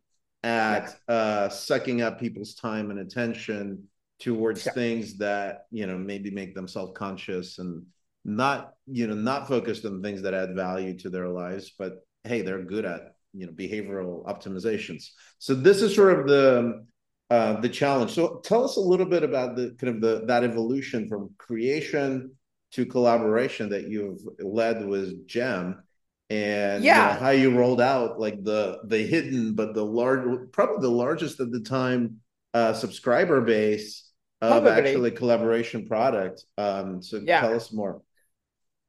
at 0.44 0.96
uh, 1.08 1.50
sucking 1.50 2.02
up 2.02 2.20
people's 2.20 2.56
time 2.56 2.92
and 2.92 3.00
attention 3.00 3.88
towards 4.20 4.64
things 4.64 5.18
that 5.18 5.66
you 5.72 5.88
know 5.88 5.98
maybe 5.98 6.32
make 6.32 6.56
them 6.56 6.68
self 6.68 6.94
conscious 6.94 7.60
and 7.60 7.86
not 8.26 8.74
you 8.86 9.08
know 9.08 9.16
not 9.16 9.48
focused 9.48 9.86
on 9.86 10.02
things 10.02 10.22
that 10.22 10.34
add 10.34 10.56
value 10.56 10.98
to 11.00 11.10
their 11.10 11.30
lives, 11.30 11.72
but 11.78 12.06
hey, 12.24 12.42
they're 12.42 12.64
good 12.64 12.86
at 12.86 13.16
you 13.34 13.46
know 13.46 13.54
behavioral 13.54 14.26
optimizations. 14.26 15.10
So 15.40 15.54
this 15.54 15.82
is 15.82 15.96
sort 15.96 16.20
of 16.20 16.28
the 16.28 16.86
uh, 17.30 17.60
the 17.62 17.70
challenge. 17.70 18.12
So 18.12 18.40
tell 18.44 18.64
us 18.64 18.78
a 18.78 18.82
little 18.82 19.06
bit 19.06 19.24
about 19.24 19.56
the 19.56 19.76
kind 19.80 19.96
of 19.96 20.02
the 20.02 20.26
that 20.28 20.44
evolution 20.44 21.08
from 21.08 21.32
creation 21.38 22.32
to 22.72 22.86
collaboration 22.86 23.70
that 23.70 23.88
you've 23.88 24.20
led 24.40 24.86
with 24.86 25.28
Jam 25.28 25.84
and 26.30 26.84
yeah. 26.84 27.08
You 27.08 27.14
know, 27.14 27.20
how 27.20 27.30
you 27.30 27.58
rolled 27.58 27.82
out 27.82 28.20
like 28.20 28.44
the 28.44 28.80
the 28.86 29.00
hidden 29.00 29.54
but 29.54 29.74
the 29.74 29.84
large 29.84 30.52
probably 30.52 30.82
the 30.82 30.94
largest 30.94 31.40
at 31.40 31.52
the 31.52 31.62
time 31.62 32.18
uh 32.54 32.74
subscriber 32.74 33.42
base 33.42 34.07
of 34.42 34.64
probably. 34.64 34.90
actually 34.90 35.12
collaboration 35.12 35.88
product 35.88 36.46
um 36.58 37.02
so 37.02 37.20
yeah. 37.24 37.42
tell 37.42 37.56
us 37.56 37.72
more 37.72 38.02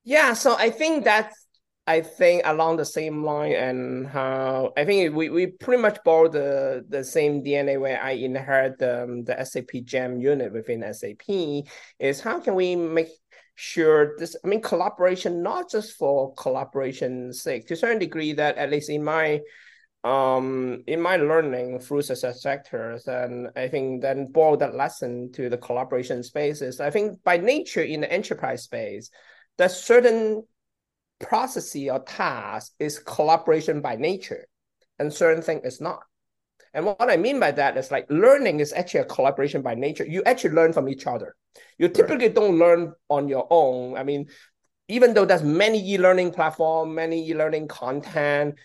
yeah 0.04 0.32
so 0.32 0.56
i 0.58 0.68
think 0.68 1.04
that's 1.04 1.46
i 1.86 2.00
think 2.00 2.42
along 2.44 2.76
the 2.76 2.84
same 2.84 3.24
line 3.24 3.52
and 3.52 4.06
how 4.06 4.72
i 4.76 4.84
think 4.84 5.14
we, 5.14 5.30
we 5.30 5.46
pretty 5.46 5.80
much 5.80 5.98
borrow 6.04 6.28
the 6.28 6.84
the 6.88 7.02
same 7.02 7.42
dna 7.42 7.80
where 7.80 8.02
i 8.02 8.10
inherit 8.10 8.78
the, 8.78 9.04
um, 9.04 9.24
the 9.24 9.44
sap 9.44 9.70
jam 9.84 10.20
unit 10.20 10.52
within 10.52 10.82
sap 10.92 11.22
is 11.98 12.20
how 12.20 12.38
can 12.38 12.54
we 12.54 12.76
make 12.76 13.08
sure 13.54 14.16
this 14.18 14.36
i 14.44 14.48
mean 14.48 14.60
collaboration 14.60 15.42
not 15.42 15.70
just 15.70 15.96
for 15.96 16.34
collaboration's 16.34 17.42
sake 17.42 17.66
to 17.66 17.74
a 17.74 17.76
certain 17.76 17.98
degree 17.98 18.32
that 18.32 18.56
at 18.58 18.70
least 18.70 18.90
in 18.90 19.02
my 19.02 19.40
um 20.08 20.82
in 20.86 21.00
my 21.00 21.16
learning 21.16 21.78
through 21.78 22.00
SuccessFactors 22.00 23.06
and 23.08 23.48
i 23.56 23.68
think 23.68 24.00
then 24.00 24.26
boil 24.32 24.56
that 24.56 24.74
lesson 24.74 25.30
to 25.32 25.50
the 25.50 25.58
collaboration 25.58 26.22
spaces 26.22 26.80
i 26.80 26.88
think 26.88 27.22
by 27.24 27.36
nature 27.36 27.82
in 27.82 28.00
the 28.00 28.10
enterprise 28.10 28.62
space 28.62 29.10
that 29.58 29.70
certain 29.70 30.42
process 31.20 31.76
or 31.76 31.98
task 32.04 32.72
is 32.78 32.98
collaboration 33.00 33.82
by 33.82 33.96
nature 33.96 34.46
and 34.98 35.12
certain 35.12 35.42
thing 35.42 35.60
is 35.62 35.78
not 35.78 36.00
and 36.74 36.84
what 36.84 37.10
I 37.10 37.16
mean 37.16 37.40
by 37.40 37.50
that 37.52 37.76
is 37.76 37.90
like 37.90 38.06
learning 38.10 38.60
is 38.60 38.72
actually 38.72 39.00
a 39.00 39.06
collaboration 39.06 39.62
by 39.62 39.74
nature. 39.74 40.04
You 40.06 40.22
actually 40.24 40.50
learn 40.50 40.74
from 40.74 40.88
each 40.88 41.06
other. 41.06 41.34
You 41.78 41.88
typically 41.88 42.26
right. 42.26 42.34
don't 42.34 42.58
learn 42.58 42.92
on 43.08 43.26
your 43.26 43.46
own. 43.50 43.96
I 43.96 44.04
mean, 44.04 44.26
even 44.86 45.14
though 45.14 45.24
there's 45.24 45.42
many 45.42 45.94
e-learning 45.94 46.32
platform, 46.32 46.94
many 46.94 47.26
e-learning 47.30 47.68
content, 47.68 48.56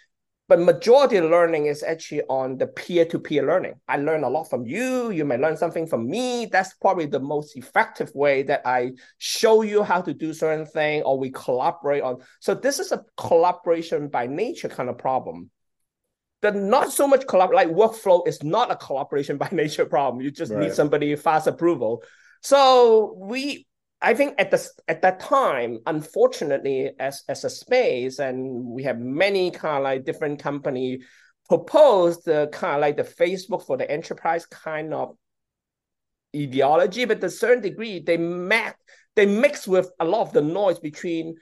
but 0.49 0.59
majority 0.59 1.17
of 1.17 1.29
learning 1.29 1.67
is 1.67 1.83
actually 1.83 2.21
on 2.23 2.57
the 2.57 2.67
peer-to-peer 2.67 3.45
learning. 3.45 3.75
I 3.87 3.97
learn 3.97 4.23
a 4.23 4.29
lot 4.29 4.49
from 4.49 4.65
you. 4.65 5.09
You 5.11 5.23
may 5.23 5.37
learn 5.37 5.55
something 5.55 5.87
from 5.87 6.09
me. 6.09 6.47
That's 6.47 6.73
probably 6.73 7.05
the 7.05 7.19
most 7.19 7.55
effective 7.55 8.13
way 8.13 8.43
that 8.43 8.61
I 8.65 8.93
show 9.19 9.61
you 9.61 9.83
how 9.83 10.01
to 10.01 10.13
do 10.13 10.33
certain 10.33 10.65
thing 10.65 11.01
or 11.03 11.17
we 11.17 11.31
collaborate 11.31 12.03
on. 12.03 12.21
So 12.41 12.53
this 12.53 12.79
is 12.79 12.91
a 12.91 13.05
collaboration 13.15 14.09
by 14.09 14.27
nature 14.27 14.69
kind 14.69 14.89
of 14.89 14.97
problem 14.97 15.49
the 16.43 16.51
not 16.51 16.91
so 16.91 17.07
much 17.07 17.21
collab 17.21 17.53
like 17.53 17.69
workflow 17.69 18.27
is 18.27 18.43
not 18.43 18.69
a 18.69 18.75
collaboration 18.75 19.37
by 19.43 19.49
nature 19.51 19.85
problem. 19.85 20.21
You 20.21 20.29
just 20.29 20.51
right. 20.51 20.59
need 20.59 20.73
somebody 20.73 21.15
fast 21.15 21.47
approval. 21.47 22.03
So 22.41 23.15
we 23.17 23.65
I 24.03 24.13
think 24.13 24.35
at 24.37 24.51
the 24.51 24.69
at 24.89 25.01
that 25.01 25.21
time, 25.21 25.79
unfortunately, 25.85 26.91
as 26.99 27.23
as 27.29 27.45
a 27.45 27.49
space, 27.49 28.19
and 28.19 28.65
we 28.65 28.83
have 28.83 28.99
many 28.99 29.49
kind 29.49 29.77
of 29.77 29.83
like 29.83 30.03
different 30.03 30.39
company 30.39 30.99
proposed 31.47 32.25
the 32.25 32.49
kind 32.51 32.75
of 32.75 32.81
like 32.81 32.97
the 32.97 33.03
Facebook 33.03 33.65
for 33.65 33.77
the 33.77 33.89
enterprise 33.89 34.45
kind 34.45 34.93
of 34.93 35.15
ideology, 36.35 37.05
but 37.05 37.21
to 37.21 37.27
a 37.27 37.29
certain 37.29 37.63
degree, 37.63 37.99
they 37.99 38.17
met 38.17 38.75
they 39.15 39.25
mix 39.25 39.67
with 39.67 39.89
a 40.01 40.05
lot 40.05 40.21
of 40.21 40.33
the 40.33 40.41
noise 40.41 40.79
between 40.79 41.35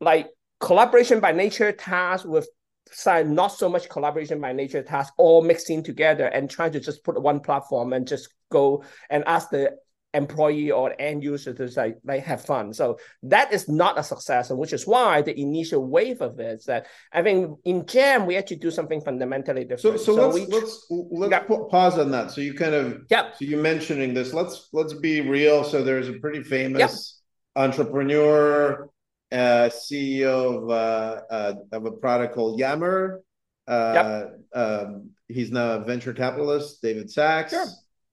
like 0.00 0.28
collaboration 0.60 1.18
by 1.18 1.32
nature 1.32 1.72
tasks 1.72 2.24
with 2.24 2.48
side 2.92 3.28
not 3.28 3.48
so 3.48 3.68
much 3.68 3.88
collaboration 3.88 4.40
by 4.40 4.52
nature 4.52 4.82
tasks 4.82 5.12
all 5.18 5.42
mixing 5.42 5.82
together 5.82 6.26
and 6.26 6.48
trying 6.48 6.70
to 6.70 6.78
just 6.78 7.02
put 7.02 7.20
one 7.20 7.40
platform 7.40 7.92
and 7.92 8.06
just 8.06 8.28
go 8.50 8.84
and 9.10 9.24
ask 9.26 9.50
the 9.50 9.72
employee 10.16 10.70
or 10.70 10.94
end 10.98 11.22
user 11.22 11.52
to 11.54 11.70
like, 11.76 11.98
like 12.04 12.24
have 12.24 12.44
fun. 12.44 12.72
So 12.72 12.98
that 13.24 13.52
is 13.52 13.68
not 13.68 13.98
a 13.98 14.02
success, 14.02 14.50
which 14.50 14.72
is 14.72 14.86
why 14.86 15.22
the 15.22 15.38
initial 15.38 15.84
wave 15.84 16.20
of 16.20 16.40
it 16.40 16.60
is 16.60 16.64
that 16.64 16.86
I 17.12 17.22
think 17.22 17.58
in 17.64 17.86
Jam 17.86 18.26
we 18.26 18.36
actually 18.36 18.56
do 18.56 18.70
something 18.70 19.00
fundamentally 19.00 19.64
different. 19.64 19.80
So, 19.80 19.96
so, 19.96 20.16
so 20.16 20.28
let's 20.28 20.50
let's 20.50 20.86
let's 20.90 21.30
yeah. 21.30 21.56
pause 21.70 21.98
on 21.98 22.10
that. 22.12 22.30
So 22.30 22.40
you 22.40 22.54
kind 22.54 22.74
of 22.74 23.02
yeah. 23.10 23.32
So 23.32 23.44
you 23.44 23.56
mentioning 23.56 24.14
this. 24.14 24.32
Let's 24.32 24.68
let's 24.72 24.94
be 24.94 25.20
real. 25.20 25.64
So 25.64 25.84
there's 25.84 26.08
a 26.08 26.14
pretty 26.14 26.42
famous 26.42 27.20
entrepreneur 27.54 28.90
uh, 29.32 29.68
CEO 29.72 30.62
of, 30.62 30.70
uh, 30.70 31.20
uh, 31.30 31.54
of 31.72 31.86
a 31.86 31.92
product 31.92 32.34
called 32.34 32.58
Yammer. 32.58 33.22
Uh, 33.66 33.92
yep. 33.94 34.40
Um, 34.54 35.10
he's 35.28 35.50
now 35.50 35.72
a 35.72 35.84
venture 35.84 36.12
capitalist, 36.12 36.80
David 36.82 37.10
Sacks. 37.10 37.52
Sure. 37.52 37.66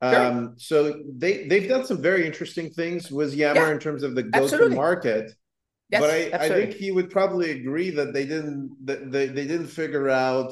Um, 0.04 0.56
so 0.58 1.02
they 1.16 1.48
they've 1.48 1.70
done 1.70 1.86
some 1.86 2.02
very 2.02 2.26
interesting 2.26 2.70
things 2.70 3.10
with 3.10 3.34
Yammer 3.34 3.68
yeah. 3.68 3.72
in 3.72 3.80
terms 3.80 4.04
of 4.04 4.16
the 4.16 4.24
go 4.24 4.48
to 4.48 4.70
market. 4.70 5.32
Yes, 5.90 6.02
but 6.02 6.10
I, 6.10 6.46
I 6.46 6.50
think 6.50 6.74
he 6.74 6.92
would 6.92 7.10
probably 7.10 7.52
agree 7.52 7.90
that 7.92 8.14
they 8.14 8.26
didn't 8.26 8.76
that 8.86 9.12
they, 9.12 9.28
they 9.28 9.46
didn't 9.46 9.68
figure 9.68 10.10
out, 10.10 10.52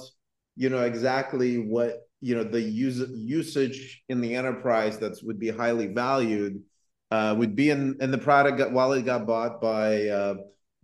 you 0.55 0.69
know, 0.69 0.83
exactly 0.83 1.57
what 1.57 2.07
you 2.21 2.35
know 2.35 2.43
the 2.43 2.61
use, 2.61 3.03
usage 3.09 4.03
in 4.07 4.21
the 4.21 4.35
enterprise 4.35 4.99
that 4.99 5.17
would 5.23 5.39
be 5.39 5.49
highly 5.49 5.87
valued 5.87 6.61
uh, 7.09 7.35
would 7.37 7.55
be 7.55 7.69
in 7.71 7.97
in 7.99 8.11
the 8.11 8.17
product 8.17 8.57
got, 8.57 8.71
while 8.71 8.93
it 8.93 9.03
got 9.03 9.27
bought 9.27 9.59
by 9.59 10.07
uh, 10.07 10.35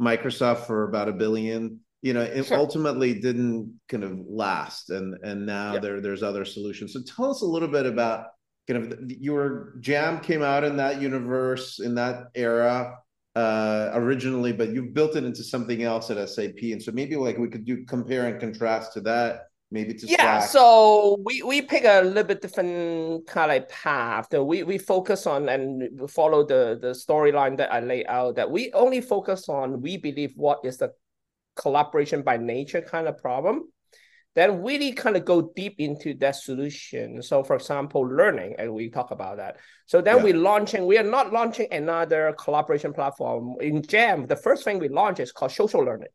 Microsoft 0.02 0.66
for 0.66 0.84
about 0.90 1.08
a 1.08 1.14
billion. 1.14 1.80
You 2.02 2.14
know, 2.14 2.22
it 2.22 2.46
sure. 2.46 2.58
ultimately 2.58 3.20
didn't 3.20 3.80
kind 3.88 4.04
of 4.04 4.20
last, 4.28 4.90
and 4.90 5.16
and 5.24 5.46
now 5.46 5.76
yeah. 5.76 5.80
there 5.80 6.02
there's 6.02 6.24
other 6.24 6.46
solutions. 6.46 6.94
So 6.94 7.02
tell 7.02 7.32
us 7.32 7.42
a 7.42 7.46
little 7.46 7.70
bit 7.70 7.86
about 7.86 8.28
kind 8.68 8.92
of 8.92 9.12
your 9.12 9.76
Jam 9.80 10.20
came 10.20 10.44
out 10.44 10.64
in 10.64 10.78
that 10.78 11.02
universe 11.02 11.80
in 11.80 11.96
that 11.96 12.28
era 12.36 12.98
uh, 13.36 13.92
originally, 13.94 14.52
but 14.52 14.70
you've 14.70 14.94
built 14.94 15.16
it 15.16 15.24
into 15.24 15.44
something 15.44 15.84
else 15.84 16.10
at 16.10 16.30
SAP, 16.30 16.58
and 16.64 16.82
so 16.82 16.92
maybe 16.92 17.16
like 17.16 17.38
we 17.38 17.48
could 17.48 17.66
do 17.66 17.86
compare 17.86 18.28
and 18.28 18.40
contrast 18.40 18.94
to 18.94 19.02
that 19.02 19.48
maybe 19.72 19.94
to 19.94 20.08
yeah 20.08 20.40
Slack. 20.40 20.50
so 20.50 21.18
we 21.26 21.44
we 21.44 21.62
pick 21.62 21.84
a 21.84 22.02
little 22.02 22.24
bit 22.24 22.42
different 22.42 23.28
kind 23.28 23.52
of 23.52 23.68
path 23.68 24.32
we 24.34 24.64
we 24.64 24.78
focus 24.78 25.28
on 25.28 25.50
and 25.50 26.10
follow 26.10 26.46
the 26.46 26.78
the 26.82 26.92
storyline 26.92 27.58
that 27.58 27.72
i 27.74 27.80
lay 27.80 28.06
out 28.06 28.36
that 28.36 28.50
we 28.50 28.72
only 28.74 29.02
focus 29.02 29.50
on 29.50 29.82
we 29.82 29.98
believe 29.98 30.34
what 30.36 30.60
is 30.64 30.78
the 30.78 30.92
collaboration 31.56 32.22
by 32.22 32.38
nature 32.38 32.82
kind 32.82 33.08
of 33.08 33.18
problem 33.18 33.68
then 34.38 34.62
really 34.62 34.92
kind 34.92 35.18
of 35.18 35.26
go 35.26 35.52
deep 35.56 35.80
into 35.80 36.14
that 36.14 36.36
solution. 36.36 37.24
So, 37.24 37.44
for 37.44 37.56
example, 37.56 38.02
learning, 38.02 38.54
and 38.60 38.72
we 38.72 38.88
talk 38.88 39.10
about 39.10 39.38
that. 39.38 39.58
So 39.88 40.00
then 40.00 40.18
yeah. 40.18 40.24
we're 40.26 40.38
launching. 40.38 40.86
We 40.86 41.00
are 41.00 41.04
not 41.04 41.34
launching 41.34 41.68
another 41.72 42.36
collaboration 42.38 42.94
platform 42.94 43.56
in 43.62 43.82
Jam. 43.82 44.28
The 44.28 44.36
first 44.36 44.64
thing 44.64 44.78
we 44.78 44.90
launch 44.90 45.20
is 45.20 45.32
called 45.32 45.54
social 45.54 45.84
learning. 45.84 46.10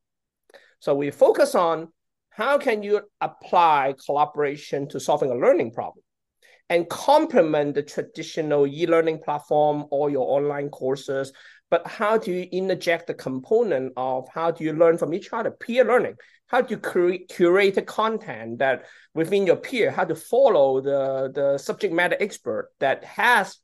So 0.78 0.94
we 0.94 1.10
focus 1.10 1.56
on 1.56 1.88
how 2.30 2.58
can 2.58 2.84
you 2.84 3.00
apply 3.20 3.96
collaboration 4.06 4.88
to 4.90 5.00
solving 5.00 5.32
a 5.32 5.34
learning 5.34 5.72
problem 5.72 6.04
and 6.70 6.88
complement 6.88 7.74
the 7.74 7.82
traditional 7.82 8.68
e-learning 8.68 9.18
platform 9.18 9.86
or 9.90 10.10
your 10.10 10.28
online 10.38 10.68
courses 10.68 11.32
but 11.72 11.86
how 11.86 12.18
do 12.18 12.30
you 12.30 12.46
interject 12.52 13.06
the 13.06 13.14
component 13.14 13.94
of 13.96 14.28
how 14.28 14.50
do 14.50 14.62
you 14.62 14.74
learn 14.74 14.98
from 14.98 15.14
each 15.14 15.32
other? 15.32 15.50
Peer 15.50 15.86
learning. 15.86 16.16
How 16.48 16.60
do 16.60 16.74
you 16.74 16.78
cre- 16.78 17.24
curate 17.30 17.76
the 17.76 17.80
content 17.80 18.58
that 18.58 18.84
within 19.14 19.46
your 19.46 19.56
peer? 19.56 19.90
How 19.90 20.04
to 20.04 20.14
follow 20.14 20.82
the, 20.82 21.32
the 21.34 21.56
subject 21.56 21.94
matter 21.94 22.18
expert 22.20 22.68
that 22.80 23.02
has 23.04 23.56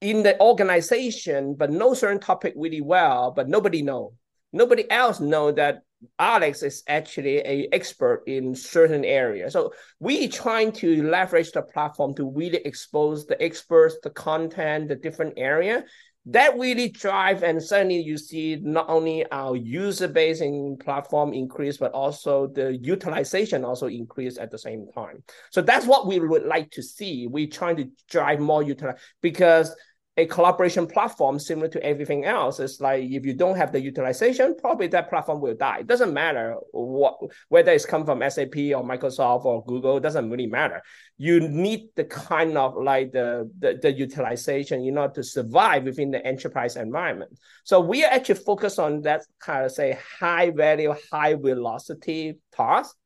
in 0.00 0.22
the 0.22 0.40
organization 0.40 1.54
but 1.58 1.70
know 1.70 1.92
certain 1.92 2.20
topic 2.20 2.54
really 2.56 2.80
well 2.80 3.32
but 3.36 3.50
nobody 3.50 3.82
know. 3.82 4.14
Nobody 4.54 4.90
else 4.90 5.20
know 5.20 5.52
that 5.52 5.82
alex 6.18 6.62
is 6.62 6.82
actually 6.88 7.38
a 7.38 7.68
expert 7.72 8.22
in 8.26 8.54
certain 8.54 9.02
areas 9.02 9.54
so 9.54 9.72
we 9.98 10.28
trying 10.28 10.70
to 10.70 11.02
leverage 11.08 11.50
the 11.52 11.62
platform 11.62 12.14
to 12.14 12.30
really 12.30 12.58
expose 12.58 13.24
the 13.26 13.42
experts 13.42 13.96
the 14.02 14.10
content 14.10 14.88
the 14.88 14.94
different 14.94 15.32
area 15.38 15.82
that 16.26 16.58
really 16.58 16.88
drive 16.88 17.42
and 17.44 17.62
suddenly 17.62 18.00
you 18.00 18.18
see 18.18 18.56
not 18.60 18.88
only 18.88 19.24
our 19.30 19.54
user 19.54 20.08
base 20.08 20.40
and 20.40 20.78
platform 20.80 21.32
increase 21.32 21.76
but 21.76 21.92
also 21.92 22.48
the 22.48 22.76
utilization 22.78 23.64
also 23.64 23.86
increase 23.86 24.36
at 24.36 24.50
the 24.50 24.58
same 24.58 24.86
time. 24.92 25.22
So 25.50 25.62
that's 25.62 25.86
what 25.86 26.06
we 26.06 26.18
would 26.18 26.44
like 26.44 26.70
to 26.72 26.82
see. 26.82 27.28
We're 27.28 27.46
trying 27.46 27.76
to 27.76 27.88
drive 28.10 28.40
more 28.40 28.62
utilization 28.62 29.00
because 29.22 29.74
a 30.18 30.24
collaboration 30.26 30.86
platform 30.86 31.38
similar 31.38 31.68
to 31.68 31.82
everything 31.82 32.24
else. 32.24 32.58
Is 32.58 32.80
like 32.80 33.04
if 33.04 33.26
you 33.26 33.34
don't 33.34 33.56
have 33.56 33.72
the 33.72 33.80
utilization 33.80 34.56
probably 34.58 34.86
that 34.88 35.10
platform 35.10 35.40
will 35.40 35.54
die. 35.54 35.78
It 35.80 35.86
doesn't 35.86 36.12
matter 36.12 36.56
what 36.72 37.18
whether 37.48 37.72
it's 37.72 37.84
come 37.84 38.04
from 38.06 38.22
sap 38.30 38.56
or 38.56 38.84
microsoft 38.84 39.44
or 39.44 39.64
google 39.64 39.98
it 39.98 40.02
doesn't 40.02 40.30
really 40.30 40.46
matter. 40.46 40.82
You 41.18 41.40
need 41.40 41.88
the 41.96 42.04
kind 42.04 42.56
of 42.56 42.76
like 42.76 43.12
the, 43.12 43.50
the, 43.58 43.78
the 43.80 43.92
utilization 43.92 44.82
in 44.82 44.98
order 44.98 45.14
to 45.14 45.22
survive 45.22 45.84
within 45.84 46.10
the 46.10 46.24
enterprise 46.26 46.76
environment. 46.76 47.38
So 47.64 47.80
we 47.80 48.04
are 48.04 48.10
actually 48.10 48.36
focused 48.36 48.78
on 48.78 49.02
that 49.02 49.22
kind 49.40 49.64
of 49.64 49.72
say 49.72 49.98
high 50.18 50.50
value 50.50 50.94
high 51.12 51.34
velocity 51.34 52.38
task 52.52 52.96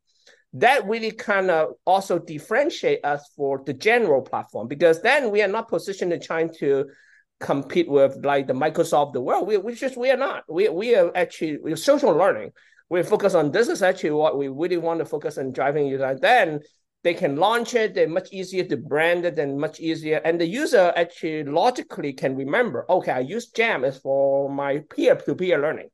that 0.55 0.87
really 0.87 1.13
kind 1.13 1.51
of 1.51 1.75
also 1.85 2.19
differentiate 2.19 3.05
us 3.05 3.31
for 3.37 3.63
the 3.65 3.73
general 3.73 4.21
platform 4.21 4.67
because 4.67 5.01
then 5.01 5.31
we 5.31 5.43
are 5.43 5.49
not 5.49 5.69
positioned 5.69 6.13
in 6.13 6.21
trying 6.21 6.53
to 6.55 6.87
compete 7.39 7.89
with 7.89 8.25
like 8.25 8.47
the 8.47 8.53
Microsoft 8.53 9.13
the 9.13 9.21
world. 9.21 9.47
We 9.47 9.57
we 9.57 9.75
just 9.75 9.97
we 9.97 10.11
are 10.11 10.17
not. 10.17 10.45
We 10.49 10.69
we 10.69 10.95
are 10.95 11.11
actually 11.17 11.59
we're 11.59 11.77
social 11.77 12.13
learning. 12.13 12.53
We 12.89 13.03
focus 13.03 13.35
on 13.35 13.53
this 13.53 13.69
is 13.69 13.83
actually 13.83 14.11
what 14.11 14.37
we 14.37 14.49
really 14.49 14.77
want 14.77 14.99
to 14.99 15.05
focus 15.05 15.39
on 15.39 15.53
driving 15.53 15.87
user. 15.87 16.19
Then 16.21 16.61
they 17.03 17.15
can 17.15 17.37
launch 17.37 17.75
it. 17.75 17.95
They're 17.95 18.09
much 18.09 18.33
easier 18.33 18.65
to 18.65 18.77
brand 18.77 19.25
it 19.25 19.39
and 19.39 19.59
much 19.59 19.81
easier. 19.81 20.21
And 20.25 20.41
the 20.41 20.47
user 20.47 20.93
actually 20.97 21.45
logically 21.45 22.13
can 22.13 22.37
remember. 22.37 22.85
Okay, 22.91 23.13
I 23.13 23.21
use 23.21 23.49
Jam 23.51 23.85
is 23.85 23.99
for 23.99 24.51
my 24.51 24.81
peer 24.91 25.15
to 25.15 25.35
peer 25.35 25.59
learning. 25.59 25.91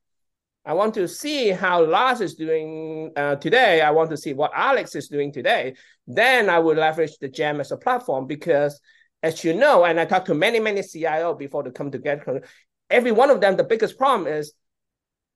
I 0.67 0.73
want 0.73 0.95
to 0.95 1.07
see 1.07 1.51
how 1.51 1.85
Lars 1.85 2.21
is 2.21 2.35
doing 2.35 3.13
uh, 3.17 3.37
today. 3.37 3.81
I 3.83 3.93
want 3.93 4.11
to 4.11 4.17
see 4.17 4.33
what 4.33 4.51
Alex 4.53 4.97
is 4.97 5.07
doing 5.07 5.33
today. 5.33 5.75
Then 6.09 6.51
I 6.51 6.59
will 6.59 6.75
leverage 6.75 7.17
the 7.21 7.29
Jam 7.29 7.61
as 7.61 7.71
a 7.71 7.77
platform 7.77 8.27
because, 8.27 8.81
as 9.23 9.45
you 9.45 9.55
know, 9.55 9.85
and 9.85 10.01
I 10.01 10.07
talked 10.07 10.27
to 10.27 10.35
many, 10.35 10.59
many 10.59 10.83
CIO 10.83 11.35
before 11.35 11.63
they 11.63 11.71
come 11.71 11.93
together. 11.93 12.43
Every 12.91 13.13
one 13.13 13.31
of 13.31 13.41
them, 13.41 13.57
the 13.57 13.63
biggest 13.63 13.97
problem 13.97 14.27
is 14.27 14.55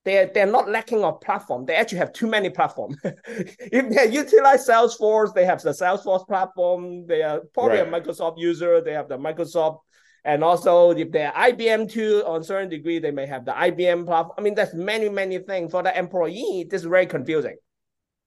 they're 0.04 0.26
they're 0.34 0.46
not 0.46 0.68
lacking 0.68 1.04
of 1.04 1.20
platform. 1.20 1.64
They 1.64 1.76
actually 1.76 1.98
have 1.98 2.12
too 2.12 2.26
many 2.26 2.50
platforms. 2.50 2.96
if 3.04 3.94
they 3.94 4.10
utilize 4.12 4.66
Salesforce, 4.66 5.32
they 5.32 5.44
have 5.44 5.62
the 5.62 5.70
Salesforce 5.70 6.26
platform. 6.26 7.06
They 7.06 7.22
are 7.22 7.42
probably 7.54 7.78
right. 7.78 7.88
a 7.88 8.00
Microsoft 8.00 8.38
user. 8.38 8.80
They 8.80 8.94
have 8.94 9.08
the 9.08 9.18
Microsoft 9.18 9.80
and 10.24 10.44
also, 10.44 10.90
if 10.90 11.10
they're 11.10 11.32
IBM 11.32 11.90
too, 11.90 12.22
on 12.26 12.42
certain 12.44 12.68
degree, 12.68 12.98
they 12.98 13.10
may 13.10 13.26
have 13.26 13.44
the 13.44 13.52
IBM 13.52 14.04
platform. 14.04 14.34
I 14.36 14.42
mean, 14.42 14.54
there's 14.54 14.74
many, 14.74 15.08
many 15.08 15.38
things 15.38 15.70
for 15.70 15.82
the 15.82 15.96
employee. 15.98 16.66
This 16.68 16.82
is 16.82 16.86
very 16.86 17.06
confusing 17.06 17.56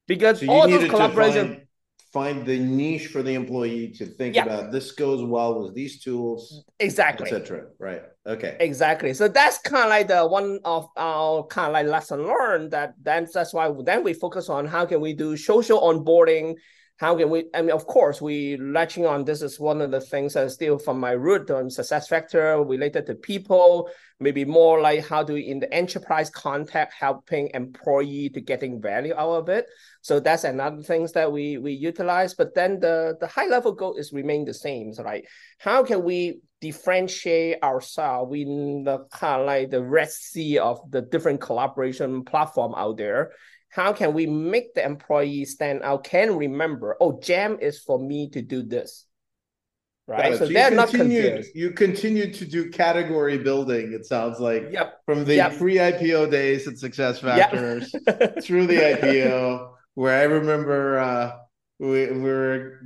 because 0.07 0.39
so 0.39 0.47
all 0.49 0.67
those 0.67 0.89
collaboration. 0.89 1.67
Find, 2.11 2.37
find, 2.37 2.45
the 2.45 2.57
niche 2.57 3.07
for 3.07 3.21
the 3.21 3.35
employee 3.35 3.93
to 3.97 4.05
think 4.05 4.35
yeah. 4.35 4.45
about. 4.45 4.71
This 4.71 4.91
goes 4.91 5.23
well 5.23 5.61
with 5.61 5.75
these 5.75 6.03
tools, 6.03 6.63
exactly, 6.79 7.31
etc. 7.31 7.65
Right. 7.79 8.01
Okay. 8.25 8.57
Exactly. 8.59 9.13
So 9.13 9.27
that's 9.27 9.59
kind 9.59 9.83
of 9.83 9.89
like 9.89 10.07
the 10.07 10.25
one 10.25 10.59
of 10.65 10.87
our 10.97 11.43
kind 11.43 11.67
of 11.67 11.73
like 11.73 11.85
lesson 11.85 12.25
learned. 12.25 12.71
That 12.71 12.95
then 13.01 13.27
that's 13.31 13.53
why 13.53 13.71
then 13.85 14.03
we 14.03 14.13
focus 14.13 14.49
on 14.49 14.65
how 14.65 14.85
can 14.85 14.99
we 14.99 15.13
do 15.13 15.37
social 15.37 15.79
onboarding 15.79 16.55
how 17.03 17.17
can 17.17 17.29
we 17.29 17.43
i 17.53 17.61
mean 17.61 17.71
of 17.71 17.85
course 17.85 18.21
we 18.21 18.55
latching 18.57 19.05
on 19.05 19.25
this 19.25 19.41
is 19.41 19.59
one 19.59 19.81
of 19.81 19.91
the 19.91 19.99
things 19.99 20.35
that 20.35 20.49
still 20.49 20.79
from 20.79 20.97
my 20.97 21.11
root 21.11 21.51
on 21.51 21.69
success 21.69 22.07
factor 22.07 22.63
related 22.63 23.05
to 23.05 23.13
people 23.13 23.89
maybe 24.21 24.45
more 24.45 24.79
like 24.79 25.05
how 25.05 25.21
do 25.21 25.35
in 25.35 25.59
the 25.59 25.71
enterprise 25.73 26.29
context 26.29 26.95
helping 26.97 27.49
employee 27.53 28.29
to 28.29 28.39
getting 28.39 28.81
value 28.81 29.13
out 29.15 29.35
of 29.35 29.49
it. 29.49 29.65
So 30.01 30.19
that's 30.19 30.45
another 30.45 30.81
things 30.81 31.11
that 31.11 31.31
we 31.31 31.57
we 31.57 31.73
utilize 31.73 32.33
but 32.33 32.55
then 32.55 32.79
the 32.79 33.17
the 33.19 33.27
high 33.27 33.47
level 33.47 33.73
goal 33.73 33.95
is 33.95 34.13
remain 34.13 34.45
the 34.45 34.53
same 34.53 34.93
so 34.93 35.03
like 35.03 35.27
how 35.59 35.83
can 35.83 36.03
we 36.03 36.39
differentiate 36.61 37.61
ourselves? 37.61 38.33
In 38.33 38.85
the 38.85 38.99
kind 39.11 39.41
of 39.41 39.47
like 39.47 39.69
the 39.69 39.83
red 39.83 40.09
sea 40.09 40.57
of 40.57 40.79
the 40.89 41.01
different 41.01 41.41
collaboration 41.41 42.23
platform 42.23 42.73
out 42.77 42.95
there 42.95 43.33
how 43.73 43.91
can 43.91 44.13
we 44.13 44.27
make 44.27 44.75
the 44.75 44.85
employee 44.85 45.45
stand 45.45 45.81
out 45.81 46.03
can 46.03 46.37
remember 46.37 46.95
oh 47.01 47.19
jam 47.19 47.57
is 47.59 47.79
for 47.79 47.99
me 47.99 48.29
to 48.29 48.41
do 48.41 48.61
this 48.61 49.05
right 50.07 50.37
so, 50.37 50.45
so 50.45 50.53
they're 50.53 50.71
not 50.71 50.89
confused 50.89 51.49
you 51.55 51.71
continue 51.71 52.31
to 52.31 52.45
do 52.45 52.69
category 52.69 53.37
building 53.37 53.91
it 53.93 54.05
sounds 54.05 54.39
like 54.39 54.67
yep. 54.71 54.99
from 55.05 55.25
the 55.25 55.35
yep. 55.35 55.57
pre-ipo 55.57 56.29
days 56.29 56.67
at 56.67 56.75
SuccessFactors 56.75 57.93
yep. 58.07 58.39
through 58.43 58.67
the 58.67 58.75
ipo 58.75 59.71
where 59.95 60.19
i 60.19 60.23
remember 60.23 60.99
uh, 60.99 61.31
we, 61.79 62.11
we 62.11 62.19
were 62.19 62.81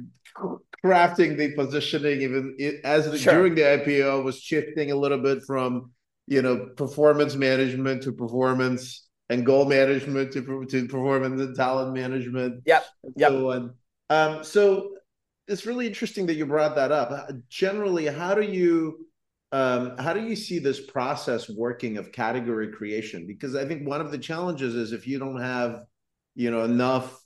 crafting 0.85 1.37
the 1.37 1.53
positioning 1.55 2.21
even 2.21 2.55
as 2.83 3.09
the, 3.09 3.17
sure. 3.17 3.33
during 3.33 3.55
the 3.55 3.61
ipo 3.61 4.23
was 4.23 4.39
shifting 4.39 4.91
a 4.91 4.95
little 4.95 5.21
bit 5.21 5.43
from 5.45 5.91
you 6.27 6.41
know 6.41 6.69
performance 6.77 7.35
management 7.35 8.03
to 8.03 8.11
performance 8.11 9.06
and 9.29 9.45
goal 9.45 9.65
management 9.65 10.31
to 10.33 10.65
to 10.65 10.87
performance 10.87 11.41
and 11.41 11.55
talent 11.55 11.93
management. 11.93 12.63
Yep. 12.65 12.85
Yep. 13.15 13.31
So 13.31 13.51
on. 13.51 13.73
Um, 14.09 14.43
so 14.43 14.91
it's 15.47 15.65
really 15.65 15.87
interesting 15.87 16.25
that 16.27 16.35
you 16.35 16.45
brought 16.45 16.75
that 16.75 16.91
up. 16.91 17.29
Generally, 17.49 18.07
how 18.07 18.35
do 18.35 18.41
you 18.41 19.07
um, 19.51 19.97
how 19.97 20.13
do 20.13 20.21
you 20.21 20.35
see 20.35 20.59
this 20.59 20.79
process 20.79 21.49
working 21.49 21.97
of 21.97 22.11
category 22.11 22.71
creation? 22.71 23.25
Because 23.27 23.55
I 23.55 23.65
think 23.65 23.87
one 23.87 24.01
of 24.01 24.11
the 24.11 24.17
challenges 24.17 24.75
is 24.75 24.91
if 24.91 25.07
you 25.07 25.19
don't 25.19 25.41
have 25.41 25.83
you 26.35 26.51
know 26.51 26.63
enough 26.63 27.19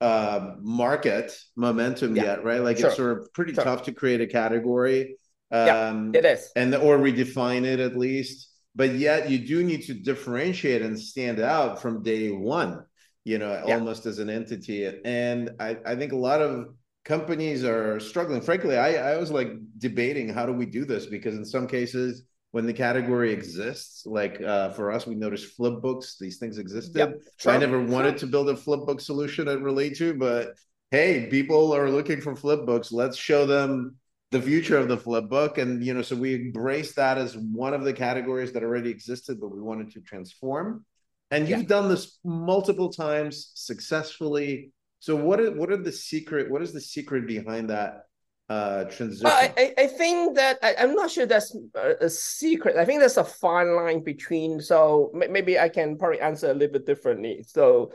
uh, 0.00 0.54
market 0.60 1.36
momentum 1.56 2.16
yeah. 2.16 2.24
yet, 2.24 2.44
right? 2.44 2.60
Like 2.60 2.78
sure. 2.78 2.88
it's 2.88 2.96
sort 2.96 3.18
of 3.18 3.32
pretty 3.32 3.54
sure. 3.54 3.64
tough 3.64 3.84
to 3.84 3.92
create 3.92 4.20
a 4.20 4.26
category. 4.26 5.16
Um, 5.50 6.12
yeah, 6.14 6.20
it 6.20 6.24
is, 6.24 6.50
and 6.56 6.74
or 6.74 6.98
redefine 6.98 7.64
it 7.64 7.80
at 7.80 7.96
least 7.96 8.50
but 8.74 8.94
yet 8.94 9.30
you 9.30 9.38
do 9.38 9.62
need 9.62 9.82
to 9.82 9.94
differentiate 9.94 10.82
and 10.82 10.98
stand 10.98 11.40
out 11.40 11.80
from 11.80 12.02
day 12.02 12.30
one 12.30 12.84
you 13.24 13.38
know 13.38 13.62
yeah. 13.66 13.74
almost 13.74 14.06
as 14.06 14.18
an 14.18 14.30
entity. 14.30 14.90
And 15.04 15.50
I, 15.58 15.78
I 15.84 15.96
think 15.96 16.12
a 16.12 16.16
lot 16.16 16.40
of 16.40 16.74
companies 17.04 17.64
are 17.64 17.98
struggling. 17.98 18.40
Frankly 18.40 18.76
I, 18.76 19.12
I 19.12 19.16
was 19.16 19.30
like 19.30 19.48
debating 19.78 20.28
how 20.28 20.46
do 20.46 20.52
we 20.52 20.66
do 20.66 20.84
this? 20.84 21.06
Because 21.06 21.34
in 21.34 21.44
some 21.44 21.66
cases 21.66 22.24
when 22.52 22.66
the 22.66 22.72
category 22.72 23.32
exists 23.32 24.06
like 24.06 24.40
uh, 24.40 24.70
for 24.70 24.92
us 24.92 25.06
we 25.06 25.16
noticed 25.16 25.56
flip 25.56 25.80
books 25.82 26.16
these 26.20 26.38
things 26.38 26.58
existed. 26.58 26.96
Yep. 26.96 27.20
i 27.46 27.58
never 27.58 27.82
wanted 27.82 28.16
to 28.18 28.26
build 28.26 28.48
a 28.48 28.56
flip 28.56 28.86
book 28.86 29.00
solution 29.00 29.48
at 29.48 29.58
Relayto 29.58 30.16
but 30.16 30.54
hey 30.92 31.26
people 31.26 31.74
are 31.74 31.90
looking 31.90 32.20
for 32.20 32.36
flip 32.36 32.64
books. 32.64 32.92
Let's 32.92 33.16
show 33.16 33.46
them 33.46 33.96
the 34.34 34.42
future 34.42 34.76
of 34.76 34.88
the 34.88 34.96
flip 34.96 35.28
book. 35.28 35.58
And 35.58 35.82
you 35.82 35.94
know 35.94 36.02
so 36.02 36.16
we 36.16 36.34
embrace 36.34 36.94
that 36.94 37.16
as 37.16 37.36
one 37.36 37.72
of 37.72 37.84
the 37.84 37.92
categories 37.92 38.52
that 38.52 38.62
already 38.62 38.90
existed 38.90 39.40
but 39.40 39.48
we 39.48 39.62
wanted 39.62 39.92
to 39.92 40.00
transform. 40.00 40.84
And 41.30 41.48
you've 41.48 41.66
done 41.66 41.88
this 41.88 42.18
multiple 42.24 42.90
times 42.92 43.52
successfully. 43.54 44.72
So 44.98 45.16
what 45.16 45.40
are 45.40 45.52
what 45.52 45.70
are 45.70 45.82
the 45.82 45.92
secret 45.92 46.50
what 46.50 46.62
is 46.62 46.72
the 46.72 46.80
secret 46.80 47.26
behind 47.26 47.70
that 47.70 48.06
uh 48.48 48.84
transition? 48.84 49.24
Well, 49.24 49.52
I, 49.56 49.72
I 49.78 49.86
think 49.86 50.36
that 50.36 50.58
I, 50.62 50.74
am 50.78 50.94
not 50.94 51.10
sure 51.10 51.26
that's 51.26 51.56
a, 51.76 51.94
a, 52.02 52.10
secret. 52.10 52.76
I 52.76 52.84
think 52.84 53.00
there's 53.00 53.16
a 53.16 53.24
fine 53.24 53.74
line 53.74 54.02
between 54.02 54.60
so 54.60 55.10
maybe 55.14 55.58
i 55.58 55.68
can 55.68 55.96
probably 55.96 56.20
answer 56.20 56.50
a 56.50 56.54
little 56.54 56.72
bit 56.72 56.86
differently. 56.86 57.44
So 57.46 57.92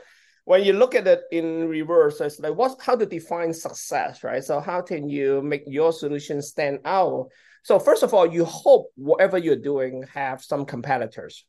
when 0.50 0.64
you 0.64 0.74
look 0.74 0.96
at 0.96 1.06
it 1.06 1.22
in 1.32 1.68
reverse, 1.68 2.20
it's 2.22 2.40
like 2.40 2.56
what's 2.56 2.84
how 2.84 2.96
to 2.96 3.06
define 3.06 3.54
success, 3.54 4.24
right? 4.24 4.44
So 4.44 4.60
how 4.60 4.82
can 4.82 5.08
you 5.08 5.44
make 5.44 5.62
your 5.68 5.94
solution 5.94 6.42
stand 6.42 6.80
out? 6.86 7.28
So 7.62 7.78
first 7.78 8.02
of 8.02 8.16
all, 8.16 8.26
you 8.26 8.46
hope 8.46 8.88
whatever 8.96 9.38
you're 9.38 9.56
doing 9.56 10.06
have 10.12 10.44
some 10.44 10.66
competitors. 10.66 11.46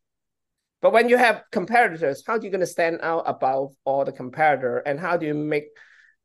But 0.82 0.92
when 0.92 1.08
you 1.08 1.16
have 1.16 1.44
competitors, 1.50 2.22
how 2.26 2.34
are 2.34 2.42
you 2.42 2.50
going 2.50 2.60
to 2.60 2.66
stand 2.66 2.98
out 3.00 3.22
above 3.24 3.72
all 3.86 4.04
the 4.04 4.12
competitor? 4.12 4.80
And 4.80 5.00
how 5.00 5.16
do 5.16 5.24
you 5.24 5.32
make 5.32 5.68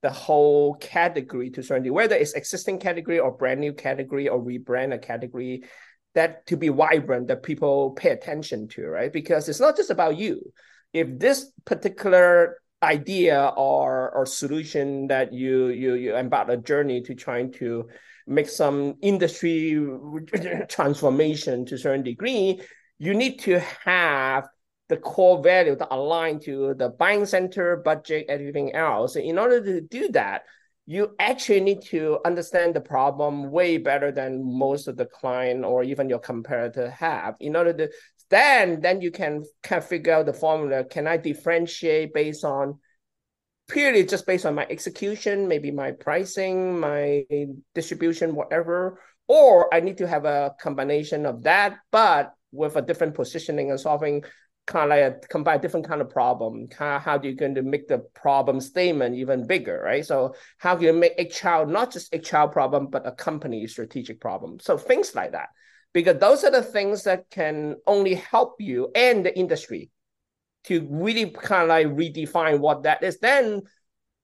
the 0.01 0.09
whole 0.09 0.73
category 0.73 1.51
to 1.51 1.63
certainty, 1.63 1.91
whether 1.91 2.17
it's 2.17 2.33
existing 2.33 2.79
category 2.79 3.19
or 3.19 3.31
brand 3.31 3.61
new 3.61 3.71
category 3.71 4.27
or 4.27 4.43
rebrand 4.43 4.93
a 4.93 4.97
category, 4.97 5.63
that 6.13 6.45
to 6.47 6.57
be 6.57 6.67
vibrant, 6.67 7.29
that 7.29 7.41
people 7.41 7.91
pay 7.91 8.09
attention 8.09 8.67
to, 8.67 8.85
right? 8.85 9.13
Because 9.13 9.47
it's 9.47 9.61
not 9.61 9.77
just 9.77 9.91
about 9.91 10.17
you. 10.17 10.51
If 10.91 11.19
this 11.19 11.51
particular 11.63 12.57
idea 12.83 13.51
or 13.57 14.11
or 14.11 14.25
solution 14.25 15.07
that 15.07 15.33
you 15.33 15.67
you 15.67 15.95
you 15.95 16.15
embark 16.15 16.49
a 16.49 16.57
journey 16.57 17.01
to 17.01 17.15
trying 17.15 17.51
to 17.53 17.87
make 18.27 18.49
some 18.49 18.95
industry 19.01 19.79
transformation 20.69 21.65
to 21.65 21.75
a 21.75 21.77
certain 21.77 22.03
degree, 22.03 22.59
you 22.97 23.13
need 23.13 23.39
to 23.39 23.59
have 23.83 24.47
the 24.89 24.97
core 24.97 25.41
value 25.41 25.75
that 25.75 25.87
align 25.91 26.39
to 26.39 26.73
the 26.75 26.89
buying 26.89 27.25
center, 27.25 27.77
budget, 27.77 28.25
everything 28.29 28.73
else. 28.75 29.15
In 29.15 29.39
order 29.39 29.63
to 29.63 29.81
do 29.81 30.09
that, 30.09 30.43
you 30.85 31.15
actually 31.19 31.61
need 31.61 31.81
to 31.81 32.19
understand 32.25 32.75
the 32.75 32.81
problem 32.81 33.49
way 33.49 33.77
better 33.77 34.11
than 34.11 34.43
most 34.43 34.87
of 34.87 34.97
the 34.97 35.05
client 35.05 35.65
or 35.65 35.83
even 35.83 36.07
your 36.07 36.19
competitor 36.19 36.91
have. 36.91 37.35
In 37.39 37.55
order 37.55 37.73
to 37.73 37.89
then 38.29 38.81
then 38.81 39.01
you 39.01 39.11
can 39.11 39.43
kind 39.63 39.81
of 39.81 39.87
figure 39.87 40.13
out 40.13 40.25
the 40.25 40.33
formula. 40.33 40.83
Can 40.83 41.07
I 41.07 41.17
differentiate 41.17 42.13
based 42.13 42.43
on 42.43 42.79
purely 43.67 44.05
just 44.05 44.27
based 44.27 44.45
on 44.45 44.55
my 44.55 44.65
execution, 44.69 45.47
maybe 45.47 45.71
my 45.71 45.91
pricing, 45.91 46.79
my 46.79 47.25
distribution, 47.73 48.35
whatever, 48.35 48.99
or 49.27 49.73
I 49.73 49.79
need 49.79 49.97
to 49.97 50.07
have 50.07 50.25
a 50.25 50.55
combination 50.59 51.25
of 51.25 51.43
that, 51.43 51.77
but 51.91 52.33
with 52.51 52.75
a 52.75 52.81
different 52.81 53.15
positioning 53.15 53.71
and 53.71 53.79
solving 53.79 54.23
kind 54.67 54.91
of 54.91 54.97
like 54.97 55.23
a 55.23 55.27
combine 55.27 55.61
different 55.61 55.87
kind 55.87 56.01
of 56.01 56.09
problem. 56.09 56.67
How, 56.77 56.99
how 56.99 57.17
do 57.17 57.27
you 57.27 57.35
going 57.35 57.55
to 57.55 57.61
make 57.61 57.87
the 57.87 57.99
problem 58.15 58.59
statement 58.59 59.15
even 59.15 59.45
bigger, 59.45 59.79
right? 59.83 60.05
So 60.05 60.35
how 60.57 60.75
can 60.75 60.85
you 60.85 60.93
make 60.93 61.13
a 61.17 61.25
child 61.27 61.69
not 61.69 61.91
just 61.91 62.13
a 62.13 62.19
child 62.19 62.51
problem, 62.51 62.87
but 62.87 63.07
a 63.07 63.11
company 63.11 63.65
strategic 63.67 64.19
problem? 64.19 64.59
So 64.59 64.77
things 64.77 65.13
like 65.13 65.33
that, 65.33 65.49
because 65.95 66.19
those 66.19 66.43
are 66.43 66.51
the 66.51 66.61
things 66.61 67.03
that 67.03 67.29
can 67.29 67.77
only 67.87 68.15
help 68.15 68.59
you 68.59 68.91
and 68.93 69.25
the 69.25 69.35
industry 69.39 69.89
to 70.65 70.85
really 70.91 71.29
kind 71.29 71.63
of 71.63 71.69
like 71.69 71.87
redefine 71.87 72.59
what 72.59 72.83
that 72.83 73.01
is. 73.01 73.17
Then 73.19 73.61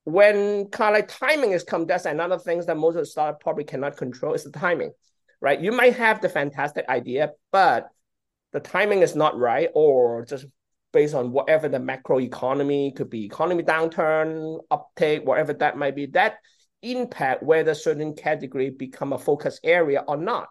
when 0.04 0.68
kind 0.68 0.94
of 0.94 1.00
like 1.00 1.08
timing 1.08 1.54
is 1.54 1.64
come, 1.64 1.86
that's 1.86 2.04
another 2.04 2.38
thing 2.38 2.60
that 2.60 2.76
most 2.76 2.96
of 2.96 3.04
the 3.04 3.06
startup 3.06 3.40
probably 3.40 3.64
cannot 3.64 3.96
control 3.96 4.34
is 4.34 4.44
the 4.44 4.52
timing, 4.52 4.92
right? 5.40 5.62
You 5.62 5.72
might 5.72 5.96
have 5.96 6.20
the 6.20 6.28
fantastic 6.28 6.90
idea, 6.90 7.32
but 7.54 7.88
the 8.52 8.60
timing 8.60 9.02
is 9.02 9.16
not 9.16 9.40
right, 9.40 9.70
or 9.74 10.26
just 10.26 10.48
based 10.92 11.16
on 11.16 11.32
whatever 11.32 11.70
the 11.70 11.80
macro 11.80 12.20
economy 12.20 12.92
could 12.98 13.10
be, 13.10 13.24
economy 13.24 13.64
downturn, 13.64 14.60
uptake, 14.70 15.26
whatever 15.26 15.54
that 15.54 15.78
might 15.78 15.96
be, 15.96 16.08
that 16.08 16.36
impact 16.82 17.44
whether 17.44 17.74
certain 17.74 18.14
category 18.14 18.72
become 18.72 19.14
a 19.14 19.18
focus 19.18 19.58
area 19.64 20.04
or 20.06 20.18
not 20.18 20.50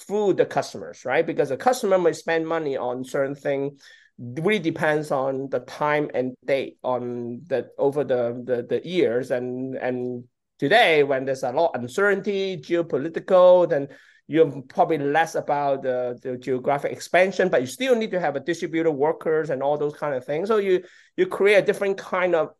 through 0.00 0.34
the 0.34 0.46
customers, 0.46 1.04
right? 1.04 1.26
Because 1.26 1.50
the 1.50 1.56
customer 1.56 1.98
may 1.98 2.12
spend 2.12 2.46
money 2.46 2.76
on 2.76 3.04
certain 3.04 3.34
thing 3.34 3.78
really 4.18 4.58
depends 4.58 5.10
on 5.10 5.48
the 5.48 5.60
time 5.60 6.10
and 6.14 6.34
date 6.44 6.76
on 6.84 7.40
the 7.46 7.70
over 7.78 8.04
the, 8.04 8.42
the 8.44 8.62
the 8.68 8.86
years 8.86 9.30
and 9.30 9.76
and 9.76 10.24
today 10.58 11.02
when 11.02 11.24
there's 11.24 11.42
a 11.42 11.50
lot 11.50 11.74
of 11.74 11.80
uncertainty 11.80 12.58
geopolitical 12.58 13.66
then 13.66 13.88
you're 14.30 14.62
probably 14.68 14.96
less 14.98 15.34
about 15.34 15.82
the, 15.82 16.16
the 16.22 16.36
geographic 16.36 16.92
expansion, 16.92 17.48
but 17.48 17.62
you 17.62 17.66
still 17.66 17.96
need 17.96 18.12
to 18.12 18.20
have 18.20 18.36
a 18.36 18.40
distributed 18.40 18.92
workers 18.92 19.50
and 19.50 19.60
all 19.60 19.76
those 19.76 19.96
kind 19.96 20.14
of 20.14 20.24
things. 20.24 20.46
So 20.46 20.58
you 20.58 20.84
you 21.16 21.26
create 21.26 21.56
a 21.56 21.62
different 21.62 21.98
kind 21.98 22.36
of 22.36 22.50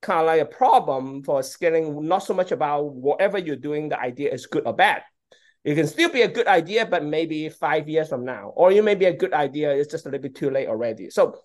kind 0.00 0.20
of 0.20 0.26
like 0.26 0.40
a 0.40 0.46
problem 0.46 1.24
for 1.24 1.42
scaling, 1.42 2.08
not 2.08 2.20
so 2.20 2.32
much 2.32 2.52
about 2.52 2.86
whatever 2.86 3.36
you're 3.36 3.56
doing, 3.56 3.90
the 3.90 4.00
idea 4.00 4.32
is 4.32 4.46
good 4.46 4.62
or 4.64 4.72
bad. 4.72 5.02
It 5.64 5.76
can 5.76 5.86
still 5.86 6.10
be 6.10 6.22
a 6.22 6.28
good 6.28 6.48
idea, 6.48 6.86
but 6.86 7.04
maybe 7.04 7.48
five 7.48 7.88
years 7.88 8.08
from 8.08 8.24
now, 8.24 8.52
or 8.56 8.72
you 8.72 8.82
may 8.82 8.96
be 8.96 9.04
a 9.04 9.16
good 9.16 9.32
idea, 9.32 9.72
it's 9.72 9.90
just 9.90 10.06
a 10.06 10.08
little 10.08 10.22
bit 10.22 10.34
too 10.34 10.50
late 10.50 10.68
already. 10.68 11.08
So 11.10 11.38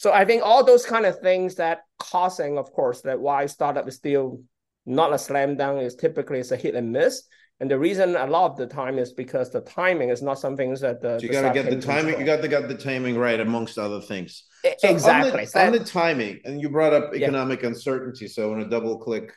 so 0.00 0.12
I 0.14 0.24
think 0.24 0.42
all 0.42 0.64
those 0.64 0.86
kind 0.86 1.04
of 1.04 1.18
things 1.18 1.56
that 1.56 1.80
causing, 1.98 2.56
of 2.56 2.72
course, 2.72 3.02
that 3.02 3.20
why 3.20 3.44
startup 3.44 3.86
is 3.86 3.96
still 3.96 4.40
not 4.86 5.12
a 5.12 5.18
slam 5.18 5.58
dunk 5.58 5.82
is 5.82 5.94
typically 5.94 6.38
it's 6.38 6.52
a 6.52 6.56
hit 6.56 6.74
and 6.74 6.90
miss. 6.90 7.24
And 7.60 7.70
the 7.70 7.78
reason 7.78 8.16
a 8.16 8.26
lot 8.26 8.50
of 8.50 8.56
the 8.56 8.66
time 8.66 8.98
is 8.98 9.12
because 9.12 9.50
the 9.50 9.60
timing 9.60 10.08
is 10.08 10.22
not 10.22 10.38
something 10.38 10.72
that 10.76 11.02
the. 11.02 11.18
So 11.20 11.26
you 11.26 11.32
got 11.32 11.52
to 11.52 11.52
get 11.52 11.68
the 11.68 11.78
timing. 11.82 12.14
Control. 12.14 12.20
You 12.20 12.24
got 12.24 12.40
to 12.40 12.48
get 12.48 12.68
the 12.68 12.78
timing 12.78 13.18
right, 13.18 13.38
amongst 13.38 13.76
other 13.76 14.00
things. 14.00 14.44
So 14.78 14.88
exactly. 14.88 15.42
On 15.42 15.46
the, 15.52 15.66
on 15.66 15.72
the, 15.72 15.84
timing, 15.84 16.40
and 16.46 16.62
you 16.62 16.70
brought 16.70 16.94
up 16.94 17.14
economic 17.14 17.60
yeah. 17.60 17.68
uncertainty, 17.68 18.26
so 18.26 18.44
I 18.44 18.46
want 18.46 18.62
to 18.62 18.70
double 18.70 18.98
click 18.98 19.34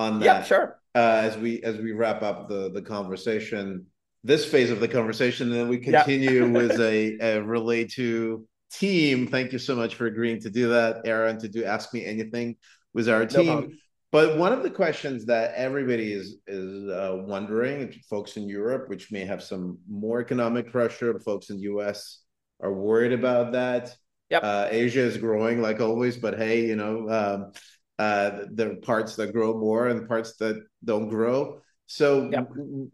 on 0.00 0.20
that. 0.20 0.24
Yeah, 0.24 0.42
sure. 0.42 0.80
Uh, 0.94 1.20
as 1.22 1.36
we 1.36 1.62
as 1.62 1.76
we 1.78 1.92
wrap 1.92 2.22
up 2.22 2.48
the 2.48 2.70
the 2.70 2.82
conversation, 2.82 3.86
this 4.24 4.44
phase 4.44 4.70
of 4.70 4.80
the 4.80 4.88
conversation, 4.88 5.50
and 5.50 5.60
then 5.60 5.68
we 5.68 5.78
continue 5.78 6.46
yeah. 6.46 6.52
with 6.58 6.80
a, 6.80 7.14
a 7.14 7.42
Relayto 7.42 8.44
team. 8.72 9.26
Thank 9.26 9.52
you 9.52 9.58
so 9.58 9.76
much 9.76 9.94
for 9.94 10.06
agreeing 10.06 10.40
to 10.40 10.50
do 10.50 10.70
that, 10.70 11.02
Aaron. 11.04 11.38
To 11.40 11.48
do 11.48 11.64
ask 11.64 11.94
me 11.94 12.04
anything 12.04 12.56
with 12.92 13.08
our 13.08 13.26
team. 13.26 13.46
No 13.46 13.68
but 14.12 14.38
one 14.38 14.52
of 14.52 14.64
the 14.64 14.70
questions 14.70 15.26
that 15.26 15.54
everybody 15.54 16.12
is 16.12 16.38
is 16.48 16.88
uh, 16.88 17.22
wondering, 17.26 17.94
folks 18.08 18.36
in 18.36 18.48
Europe, 18.48 18.88
which 18.88 19.12
may 19.12 19.24
have 19.24 19.42
some 19.42 19.78
more 19.88 20.20
economic 20.20 20.72
pressure, 20.72 21.18
folks 21.20 21.50
in 21.50 21.56
the 21.56 21.62
U.S. 21.62 22.22
are 22.60 22.72
worried 22.72 23.12
about 23.12 23.52
that. 23.52 23.94
Yep. 24.30 24.42
Uh, 24.44 24.68
Asia 24.70 25.00
is 25.00 25.16
growing 25.16 25.62
like 25.62 25.80
always, 25.80 26.16
but 26.16 26.36
hey, 26.36 26.66
you 26.66 26.76
know, 26.76 27.08
um, 27.08 27.52
uh, 28.00 28.46
there 28.50 28.72
are 28.72 28.76
parts 28.76 29.14
that 29.16 29.34
grow 29.34 29.52
more 29.58 29.88
and 29.88 30.08
parts 30.08 30.36
that 30.36 30.56
don't 30.82 31.10
grow. 31.10 31.60
So, 31.84 32.30
yep. 32.32 32.48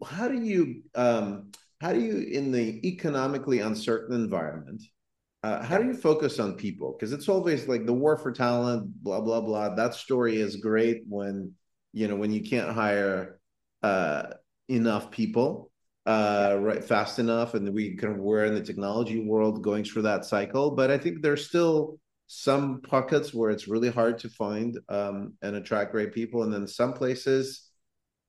how 0.05 0.27
do 0.27 0.37
you 0.37 0.83
um, 0.95 1.51
how 1.79 1.93
do 1.93 2.01
you 2.01 2.17
in 2.17 2.51
the 2.51 2.85
economically 2.85 3.59
uncertain 3.59 4.13
environment? 4.15 4.83
Uh, 5.43 5.63
how 5.63 5.77
do 5.77 5.85
you 5.85 5.93
focus 5.93 6.39
on 6.39 6.55
people? 6.55 6.91
Because 6.91 7.13
it's 7.13 7.29
always 7.29 7.69
like 7.69 7.85
the 7.85 7.93
war 7.93 8.17
for 8.17 8.33
talent, 8.33 9.01
blah 9.01 9.21
blah 9.21 9.39
blah. 9.39 9.75
That 9.75 9.93
story 9.93 10.41
is 10.41 10.57
great 10.57 11.03
when 11.07 11.53
you 11.93 12.09
know 12.09 12.17
when 12.17 12.33
you 12.33 12.41
can't 12.41 12.71
hire 12.71 13.39
uh, 13.83 14.23
enough 14.67 15.09
people 15.09 15.71
uh, 16.05 16.57
right 16.59 16.83
fast 16.83 17.19
enough, 17.19 17.53
and 17.53 17.73
we 17.73 17.95
kind 17.95 18.13
of 18.13 18.19
we're 18.19 18.43
in 18.43 18.55
the 18.55 18.61
technology 18.61 19.25
world 19.25 19.63
going 19.63 19.85
through 19.85 20.01
that 20.01 20.25
cycle. 20.25 20.71
But 20.71 20.91
I 20.91 20.97
think 20.97 21.21
there's 21.21 21.47
still 21.47 21.97
some 22.27 22.81
pockets 22.81 23.33
where 23.33 23.49
it's 23.49 23.67
really 23.67 23.89
hard 23.89 24.19
to 24.19 24.29
find 24.29 24.77
um, 24.89 25.33
and 25.41 25.55
attract 25.55 25.91
great 25.91 26.13
people, 26.13 26.43
and 26.43 26.53
then 26.53 26.67
some 26.67 26.93
places, 26.93 27.69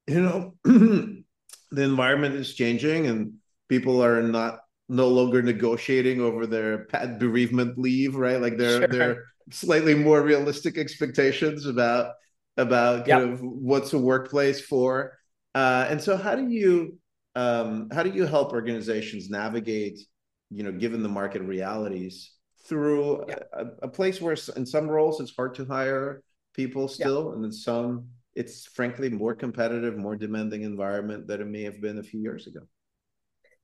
you 0.06 0.22
know, 0.22 0.54
the 0.64 1.82
environment 1.82 2.34
is 2.36 2.54
changing 2.54 3.06
and 3.06 3.34
people 3.68 4.02
are 4.02 4.22
not 4.22 4.60
no 4.88 5.08
longer 5.08 5.42
negotiating 5.42 6.20
over 6.20 6.46
their 6.46 6.84
pet 6.86 7.18
bereavement 7.18 7.78
leave, 7.78 8.14
right? 8.14 8.40
Like 8.40 8.56
they're 8.56 8.80
sure. 8.80 8.88
they're 8.88 9.24
slightly 9.50 9.94
more 9.94 10.22
realistic 10.22 10.78
expectations 10.78 11.66
about 11.66 12.14
about 12.56 13.06
kind 13.06 13.30
yep. 13.30 13.34
of 13.34 13.40
what's 13.42 13.92
a 13.92 13.98
workplace 13.98 14.60
for. 14.60 15.18
Uh, 15.54 15.86
and 15.88 16.00
so, 16.00 16.16
how 16.16 16.34
do 16.34 16.48
you 16.48 16.98
um, 17.34 17.88
how 17.92 18.02
do 18.02 18.10
you 18.10 18.24
help 18.26 18.52
organizations 18.52 19.30
navigate, 19.30 19.98
you 20.50 20.62
know, 20.62 20.72
given 20.72 21.02
the 21.02 21.08
market 21.08 21.42
realities, 21.42 22.32
through 22.68 23.24
yep. 23.28 23.48
a, 23.52 23.66
a, 23.82 23.88
place 23.88 24.20
where 24.20 24.36
in 24.56 24.66
some 24.66 24.88
roles 24.88 25.20
it's 25.20 25.34
hard 25.34 25.54
to 25.54 25.64
hire 25.64 26.22
people 26.54 26.88
still, 26.88 27.26
yep. 27.26 27.34
and 27.36 27.44
in 27.44 27.52
some 27.52 28.08
it's 28.34 28.66
frankly 28.66 29.08
more 29.08 29.34
competitive, 29.34 29.96
more 29.96 30.16
demanding 30.16 30.62
environment 30.62 31.26
than 31.26 31.40
it 31.40 31.46
may 31.46 31.62
have 31.62 31.80
been 31.80 31.98
a 31.98 32.02
few 32.02 32.20
years 32.20 32.46
ago. 32.46 32.60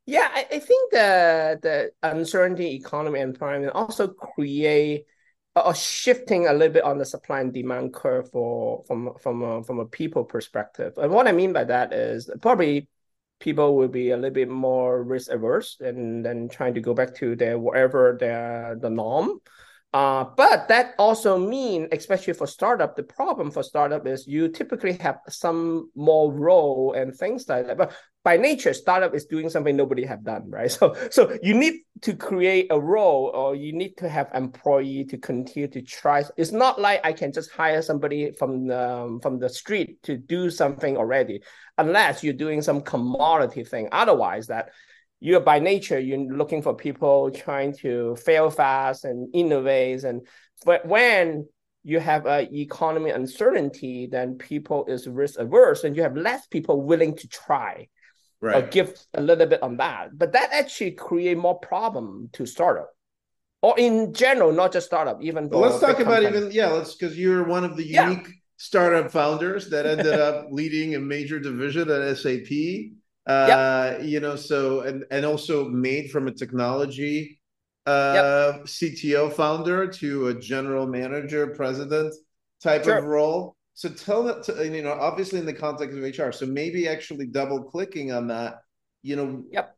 Yeah, 0.07 0.29
I, 0.33 0.47
I 0.53 0.59
think 0.59 0.93
the 0.93 1.59
the 1.63 1.93
uncertainty 2.03 2.75
economy 2.75 3.21
environment 3.21 3.75
also 3.75 4.09
create 4.09 5.07
a 5.57 5.75
shifting 5.75 6.47
a 6.47 6.53
little 6.53 6.73
bit 6.73 6.85
on 6.85 6.99
the 6.99 7.05
supply 7.05 7.41
and 7.41 7.53
demand 7.53 7.95
curve 7.95 8.31
for 8.31 8.83
from 8.85 9.15
from 9.21 9.43
a, 9.43 9.63
from 9.63 9.79
a 9.79 9.87
people 9.87 10.25
perspective. 10.25 10.95
And 10.97 11.13
what 11.13 11.29
I 11.29 11.33
mean 11.33 11.53
by 11.53 11.65
that 11.65 11.93
is 11.93 12.29
probably 12.43 12.89
people 13.45 13.77
will 13.77 13.89
be 13.89 14.11
a 14.11 14.17
little 14.17 14.31
bit 14.31 14.49
more 14.49 15.05
risk 15.05 15.31
averse 15.31 15.77
and 15.81 16.25
then 16.25 16.49
trying 16.49 16.73
to 16.73 16.81
go 16.81 16.95
back 16.95 17.15
to 17.15 17.37
their 17.37 17.59
whatever 17.59 18.17
their 18.19 18.75
the 18.81 18.89
norm. 18.89 19.39
Uh, 19.93 20.25
but 20.37 20.67
that 20.67 20.95
also 20.99 21.39
mean, 21.39 21.87
especially 21.93 22.33
for 22.33 22.47
startup, 22.47 22.97
the 22.97 23.03
problem 23.03 23.51
for 23.51 23.63
startup 23.63 24.07
is 24.07 24.27
you 24.27 24.49
typically 24.49 24.95
have 24.95 25.19
some 25.29 25.91
more 25.95 26.33
role 26.33 26.95
and 26.97 27.15
things 27.15 27.47
like 27.47 27.67
that. 27.67 27.77
But 27.77 27.93
by 28.25 28.39
nature, 28.39 28.73
startup 28.73 29.15
is 29.15 29.27
doing 29.27 29.51
something 29.51 29.77
nobody 29.77 30.05
have 30.07 30.25
done, 30.25 30.51
right? 30.51 30.71
So, 30.81 30.97
so 31.11 31.37
you 31.43 31.55
need 31.55 31.83
to 32.01 32.17
create 32.17 32.69
a 32.71 32.81
role, 32.81 33.31
or 33.35 33.55
you 33.55 33.73
need 33.75 33.99
to 33.99 34.09
have 34.09 34.31
employee 34.35 35.05
to 35.11 35.19
continue 35.19 35.69
to 35.69 35.83
try. 35.83 36.25
It's 36.39 36.51
not 36.51 36.81
like 36.81 37.01
I 37.05 37.13
can 37.13 37.33
just 37.33 37.51
hire 37.53 37.83
somebody 37.83 38.33
from 38.33 38.67
the 38.67 39.19
from 39.23 39.39
the 39.39 39.51
street 39.51 40.03
to 40.05 40.17
do 40.17 40.51
something 40.51 40.97
already, 40.97 41.43
unless 41.77 42.25
you're 42.25 42.33
doing 42.33 42.63
some 42.63 42.81
commodity 42.81 43.63
thing. 43.63 43.89
Otherwise, 43.93 44.47
that 44.47 44.71
you're 45.21 45.41
by 45.41 45.59
nature 45.59 45.99
you're 46.01 46.19
looking 46.19 46.63
for 46.63 46.75
people 46.75 47.31
trying 47.31 47.75
to 47.77 48.17
fail 48.17 48.51
fast 48.51 49.05
and 49.05 49.29
innovate, 49.35 50.03
and 50.03 50.27
but 50.65 50.87
when 50.87 51.47
you 51.83 52.01
have 52.01 52.25
a 52.25 52.49
economy 52.51 53.11
uncertainty, 53.11 54.09
then 54.11 54.39
people 54.39 54.87
is 54.87 55.07
risk 55.07 55.39
averse, 55.39 55.85
and 55.85 55.95
you 55.95 56.03
have 56.03 56.17
less 56.17 56.47
people 56.47 56.81
willing 56.81 57.15
to 57.15 57.29
try 57.29 57.87
right. 58.41 58.65
or 58.65 58.67
give 58.69 58.99
a 59.15 59.21
little 59.21 59.47
bit 59.47 59.63
on 59.63 59.77
that. 59.79 60.17
But 60.17 60.33
that 60.33 60.51
actually 60.53 60.93
create 60.93 61.39
more 61.39 61.59
problem 61.59 62.31
to 62.35 62.47
startup, 62.47 62.91
or 63.63 63.79
in 63.79 64.13
general, 64.15 64.53
not 64.53 64.73
just 64.73 64.87
startup. 64.87 65.23
Even 65.23 65.49
well, 65.49 65.61
let's 65.61 65.81
talk 65.81 66.01
about 66.01 66.23
even 66.23 66.51
yeah. 66.51 66.69
Let's 66.69 66.95
because 66.95 67.19
you're 67.19 67.45
one 67.45 67.65
of 67.65 67.77
the 67.77 67.85
unique 67.85 68.27
yeah. 68.27 68.35
startup 68.57 69.11
founders 69.11 69.71
that 69.71 69.87
ended 69.87 70.21
up 70.29 70.49
leading 70.51 70.95
a 70.95 71.01
major 71.01 71.39
division 71.39 71.91
at 71.91 72.17
SAP. 72.17 72.93
Uh, 73.27 73.97
yep. 73.97 74.05
You 74.05 74.21
know, 74.21 74.37
so 74.37 74.81
and 74.81 75.05
and 75.11 75.25
also 75.25 75.69
made 75.69 76.11
from 76.11 76.29
a 76.29 76.33
technology 76.33 77.41
uh, 77.87 78.53
yep. 78.57 78.65
CTO 78.65 79.33
founder 79.33 79.87
to 79.87 80.29
a 80.29 80.35
general 80.35 80.87
manager, 80.87 81.49
president 81.49 82.15
type 82.63 82.85
sure. 82.85 82.99
of 82.99 83.05
role. 83.05 83.57
So 83.75 83.89
tell 83.89 84.23
that 84.25 84.45
to, 84.45 84.65
you 84.65 84.83
know, 84.83 84.93
obviously 84.93 85.41
in 85.41 85.47
the 85.47 85.53
context 85.53 85.99
of 85.99 86.03
HR. 86.03 86.31
So 86.31 86.47
maybe 86.47 86.89
actually 86.89 87.27
double 87.27 87.65
clicking 87.65 88.13
on 88.13 88.29
that, 88.29 88.59
you 89.03 89.17
know, 89.17 89.43
yep. 89.51 89.77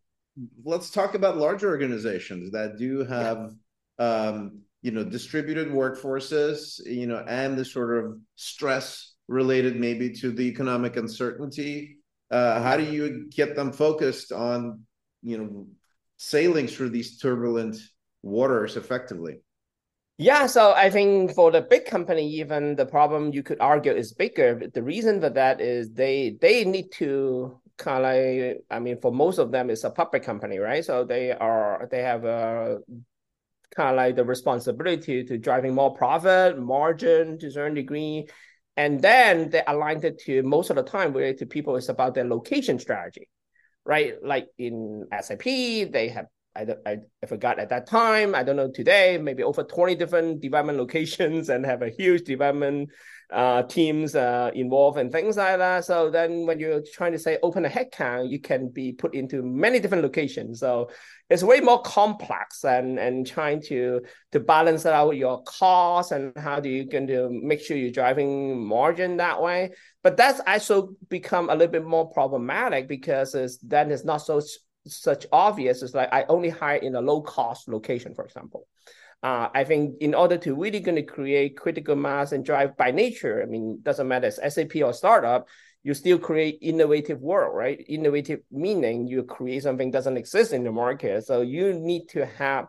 let's 0.64 0.90
talk 0.90 1.14
about 1.14 1.38
large 1.38 1.64
organizations 1.64 2.53
that 2.53 2.76
do 2.76 3.05
have, 3.05 3.55
um, 3.99 4.61
you 4.82 4.90
know, 4.90 5.03
distributed 5.03 5.68
workforces, 5.68 6.78
you 6.86 7.07
know, 7.07 7.24
and 7.26 7.57
the 7.57 7.64
sort 7.64 8.05
of 8.05 8.18
stress 8.36 9.14
related 9.28 9.80
maybe 9.80 10.11
to 10.11 10.30
the 10.30 10.42
economic 10.42 10.97
uncertainty. 10.97 11.97
Uh, 12.30 12.62
how 12.62 12.76
do 12.76 12.84
you 12.84 13.28
get 13.30 13.57
them 13.57 13.72
focused 13.72 14.30
on, 14.30 14.82
you 15.22 15.38
know, 15.38 15.66
sailing 16.18 16.66
through 16.66 16.90
these 16.90 17.18
turbulent 17.18 17.78
waters 18.22 18.76
effectively? 18.76 19.40
Yeah, 20.19 20.47
so 20.47 20.73
I 20.73 20.89
think 20.89 21.35
for 21.35 21.51
the 21.51 21.61
big 21.61 21.85
company, 21.85 22.27
even 22.37 22.75
the 22.75 22.87
problem 22.87 23.33
you 23.35 23.43
could 23.43 23.61
argue 23.61 23.93
is 23.93 24.14
bigger. 24.14 24.62
The 24.73 24.83
reason 24.83 25.21
for 25.21 25.29
that 25.31 25.61
is 25.61 25.93
they 25.93 26.39
they 26.41 26.64
need 26.64 26.91
to 26.93 27.61
kind 27.77 27.99
of 27.99 28.47
like 28.47 28.64
I 28.71 28.79
mean, 28.81 28.99
for 29.01 29.12
most 29.12 29.39
of 29.39 29.53
them, 29.53 29.69
it's 29.69 29.85
a 29.85 29.91
public 29.91 30.23
company, 30.23 30.59
right? 30.59 30.83
So 30.83 31.05
they 31.05 31.33
are 31.33 31.87
they 31.91 32.01
have 32.03 32.25
a 32.25 32.79
kind 33.75 33.91
of 33.91 33.97
like 33.97 34.17
the 34.17 34.25
responsibility 34.25 35.25
to 35.25 35.39
driving 35.39 35.75
more 35.75 35.95
profit 35.95 36.59
margin 36.59 37.39
to 37.41 37.49
a 37.49 37.51
certain 37.51 37.75
degree, 37.75 38.27
and 38.77 39.01
then 39.03 39.51
they 39.51 39.62
aligned 39.67 40.05
it 40.05 40.19
to 40.21 40.43
most 40.43 40.71
of 40.71 40.77
the 40.77 40.83
time 40.83 41.12
related 41.12 41.39
to 41.41 41.47
people. 41.47 41.77
It's 41.77 41.91
about 41.91 42.14
their 42.14 42.25
location 42.27 42.79
strategy, 42.79 43.29
right? 43.85 44.14
Like 44.23 44.49
in 44.59 45.07
SAP, 45.12 45.85
they 45.85 46.09
have 46.09 46.27
I, 46.57 46.66
I, 46.86 46.96
I 47.22 47.26
forgot 47.26 47.59
at 47.59 47.68
that 47.68 47.86
time. 47.86 48.34
I 48.34 48.42
don't 48.42 48.57
know 48.57 48.70
today, 48.70 49.18
maybe 49.18 49.42
over 49.42 49.62
20 49.62 49.94
different 49.94 50.40
development 50.40 50.78
locations 50.78 51.48
and 51.50 51.64
have 51.66 51.82
a 51.82 51.90
huge 51.90 52.24
development 52.24 52.90
uh, 53.32 53.62
teams 53.64 54.14
uh, 54.14 54.50
involved 54.54 54.98
and 54.98 55.11
things 55.11 55.36
like 55.36 55.59
that. 55.59 55.84
So 55.84 56.11
then 56.11 56.46
when 56.46 56.61
you're 56.61 56.82
trying 56.94 57.12
to 57.12 57.18
say 57.18 57.38
open 57.42 57.64
a 57.64 57.68
headcount, 57.68 58.30
you 58.30 58.40
can 58.40 58.68
be 58.68 58.92
put 58.92 59.14
into 59.14 59.42
many 59.42 59.80
different 59.80 60.04
locations. 60.04 60.61
So 60.61 60.90
it's 61.28 61.42
way 61.42 61.61
more 61.61 61.82
complex 61.82 62.64
and, 62.64 62.98
and 63.00 63.26
trying 63.26 63.61
to, 63.62 64.02
to 64.30 64.40
balance 64.40 64.86
out 64.86 65.16
your 65.16 65.42
costs 65.42 66.12
and 66.12 66.32
how 66.38 66.61
do 66.61 66.68
you 66.68 66.88
going 66.88 67.09
to 67.09 67.28
make 67.30 67.61
sure 67.61 67.76
you're 67.76 67.90
driving 67.90 68.64
margin 68.64 69.16
that 69.16 69.42
way. 69.42 69.72
But 70.04 70.16
that's 70.16 70.40
also 70.46 70.90
become 71.09 71.50
a 71.50 71.54
little 71.54 71.72
bit 71.72 71.84
more 71.84 72.09
problematic 72.09 72.86
because 72.86 73.34
it's, 73.34 73.59
then 73.59 73.90
it's 73.90 74.04
not 74.04 74.18
so 74.18 74.40
such 74.87 75.26
obvious 75.32 75.82
is 75.82 75.95
like 75.95 76.12
I 76.12 76.24
only 76.28 76.49
hire 76.49 76.76
in 76.76 76.95
a 76.95 77.01
low 77.01 77.20
cost 77.20 77.68
location, 77.68 78.14
for 78.14 78.24
example. 78.24 78.66
Uh, 79.22 79.49
I 79.55 79.64
think 79.64 79.97
in 80.01 80.14
order 80.14 80.37
to 80.39 80.55
really 80.55 80.80
going 80.80 80.97
to 80.97 81.03
create 81.03 81.57
critical 81.57 81.97
mass 81.97 82.32
and 82.32 82.45
drive 82.45 82.76
by 82.76 82.91
nature, 82.91 83.43
I 83.43 83.47
mean, 83.47 83.80
doesn't 83.82 84.07
matter 84.07 84.26
it's 84.28 84.55
SAP 84.55 84.76
or 84.76 84.93
startup, 84.93 85.49
you 85.82 85.95
still 85.95 86.18
create 86.18 86.59
innovative 86.62 87.20
world, 87.20 87.57
right? 87.57 87.82
Innovative 87.89 88.41
meaning 88.51 89.07
you 89.07 89.22
create 89.22 89.62
something 89.62 89.91
doesn't 89.91 90.16
exist 90.16 90.53
in 90.53 90.64
the 90.64 90.72
market. 90.72 91.24
So 91.24 91.41
you 91.41 91.74
need 91.74 92.09
to 92.11 92.26
have 92.26 92.66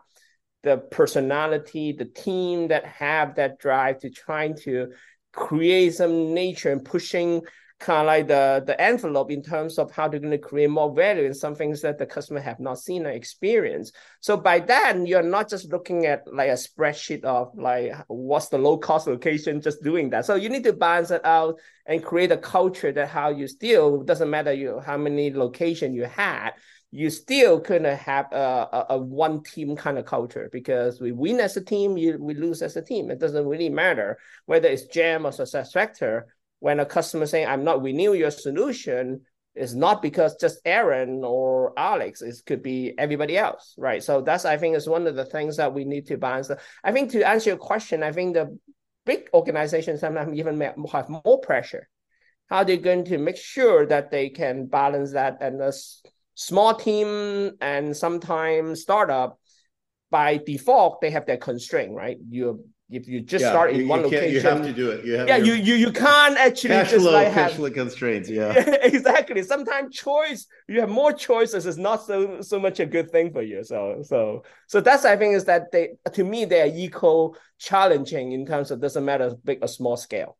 the 0.62 0.78
personality, 0.78 1.92
the 1.92 2.04
team 2.04 2.68
that 2.68 2.84
have 2.86 3.36
that 3.36 3.58
drive 3.58 4.00
to 4.00 4.10
trying 4.10 4.56
to 4.58 4.92
create 5.32 5.94
some 5.94 6.34
nature 6.34 6.72
and 6.72 6.84
pushing 6.84 7.42
kind 7.78 8.00
of 8.00 8.06
like 8.06 8.26
the 8.26 8.62
the 8.66 8.80
envelope 8.80 9.30
in 9.30 9.42
terms 9.42 9.78
of 9.78 9.90
how 9.90 10.08
they're 10.08 10.20
going 10.20 10.32
to 10.32 10.38
create 10.38 10.70
more 10.70 10.92
value 10.94 11.24
in 11.24 11.34
some 11.34 11.54
things 11.54 11.80
that 11.82 11.98
the 11.98 12.06
customer 12.06 12.40
have 12.40 12.58
not 12.58 12.78
seen 12.78 13.06
or 13.06 13.10
experienced. 13.10 13.94
So 14.20 14.36
by 14.36 14.60
then, 14.60 15.06
you're 15.06 15.22
not 15.22 15.48
just 15.48 15.70
looking 15.72 16.06
at 16.06 16.22
like 16.32 16.48
a 16.48 16.54
spreadsheet 16.54 17.24
of 17.24 17.56
like 17.56 17.92
what's 18.08 18.48
the 18.48 18.58
low 18.58 18.78
cost 18.78 19.06
location, 19.06 19.60
just 19.60 19.82
doing 19.82 20.10
that. 20.10 20.26
So 20.26 20.34
you 20.34 20.48
need 20.48 20.64
to 20.64 20.72
balance 20.72 21.10
it 21.10 21.24
out 21.24 21.60
and 21.86 22.04
create 22.04 22.32
a 22.32 22.36
culture 22.36 22.92
that 22.92 23.08
how 23.08 23.30
you 23.30 23.46
still 23.46 24.02
doesn't 24.02 24.30
matter 24.30 24.52
you 24.52 24.80
how 24.84 24.96
many 24.96 25.32
location 25.32 25.94
you 25.94 26.04
had 26.04 26.52
you 26.90 27.10
still 27.10 27.60
couldn't 27.60 27.98
have 27.98 28.32
a, 28.32 28.68
a, 28.72 28.86
a, 28.90 28.98
one 28.98 29.42
team 29.42 29.76
kind 29.76 29.98
of 29.98 30.06
culture 30.06 30.48
because 30.50 31.00
we 31.00 31.12
win 31.12 31.38
as 31.38 31.56
a 31.56 31.60
team, 31.62 31.98
you, 31.98 32.16
we 32.18 32.32
lose 32.34 32.62
as 32.62 32.76
a 32.76 32.82
team. 32.82 33.10
It 33.10 33.18
doesn't 33.18 33.46
really 33.46 33.68
matter 33.68 34.18
whether 34.46 34.68
it's 34.68 34.86
Jam 34.86 35.26
or 35.26 35.32
Success 35.32 35.72
Factor 35.72 36.28
when 36.60 36.80
a 36.80 36.86
customer 36.86 37.26
saying 37.26 37.46
I'm 37.46 37.64
not 37.64 37.82
renew 37.82 38.14
your 38.14 38.30
solution, 38.30 39.22
it's 39.54 39.74
not 39.74 40.02
because 40.02 40.36
just 40.36 40.60
Aaron 40.64 41.22
or 41.24 41.72
Alex. 41.76 42.22
It 42.22 42.36
could 42.46 42.62
be 42.62 42.94
everybody 42.96 43.36
else, 43.36 43.74
right? 43.76 44.02
So 44.02 44.20
that's 44.20 44.44
I 44.44 44.56
think 44.56 44.76
is 44.76 44.88
one 44.88 45.06
of 45.06 45.16
the 45.16 45.24
things 45.24 45.56
that 45.56 45.74
we 45.74 45.84
need 45.84 46.06
to 46.06 46.16
balance. 46.16 46.50
I 46.84 46.92
think 46.92 47.10
to 47.12 47.26
answer 47.26 47.50
your 47.50 47.58
question, 47.58 48.02
I 48.02 48.12
think 48.12 48.34
the 48.34 48.58
big 49.04 49.28
organizations 49.34 50.00
sometimes 50.00 50.38
even 50.38 50.60
have 50.60 51.08
more 51.08 51.40
pressure. 51.40 51.88
How 52.48 52.64
they're 52.64 52.76
going 52.76 53.04
to 53.06 53.18
make 53.18 53.36
sure 53.36 53.84
that 53.86 54.10
they 54.10 54.30
can 54.30 54.66
balance 54.66 55.12
that 55.12 55.38
and 55.40 55.60
a 55.60 55.72
small 56.34 56.74
team 56.74 57.52
and 57.60 57.96
sometimes 57.96 58.82
startup 58.82 59.38
by 60.10 60.38
default 60.38 61.00
they 61.00 61.10
have 61.10 61.26
their 61.26 61.36
constraint, 61.36 61.92
right? 61.92 62.16
You 62.28 62.64
if 62.90 63.06
you 63.06 63.20
just 63.20 63.42
yeah, 63.42 63.50
start 63.50 63.72
in 63.72 63.80
you, 63.80 63.88
one 63.88 64.00
you 64.00 64.04
location, 64.06 64.32
you 64.32 64.40
have 64.40 64.62
to 64.62 64.72
do 64.72 64.90
it. 64.90 65.04
You 65.04 65.14
have 65.18 65.28
yeah, 65.28 65.36
you 65.36 65.52
you 65.52 65.74
you 65.74 65.92
can't 65.92 66.38
actually 66.38 66.70
cash 66.70 66.90
just 66.90 67.02
flow, 67.02 67.12
like 67.12 67.34
cash 67.34 67.52
flow 67.52 67.70
constraints. 67.70 68.30
Yeah. 68.30 68.54
yeah, 68.54 68.76
exactly. 68.82 69.42
Sometimes 69.42 69.94
choice, 69.94 70.46
you 70.68 70.80
have 70.80 70.88
more 70.88 71.12
choices 71.12 71.66
is 71.66 71.76
not 71.76 72.06
so 72.06 72.40
so 72.40 72.58
much 72.58 72.80
a 72.80 72.86
good 72.86 73.10
thing 73.10 73.30
for 73.30 73.42
you. 73.42 73.62
So 73.62 74.02
so 74.02 74.44
so 74.68 74.80
that's 74.80 75.04
I 75.04 75.16
think 75.16 75.34
is 75.34 75.44
that 75.44 75.70
they 75.70 75.90
to 76.12 76.24
me 76.24 76.46
they 76.46 76.62
are 76.62 76.74
equal 76.74 77.36
challenging 77.58 78.32
in 78.32 78.46
terms 78.46 78.70
of 78.70 78.80
doesn't 78.80 79.04
matter 79.04 79.34
big 79.44 79.58
or 79.60 79.68
small 79.68 79.96
scale. 79.96 80.38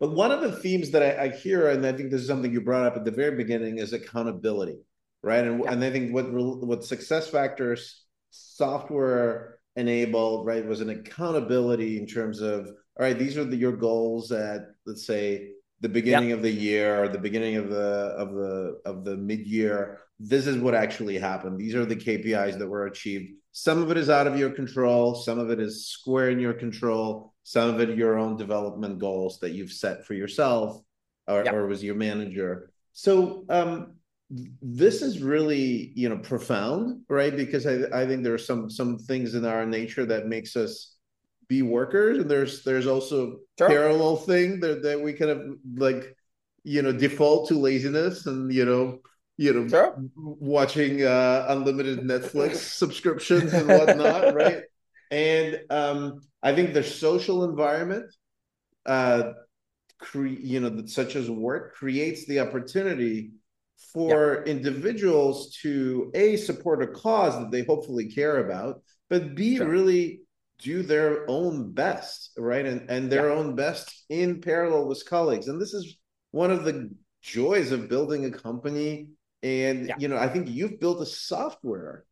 But 0.00 0.12
one 0.12 0.32
of 0.32 0.40
the 0.40 0.52
themes 0.52 0.90
that 0.92 1.02
I, 1.02 1.26
I, 1.26 1.28
hear, 1.28 1.68
and 1.68 1.86
I 1.86 1.92
think 1.92 2.10
this 2.10 2.22
is 2.22 2.26
something 2.26 2.52
you 2.52 2.60
brought 2.60 2.86
up 2.86 2.96
at 2.96 3.04
the 3.04 3.12
very 3.12 3.36
beginning, 3.36 3.78
is 3.78 3.92
accountability, 3.92 4.80
right? 5.22 5.44
And 5.44 5.62
yeah. 5.62 5.72
and 5.72 5.84
I 5.84 5.90
think 5.90 6.12
what 6.12 6.32
what 6.32 6.80
SuccessFactors 6.80 7.98
software 8.30 9.60
enabled, 9.76 10.46
right, 10.46 10.66
was 10.66 10.80
an 10.80 10.90
accountability 10.90 11.98
in 11.98 12.06
terms 12.06 12.40
of, 12.40 12.66
all 12.66 13.06
right, 13.06 13.18
these 13.18 13.36
are 13.36 13.44
the, 13.44 13.56
your 13.56 13.76
goals 13.76 14.32
at, 14.32 14.62
let's 14.86 15.06
say, 15.06 15.50
the 15.80 15.88
beginning 15.88 16.28
yep. 16.28 16.38
of 16.38 16.42
the 16.42 16.50
year 16.50 17.02
or 17.02 17.08
the 17.08 17.18
beginning 17.18 17.56
of 17.56 17.68
the 17.68 18.14
of 18.16 18.32
the 18.34 18.80
of 18.84 19.04
the 19.04 19.16
mid-year. 19.16 19.98
This 20.20 20.46
is 20.46 20.58
what 20.58 20.74
actually 20.74 21.18
happened. 21.18 21.58
These 21.58 21.74
are 21.74 21.84
the 21.84 21.96
kpis 21.96 22.56
that 22.56 22.68
were 22.68 22.86
achieved. 22.86 23.32
Some 23.50 23.82
of 23.82 23.90
it 23.90 23.96
is 23.96 24.08
out 24.08 24.28
of 24.28 24.38
your 24.38 24.50
control. 24.50 25.16
Some 25.16 25.40
of 25.40 25.50
it 25.50 25.58
is 25.58 25.88
square 25.88 26.30
in 26.30 26.38
your 26.38 26.54
control. 26.54 27.34
Some 27.42 27.68
of 27.74 27.80
it 27.80 27.98
your 27.98 28.16
own 28.16 28.36
development 28.36 29.00
goals 29.00 29.40
that 29.40 29.50
you've 29.50 29.72
set 29.72 30.06
for 30.06 30.14
yourself 30.14 30.80
or, 31.26 31.44
yep. 31.44 31.52
or 31.52 31.66
was 31.66 31.82
your 31.82 31.96
manager. 31.96 32.70
So 32.92 33.44
um 33.48 33.94
this 34.62 35.02
is 35.02 35.20
really 35.20 35.92
you 35.94 36.08
know 36.08 36.16
profound 36.16 37.02
right 37.08 37.36
because 37.36 37.66
I, 37.66 37.82
I 37.92 38.06
think 38.06 38.22
there 38.22 38.32
are 38.32 38.38
some 38.38 38.70
some 38.70 38.98
things 38.98 39.34
in 39.34 39.44
our 39.44 39.66
nature 39.66 40.06
that 40.06 40.26
makes 40.26 40.56
us 40.56 40.96
be 41.48 41.60
workers 41.60 42.18
and 42.18 42.30
there's 42.30 42.64
there's 42.64 42.86
also 42.86 43.38
sure. 43.58 43.68
parallel 43.68 44.16
thing 44.16 44.60
that, 44.60 44.82
that 44.82 45.00
we 45.00 45.12
kind 45.12 45.30
of 45.30 45.56
like 45.74 46.16
you 46.64 46.80
know 46.80 46.92
default 46.92 47.48
to 47.48 47.58
laziness 47.58 48.26
and 48.26 48.52
you 48.52 48.64
know 48.64 49.00
you 49.36 49.52
know 49.52 49.68
sure. 49.68 50.02
watching 50.16 51.04
uh 51.04 51.44
unlimited 51.48 52.00
netflix 52.00 52.56
subscriptions 52.82 53.52
and 53.52 53.68
whatnot 53.68 54.34
right 54.34 54.62
and 55.10 55.60
um 55.68 56.20
i 56.42 56.54
think 56.54 56.72
the 56.72 56.82
social 56.82 57.44
environment 57.44 58.06
uh 58.86 59.32
cre- 59.98 60.26
you 60.26 60.60
know 60.60 60.86
such 60.86 61.16
as 61.16 61.28
work 61.28 61.74
creates 61.74 62.24
the 62.26 62.40
opportunity 62.40 63.32
for 63.92 64.42
yeah. 64.44 64.52
individuals 64.52 65.56
to 65.62 66.10
a 66.14 66.36
support 66.36 66.82
a 66.82 66.86
cause 66.86 67.38
that 67.38 67.50
they 67.50 67.64
hopefully 67.64 68.06
care 68.10 68.44
about, 68.44 68.82
but 69.08 69.34
b 69.34 69.56
sure. 69.56 69.68
really 69.68 70.22
do 70.58 70.82
their 70.82 71.28
own 71.28 71.72
best, 71.72 72.30
right? 72.38 72.64
And 72.64 72.88
and 72.88 73.10
their 73.10 73.28
yeah. 73.28 73.34
own 73.34 73.54
best 73.54 74.04
in 74.08 74.40
parallel 74.40 74.86
with 74.86 75.08
colleagues. 75.08 75.48
And 75.48 75.60
this 75.60 75.74
is 75.74 75.96
one 76.30 76.50
of 76.50 76.64
the 76.64 76.90
joys 77.20 77.72
of 77.72 77.88
building 77.88 78.24
a 78.24 78.30
company. 78.30 79.08
And 79.42 79.88
yeah. 79.88 79.94
you 79.98 80.08
know, 80.08 80.16
I 80.16 80.28
think 80.28 80.48
you've 80.48 80.80
built 80.80 81.02
a 81.02 81.06
software 81.06 82.04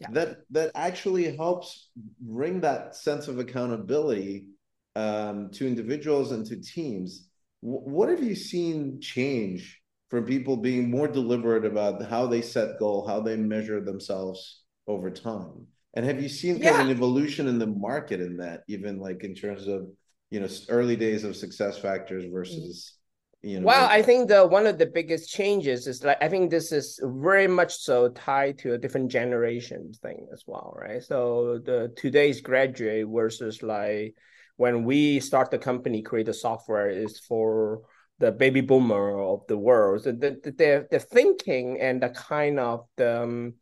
yeah. 0.00 0.08
that 0.12 0.38
that 0.50 0.70
actually 0.74 1.34
helps 1.36 1.90
bring 2.20 2.60
that 2.60 2.94
sense 2.94 3.28
of 3.28 3.38
accountability 3.38 4.48
um, 4.96 5.50
to 5.52 5.66
individuals 5.66 6.32
and 6.32 6.44
to 6.46 6.60
teams. 6.60 7.28
W- 7.62 7.80
what 7.80 8.08
have 8.08 8.22
you 8.22 8.34
seen 8.34 9.00
change 9.00 9.80
from 10.08 10.24
people 10.24 10.56
being 10.56 10.90
more 10.90 11.08
deliberate 11.08 11.64
about 11.64 12.04
how 12.06 12.26
they 12.26 12.42
set 12.42 12.78
goal, 12.78 13.06
how 13.06 13.20
they 13.20 13.36
measure 13.36 13.80
themselves 13.80 14.62
over 14.86 15.10
time? 15.10 15.66
And 15.94 16.04
have 16.06 16.22
you 16.22 16.28
seen 16.28 16.60
kind 16.60 16.76
of 16.76 16.80
an 16.82 16.90
evolution 16.90 17.48
in 17.48 17.58
the 17.58 17.66
market 17.66 18.20
in 18.20 18.36
that, 18.38 18.62
even 18.68 18.98
like 18.98 19.24
in 19.24 19.34
terms 19.34 19.66
of 19.66 19.88
you 20.30 20.40
know 20.40 20.48
early 20.68 20.96
days 20.96 21.24
of 21.24 21.32
SuccessFactors 21.32 22.30
versus 22.32 22.98
you 23.42 23.60
know 23.60 23.66
well 23.66 23.86
i 23.88 24.02
think 24.02 24.28
the 24.28 24.44
one 24.44 24.66
of 24.66 24.78
the 24.78 24.86
biggest 24.86 25.30
changes 25.30 25.86
is 25.86 26.02
like 26.02 26.20
i 26.20 26.28
think 26.28 26.50
this 26.50 26.72
is 26.72 26.98
very 27.04 27.46
much 27.46 27.72
so 27.76 28.08
tied 28.08 28.58
to 28.58 28.74
a 28.74 28.78
different 28.78 29.10
generation 29.10 29.92
thing 30.02 30.26
as 30.32 30.42
well 30.46 30.74
right 30.76 31.04
so 31.04 31.60
the 31.64 31.92
today's 31.96 32.40
graduate 32.40 33.06
versus 33.08 33.62
like 33.62 34.14
when 34.56 34.84
we 34.84 35.20
start 35.20 35.52
the 35.52 35.58
company 35.58 36.02
create 36.02 36.26
the 36.26 36.34
software 36.34 36.90
is 36.90 37.20
for 37.20 37.82
the 38.18 38.32
baby 38.32 38.60
boomer 38.60 39.20
of 39.20 39.46
the 39.46 39.56
world 39.56 40.02
so 40.02 40.12
the, 40.12 40.38
the, 40.42 40.50
the, 40.50 40.88
the 40.90 40.98
thinking 40.98 41.80
and 41.80 42.02
the 42.02 42.08
kind 42.10 42.58
of 42.58 42.86
the 42.96 43.22
um, 43.22 43.54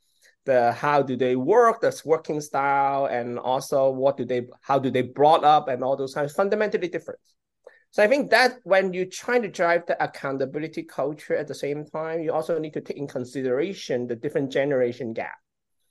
the 0.46 0.72
how 0.72 1.02
do 1.02 1.16
they 1.16 1.36
work, 1.36 1.80
the 1.80 2.00
working 2.04 2.40
style, 2.40 3.06
and 3.06 3.38
also 3.38 3.90
what 3.90 4.16
do 4.16 4.24
they 4.24 4.46
how 4.62 4.78
do 4.78 4.90
they 4.90 5.02
brought 5.02 5.44
up 5.44 5.68
and 5.68 5.84
all 5.84 5.96
those 5.96 6.14
kinds 6.14 6.32
fundamentally 6.32 6.88
different. 6.88 7.20
So 7.90 8.02
I 8.02 8.08
think 8.08 8.30
that 8.30 8.58
when 8.62 8.92
you're 8.92 9.06
trying 9.06 9.42
to 9.42 9.48
drive 9.48 9.86
the 9.86 10.02
accountability 10.02 10.84
culture 10.84 11.36
at 11.36 11.48
the 11.48 11.54
same 11.54 11.84
time, 11.84 12.22
you 12.22 12.32
also 12.32 12.58
need 12.58 12.74
to 12.74 12.80
take 12.80 12.96
in 12.96 13.06
consideration 13.06 14.06
the 14.06 14.16
different 14.16 14.50
generation 14.50 15.12
gap. 15.12 15.36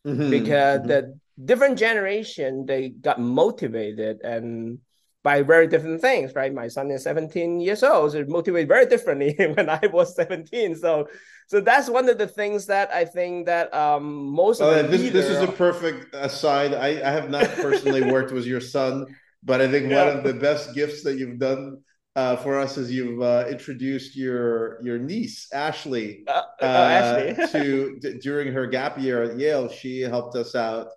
Mm-hmm, 0.08 0.30
because 0.30 0.80
mm-hmm. 0.80 0.88
the 0.88 1.20
different 1.44 1.80
generation 1.80 2.66
they 2.66 2.90
got 2.90 3.20
motivated 3.20 4.22
and 4.22 4.78
by 5.26 5.42
very 5.42 5.66
different 5.66 6.00
things, 6.02 6.36
right? 6.36 6.54
My 6.54 6.68
son 6.68 6.92
is 6.92 7.02
17 7.02 7.60
years 7.60 7.82
old, 7.82 8.12
so 8.12 8.24
motivated 8.28 8.68
very 8.68 8.86
differently 8.86 9.36
when 9.56 9.72
I 9.72 9.82
was 9.92 10.16
17. 10.16 10.76
So 10.76 11.08
so 11.48 11.60
that's 11.60 11.90
one 11.90 12.08
of 12.10 12.20
the 12.20 12.28
things 12.28 12.68
that 12.68 12.92
I 12.92 13.06
think 13.06 13.48
that 13.48 13.74
um 13.74 14.06
most 14.32 14.62
of 14.62 14.68
oh, 14.68 14.84
this, 14.84 15.02
leader... 15.02 15.14
this 15.18 15.26
is 15.26 15.42
a 15.42 15.52
perfect 15.52 16.14
aside. 16.14 16.76
I, 16.76 16.90
I 17.10 17.12
have 17.12 17.32
not 17.32 17.48
personally 17.56 18.04
worked 18.04 18.32
with 18.32 18.46
your 18.46 18.62
son, 18.62 19.08
but 19.44 19.62
I 19.62 19.68
think 19.68 19.90
yeah. 19.90 20.06
one 20.06 20.18
of 20.18 20.24
the 20.24 20.36
best 20.36 20.76
gifts 20.76 21.02
that 21.04 21.18
you've 21.18 21.40
done 21.40 21.82
uh, 22.16 22.36
for 22.38 22.60
us 22.60 22.78
is 22.78 22.92
you've 22.92 23.22
uh, 23.22 23.46
introduced 23.50 24.16
your 24.16 24.80
your 24.86 25.00
niece 25.00 25.50
Ashley, 25.52 26.24
uh, 26.28 26.44
Ashley. 26.62 27.44
Uh, 27.44 27.48
to 27.56 27.98
d- 28.00 28.20
during 28.22 28.54
her 28.54 28.68
gap 28.68 29.00
year 29.00 29.24
at 29.24 29.40
Yale. 29.40 29.70
She 29.70 30.02
helped 30.02 30.36
us 30.36 30.54
out 30.54 30.90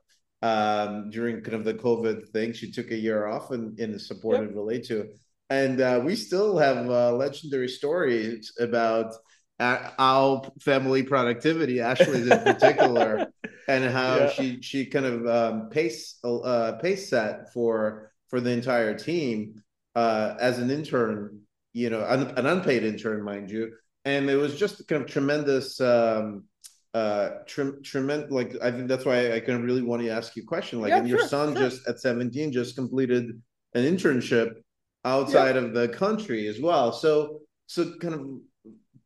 um, 0.42 1.10
during 1.10 1.42
kind 1.42 1.54
of 1.54 1.64
the 1.64 1.74
COVID 1.74 2.28
thing. 2.28 2.52
She 2.52 2.70
took 2.70 2.90
a 2.90 2.96
year 2.96 3.26
off 3.26 3.50
and 3.50 3.78
in 3.78 3.98
support 3.98 4.40
yep. 4.40 4.48
and 4.48 4.54
Relayto. 4.54 5.08
And 5.50 5.80
uh, 5.80 6.00
we 6.04 6.14
still 6.14 6.58
have 6.58 6.90
uh, 6.90 7.12
legendary 7.12 7.68
stories 7.68 8.52
about 8.58 9.14
our 9.60 10.42
family 10.60 11.02
productivity, 11.02 11.80
Ashley's 11.80 12.28
in 12.28 12.44
particular, 12.44 13.26
and 13.68 13.84
how 13.84 14.16
yeah. 14.16 14.30
she 14.30 14.62
she 14.62 14.86
kind 14.86 15.06
of 15.06 15.26
um, 15.26 15.68
pace 15.70 16.18
uh, 16.22 16.72
pace 16.80 17.08
set 17.08 17.52
for 17.52 18.12
for 18.28 18.40
the 18.40 18.50
entire 18.50 18.96
team 18.96 19.62
uh, 19.94 20.34
as 20.38 20.58
an 20.58 20.70
intern, 20.70 21.40
you 21.72 21.90
know, 21.90 22.04
un, 22.04 22.28
an 22.36 22.46
unpaid 22.46 22.84
intern, 22.84 23.24
mind 23.24 23.50
you, 23.50 23.72
and 24.04 24.30
it 24.30 24.36
was 24.36 24.56
just 24.56 24.86
kind 24.86 25.02
of 25.02 25.10
tremendous. 25.10 25.80
Um, 25.80 26.44
uh 26.94 27.30
trem- 27.46 27.82
tremendous 27.82 28.30
like 28.30 28.54
i 28.62 28.70
think 28.70 28.88
that's 28.88 29.04
why 29.04 29.32
i 29.32 29.40
kind 29.40 29.58
of 29.58 29.62
really 29.62 29.82
want 29.82 30.00
to 30.00 30.08
ask 30.08 30.34
you 30.36 30.42
a 30.42 30.46
question 30.46 30.80
like 30.80 30.90
yeah, 30.90 30.98
and 30.98 31.08
your 31.08 31.18
sure, 31.18 31.28
son 31.28 31.54
sure. 31.54 31.68
just 31.68 31.86
at 31.86 32.00
17 32.00 32.50
just 32.50 32.76
completed 32.76 33.26
an 33.74 33.84
internship 33.84 34.54
outside 35.04 35.54
yeah. 35.54 35.62
of 35.62 35.74
the 35.74 35.88
country 35.88 36.46
as 36.48 36.60
well 36.60 36.92
so 36.92 37.40
so 37.66 37.92
kind 38.00 38.14
of 38.14 38.26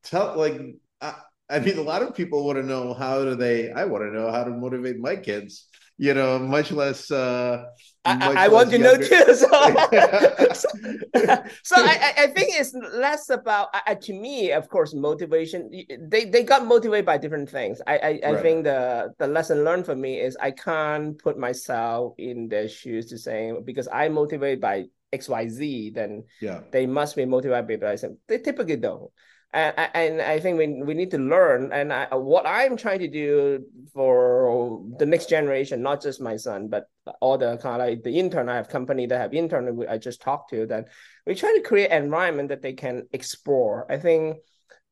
tell 0.05 0.37
like 0.37 0.61
I, 1.01 1.15
I 1.51 1.59
mean 1.59 1.77
a 1.79 1.83
lot 1.83 2.03
of 2.03 2.15
people 2.15 2.45
want 2.45 2.57
to 2.59 2.63
know 2.63 2.95
how 2.95 3.25
do 3.25 3.35
they 3.35 3.73
i 3.73 3.85
want 3.85 4.05
to 4.05 4.13
know 4.13 4.31
how 4.31 4.45
to 4.45 4.51
motivate 4.51 4.99
my 4.99 5.17
kids 5.17 5.67
you 6.03 6.15
know, 6.15 6.37
much 6.37 6.73
less. 6.73 7.13
Uh, 7.13 7.65
I, 8.05 8.17
much 8.17 8.37
I 8.37 8.49
less 8.49 8.51
want 8.51 8.71
to 8.71 8.79
younger. 8.79 8.99
know 8.99 9.07
too. 9.07 9.35
So, 9.35 9.47
so, 11.63 11.77
I, 11.79 12.13
I 12.19 12.27
think 12.27 12.59
it's 12.59 12.75
less 12.75 13.31
about 13.31 13.69
uh, 13.73 13.95
to 13.95 14.13
me, 14.13 14.51
of 14.51 14.69
course, 14.69 14.95
motivation. 14.95 15.71
They 16.11 16.25
they 16.25 16.43
got 16.43 16.67
motivated 16.67 17.07
by 17.07 17.19
different 17.19 17.49
things. 17.49 17.81
I 17.87 17.99
I, 17.99 18.21
I 18.27 18.33
right. 18.33 18.43
think 18.43 18.65
the 18.65 19.15
the 19.21 19.29
lesson 19.29 19.63
learned 19.63 19.87
for 19.87 19.95
me 19.95 20.19
is 20.19 20.37
I 20.43 20.51
can't 20.51 21.17
put 21.23 21.39
myself 21.39 22.15
in 22.19 22.49
their 22.49 22.67
shoes 22.67 23.07
to 23.11 23.17
say 23.17 23.53
because 23.65 23.87
I'm 23.93 24.15
motivated 24.15 24.61
by 24.61 24.87
X 25.13 25.29
Y 25.29 25.49
Z, 25.49 25.91
then 25.95 26.25
yeah. 26.41 26.63
they 26.73 26.85
must 26.85 27.15
be 27.15 27.27
motivated 27.27 27.79
by 27.79 27.95
something. 27.95 28.19
They 28.27 28.39
typically 28.39 28.75
don't 28.75 29.09
and, 29.53 29.75
and 29.95 30.21
I 30.23 30.41
think 30.41 30.59
we, 30.59 30.83
we 30.83 30.95
need 30.95 31.11
to 31.11 31.19
learn. 31.19 31.73
And 31.73 31.93
I, 31.93 32.15
what 32.15 32.47
I'm 32.47 32.77
trying 32.77 33.01
to 33.01 33.09
do 33.09 33.65
for 33.93 34.83
the 34.99 35.07
next 35.07 35.29
generation, 35.29 35.83
not 35.83 36.03
just 36.03 36.21
my 36.21 36.37
son, 36.37 36.69
but 36.69 36.87
all 37.21 37.37
the 37.37 37.59
kind 37.59 37.83
of 37.83 37.89
like 37.89 38.03
the 38.03 38.19
intern. 38.19 38.49
I 38.49 38.57
have 38.57 38.69
company 38.69 39.07
that 39.07 39.19
have 39.19 39.35
intern. 39.35 39.85
I 39.89 39.99
just 39.99 40.23
talked 40.23 40.51
to 40.51 40.67
that 40.67 40.89
we 41.27 41.35
try 41.35 41.53
to 41.55 41.63
create 41.63 41.91
an 41.91 42.05
environment 42.05 42.49
that 42.49 42.63
they 42.63 42.73
can 42.73 43.09
explore. 43.13 43.87
I 43.91 43.99
think. 43.99 44.39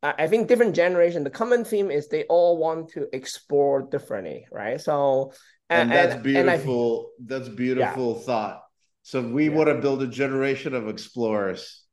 I 0.02 0.28
think 0.28 0.48
different 0.48 0.74
generation. 0.74 1.24
The 1.24 1.28
common 1.28 1.62
theme 1.62 1.90
is 1.90 2.08
they 2.08 2.24
all 2.24 2.56
want 2.56 2.88
to 2.92 3.06
explore 3.12 3.82
differently, 3.82 4.46
right? 4.50 4.80
So, 4.80 5.34
and, 5.68 5.92
and 5.92 5.92
that's 5.92 6.22
beautiful. 6.22 7.12
And 7.18 7.30
I, 7.30 7.36
that's 7.36 7.50
beautiful 7.50 8.16
yeah. 8.16 8.24
thought. 8.24 8.62
So 9.02 9.20
we 9.20 9.50
yeah. 9.50 9.54
want 9.54 9.68
to 9.68 9.74
build 9.74 10.02
a 10.02 10.06
generation 10.06 10.72
of 10.72 10.88
explorers. 10.88 11.84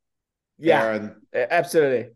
Yeah, 0.56 0.84
Aaron. 0.84 1.16
absolutely. 1.34 2.12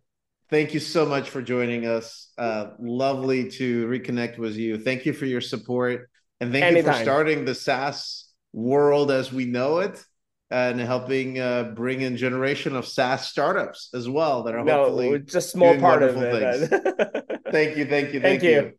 Thank 0.53 0.75
you 0.75 0.81
so 0.81 1.07
much 1.07 1.31
for 1.31 1.41
joining 1.41 1.87
us. 1.87 2.31
Uh, 2.37 2.73
lovely 2.79 3.49
to 3.53 3.87
reconnect 3.87 4.37
with 4.37 4.55
you. 4.55 4.77
Thank 4.79 5.07
you 5.07 5.15
for 5.15 5.25
your 5.25 5.41
support. 5.41 6.11
And 6.43 6.53
thank 6.53 6.63
Anytime. 6.63 6.93
you 6.93 6.99
for 6.99 7.03
starting 7.03 7.45
the 7.47 7.55
SaaS 7.55 8.31
world 8.53 9.11
as 9.11 9.33
we 9.33 9.47
know 9.47 9.79
it 9.79 10.05
and 10.51 10.79
helping 10.79 11.41
uh, 11.41 11.73
bring 11.75 12.03
in 12.03 12.19
generation 12.19 12.77
of 12.77 12.87
SaaS 12.87 13.27
startups 13.27 13.89
as 13.95 14.11
well 14.11 14.43
that 14.43 14.55
are 14.55 14.63
no, 14.63 14.85
hopefully 14.85 15.21
just 15.21 15.53
small 15.53 15.75
part 15.79 16.03
of 16.03 16.19
it. 16.19 16.69
thank 17.51 17.79
you, 17.79 17.87
thank 17.87 18.13
you, 18.13 18.21
thank, 18.21 18.43
thank 18.43 18.43
you. 18.43 18.51
you. 18.51 18.73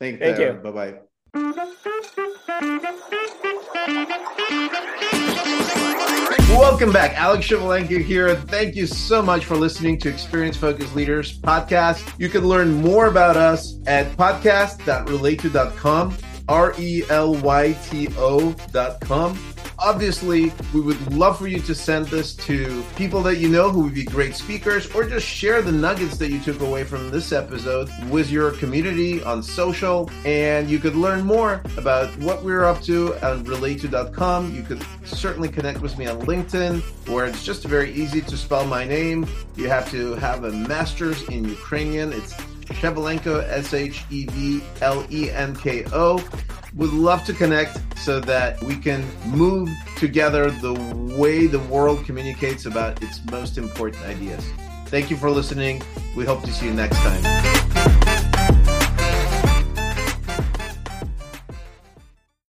Thank, 0.00 0.18
thank 0.18 0.38
you. 0.40 0.54
Bye 0.54 0.98
bye. 1.34 1.74
Welcome 6.62 6.92
back. 6.92 7.18
Alex 7.18 7.48
Shevelenko 7.48 8.00
here. 8.00 8.36
Thank 8.36 8.76
you 8.76 8.86
so 8.86 9.20
much 9.20 9.46
for 9.46 9.56
listening 9.56 9.98
to 9.98 10.08
Experience 10.08 10.56
Focused 10.56 10.94
Leaders 10.94 11.36
podcast. 11.40 12.08
You 12.20 12.28
can 12.28 12.46
learn 12.46 12.72
more 12.72 13.06
about 13.06 13.36
us 13.36 13.80
at 13.88 14.16
podcast.relayto.com, 14.16 16.16
R 16.46 16.72
E 16.78 17.02
L 17.10 17.34
Y 17.34 17.72
T 17.90 18.06
O.com 18.16 19.51
obviously, 19.82 20.52
we 20.72 20.80
would 20.80 21.12
love 21.12 21.38
for 21.38 21.48
you 21.48 21.60
to 21.60 21.74
send 21.74 22.06
this 22.06 22.34
to 22.36 22.84
people 22.96 23.22
that 23.22 23.36
you 23.36 23.48
know 23.48 23.70
who 23.70 23.82
would 23.82 23.94
be 23.94 24.04
great 24.04 24.34
speakers, 24.34 24.90
or 24.94 25.04
just 25.04 25.26
share 25.26 25.62
the 25.62 25.72
nuggets 25.72 26.16
that 26.18 26.30
you 26.30 26.40
took 26.40 26.60
away 26.60 26.84
from 26.84 27.10
this 27.10 27.32
episode 27.32 27.90
with 28.08 28.30
your 28.30 28.52
community 28.52 29.22
on 29.24 29.42
social. 29.42 30.10
And 30.24 30.70
you 30.70 30.78
could 30.78 30.94
learn 30.94 31.24
more 31.24 31.62
about 31.76 32.08
what 32.18 32.42
we're 32.42 32.64
up 32.64 32.80
to 32.82 33.14
on 33.26 33.44
relayto.com. 33.44 34.54
You 34.54 34.62
could 34.62 34.84
certainly 35.04 35.48
connect 35.48 35.80
with 35.80 35.98
me 35.98 36.06
on 36.06 36.20
LinkedIn, 36.22 36.80
where 37.08 37.26
it's 37.26 37.44
just 37.44 37.64
very 37.64 37.92
easy 37.92 38.20
to 38.22 38.36
spell 38.36 38.66
my 38.66 38.84
name. 38.84 39.26
You 39.56 39.68
have 39.68 39.90
to 39.90 40.14
have 40.14 40.44
a 40.44 40.52
master's 40.52 41.22
in 41.28 41.44
Ukrainian. 41.44 42.12
It's 42.12 42.34
Shevelenko, 42.66 43.42
S 43.48 43.74
H 43.74 44.04
E 44.10 44.26
V 44.26 44.62
L 44.80 45.04
E 45.10 45.30
N 45.30 45.54
K 45.56 45.84
O. 45.92 46.24
Would 46.74 46.92
love 46.92 47.24
to 47.24 47.34
connect 47.34 47.78
so 47.98 48.18
that 48.20 48.62
we 48.62 48.76
can 48.76 49.04
move 49.26 49.68
together 49.98 50.50
the 50.50 50.72
way 51.18 51.46
the 51.46 51.60
world 51.60 52.04
communicates 52.04 52.64
about 52.66 53.02
its 53.02 53.24
most 53.30 53.58
important 53.58 54.02
ideas. 54.06 54.44
Thank 54.86 55.10
you 55.10 55.16
for 55.16 55.30
listening. 55.30 55.82
We 56.16 56.24
hope 56.24 56.42
to 56.42 56.52
see 56.52 56.66
you 56.66 56.72
next 56.72 56.96
time. 56.96 58.01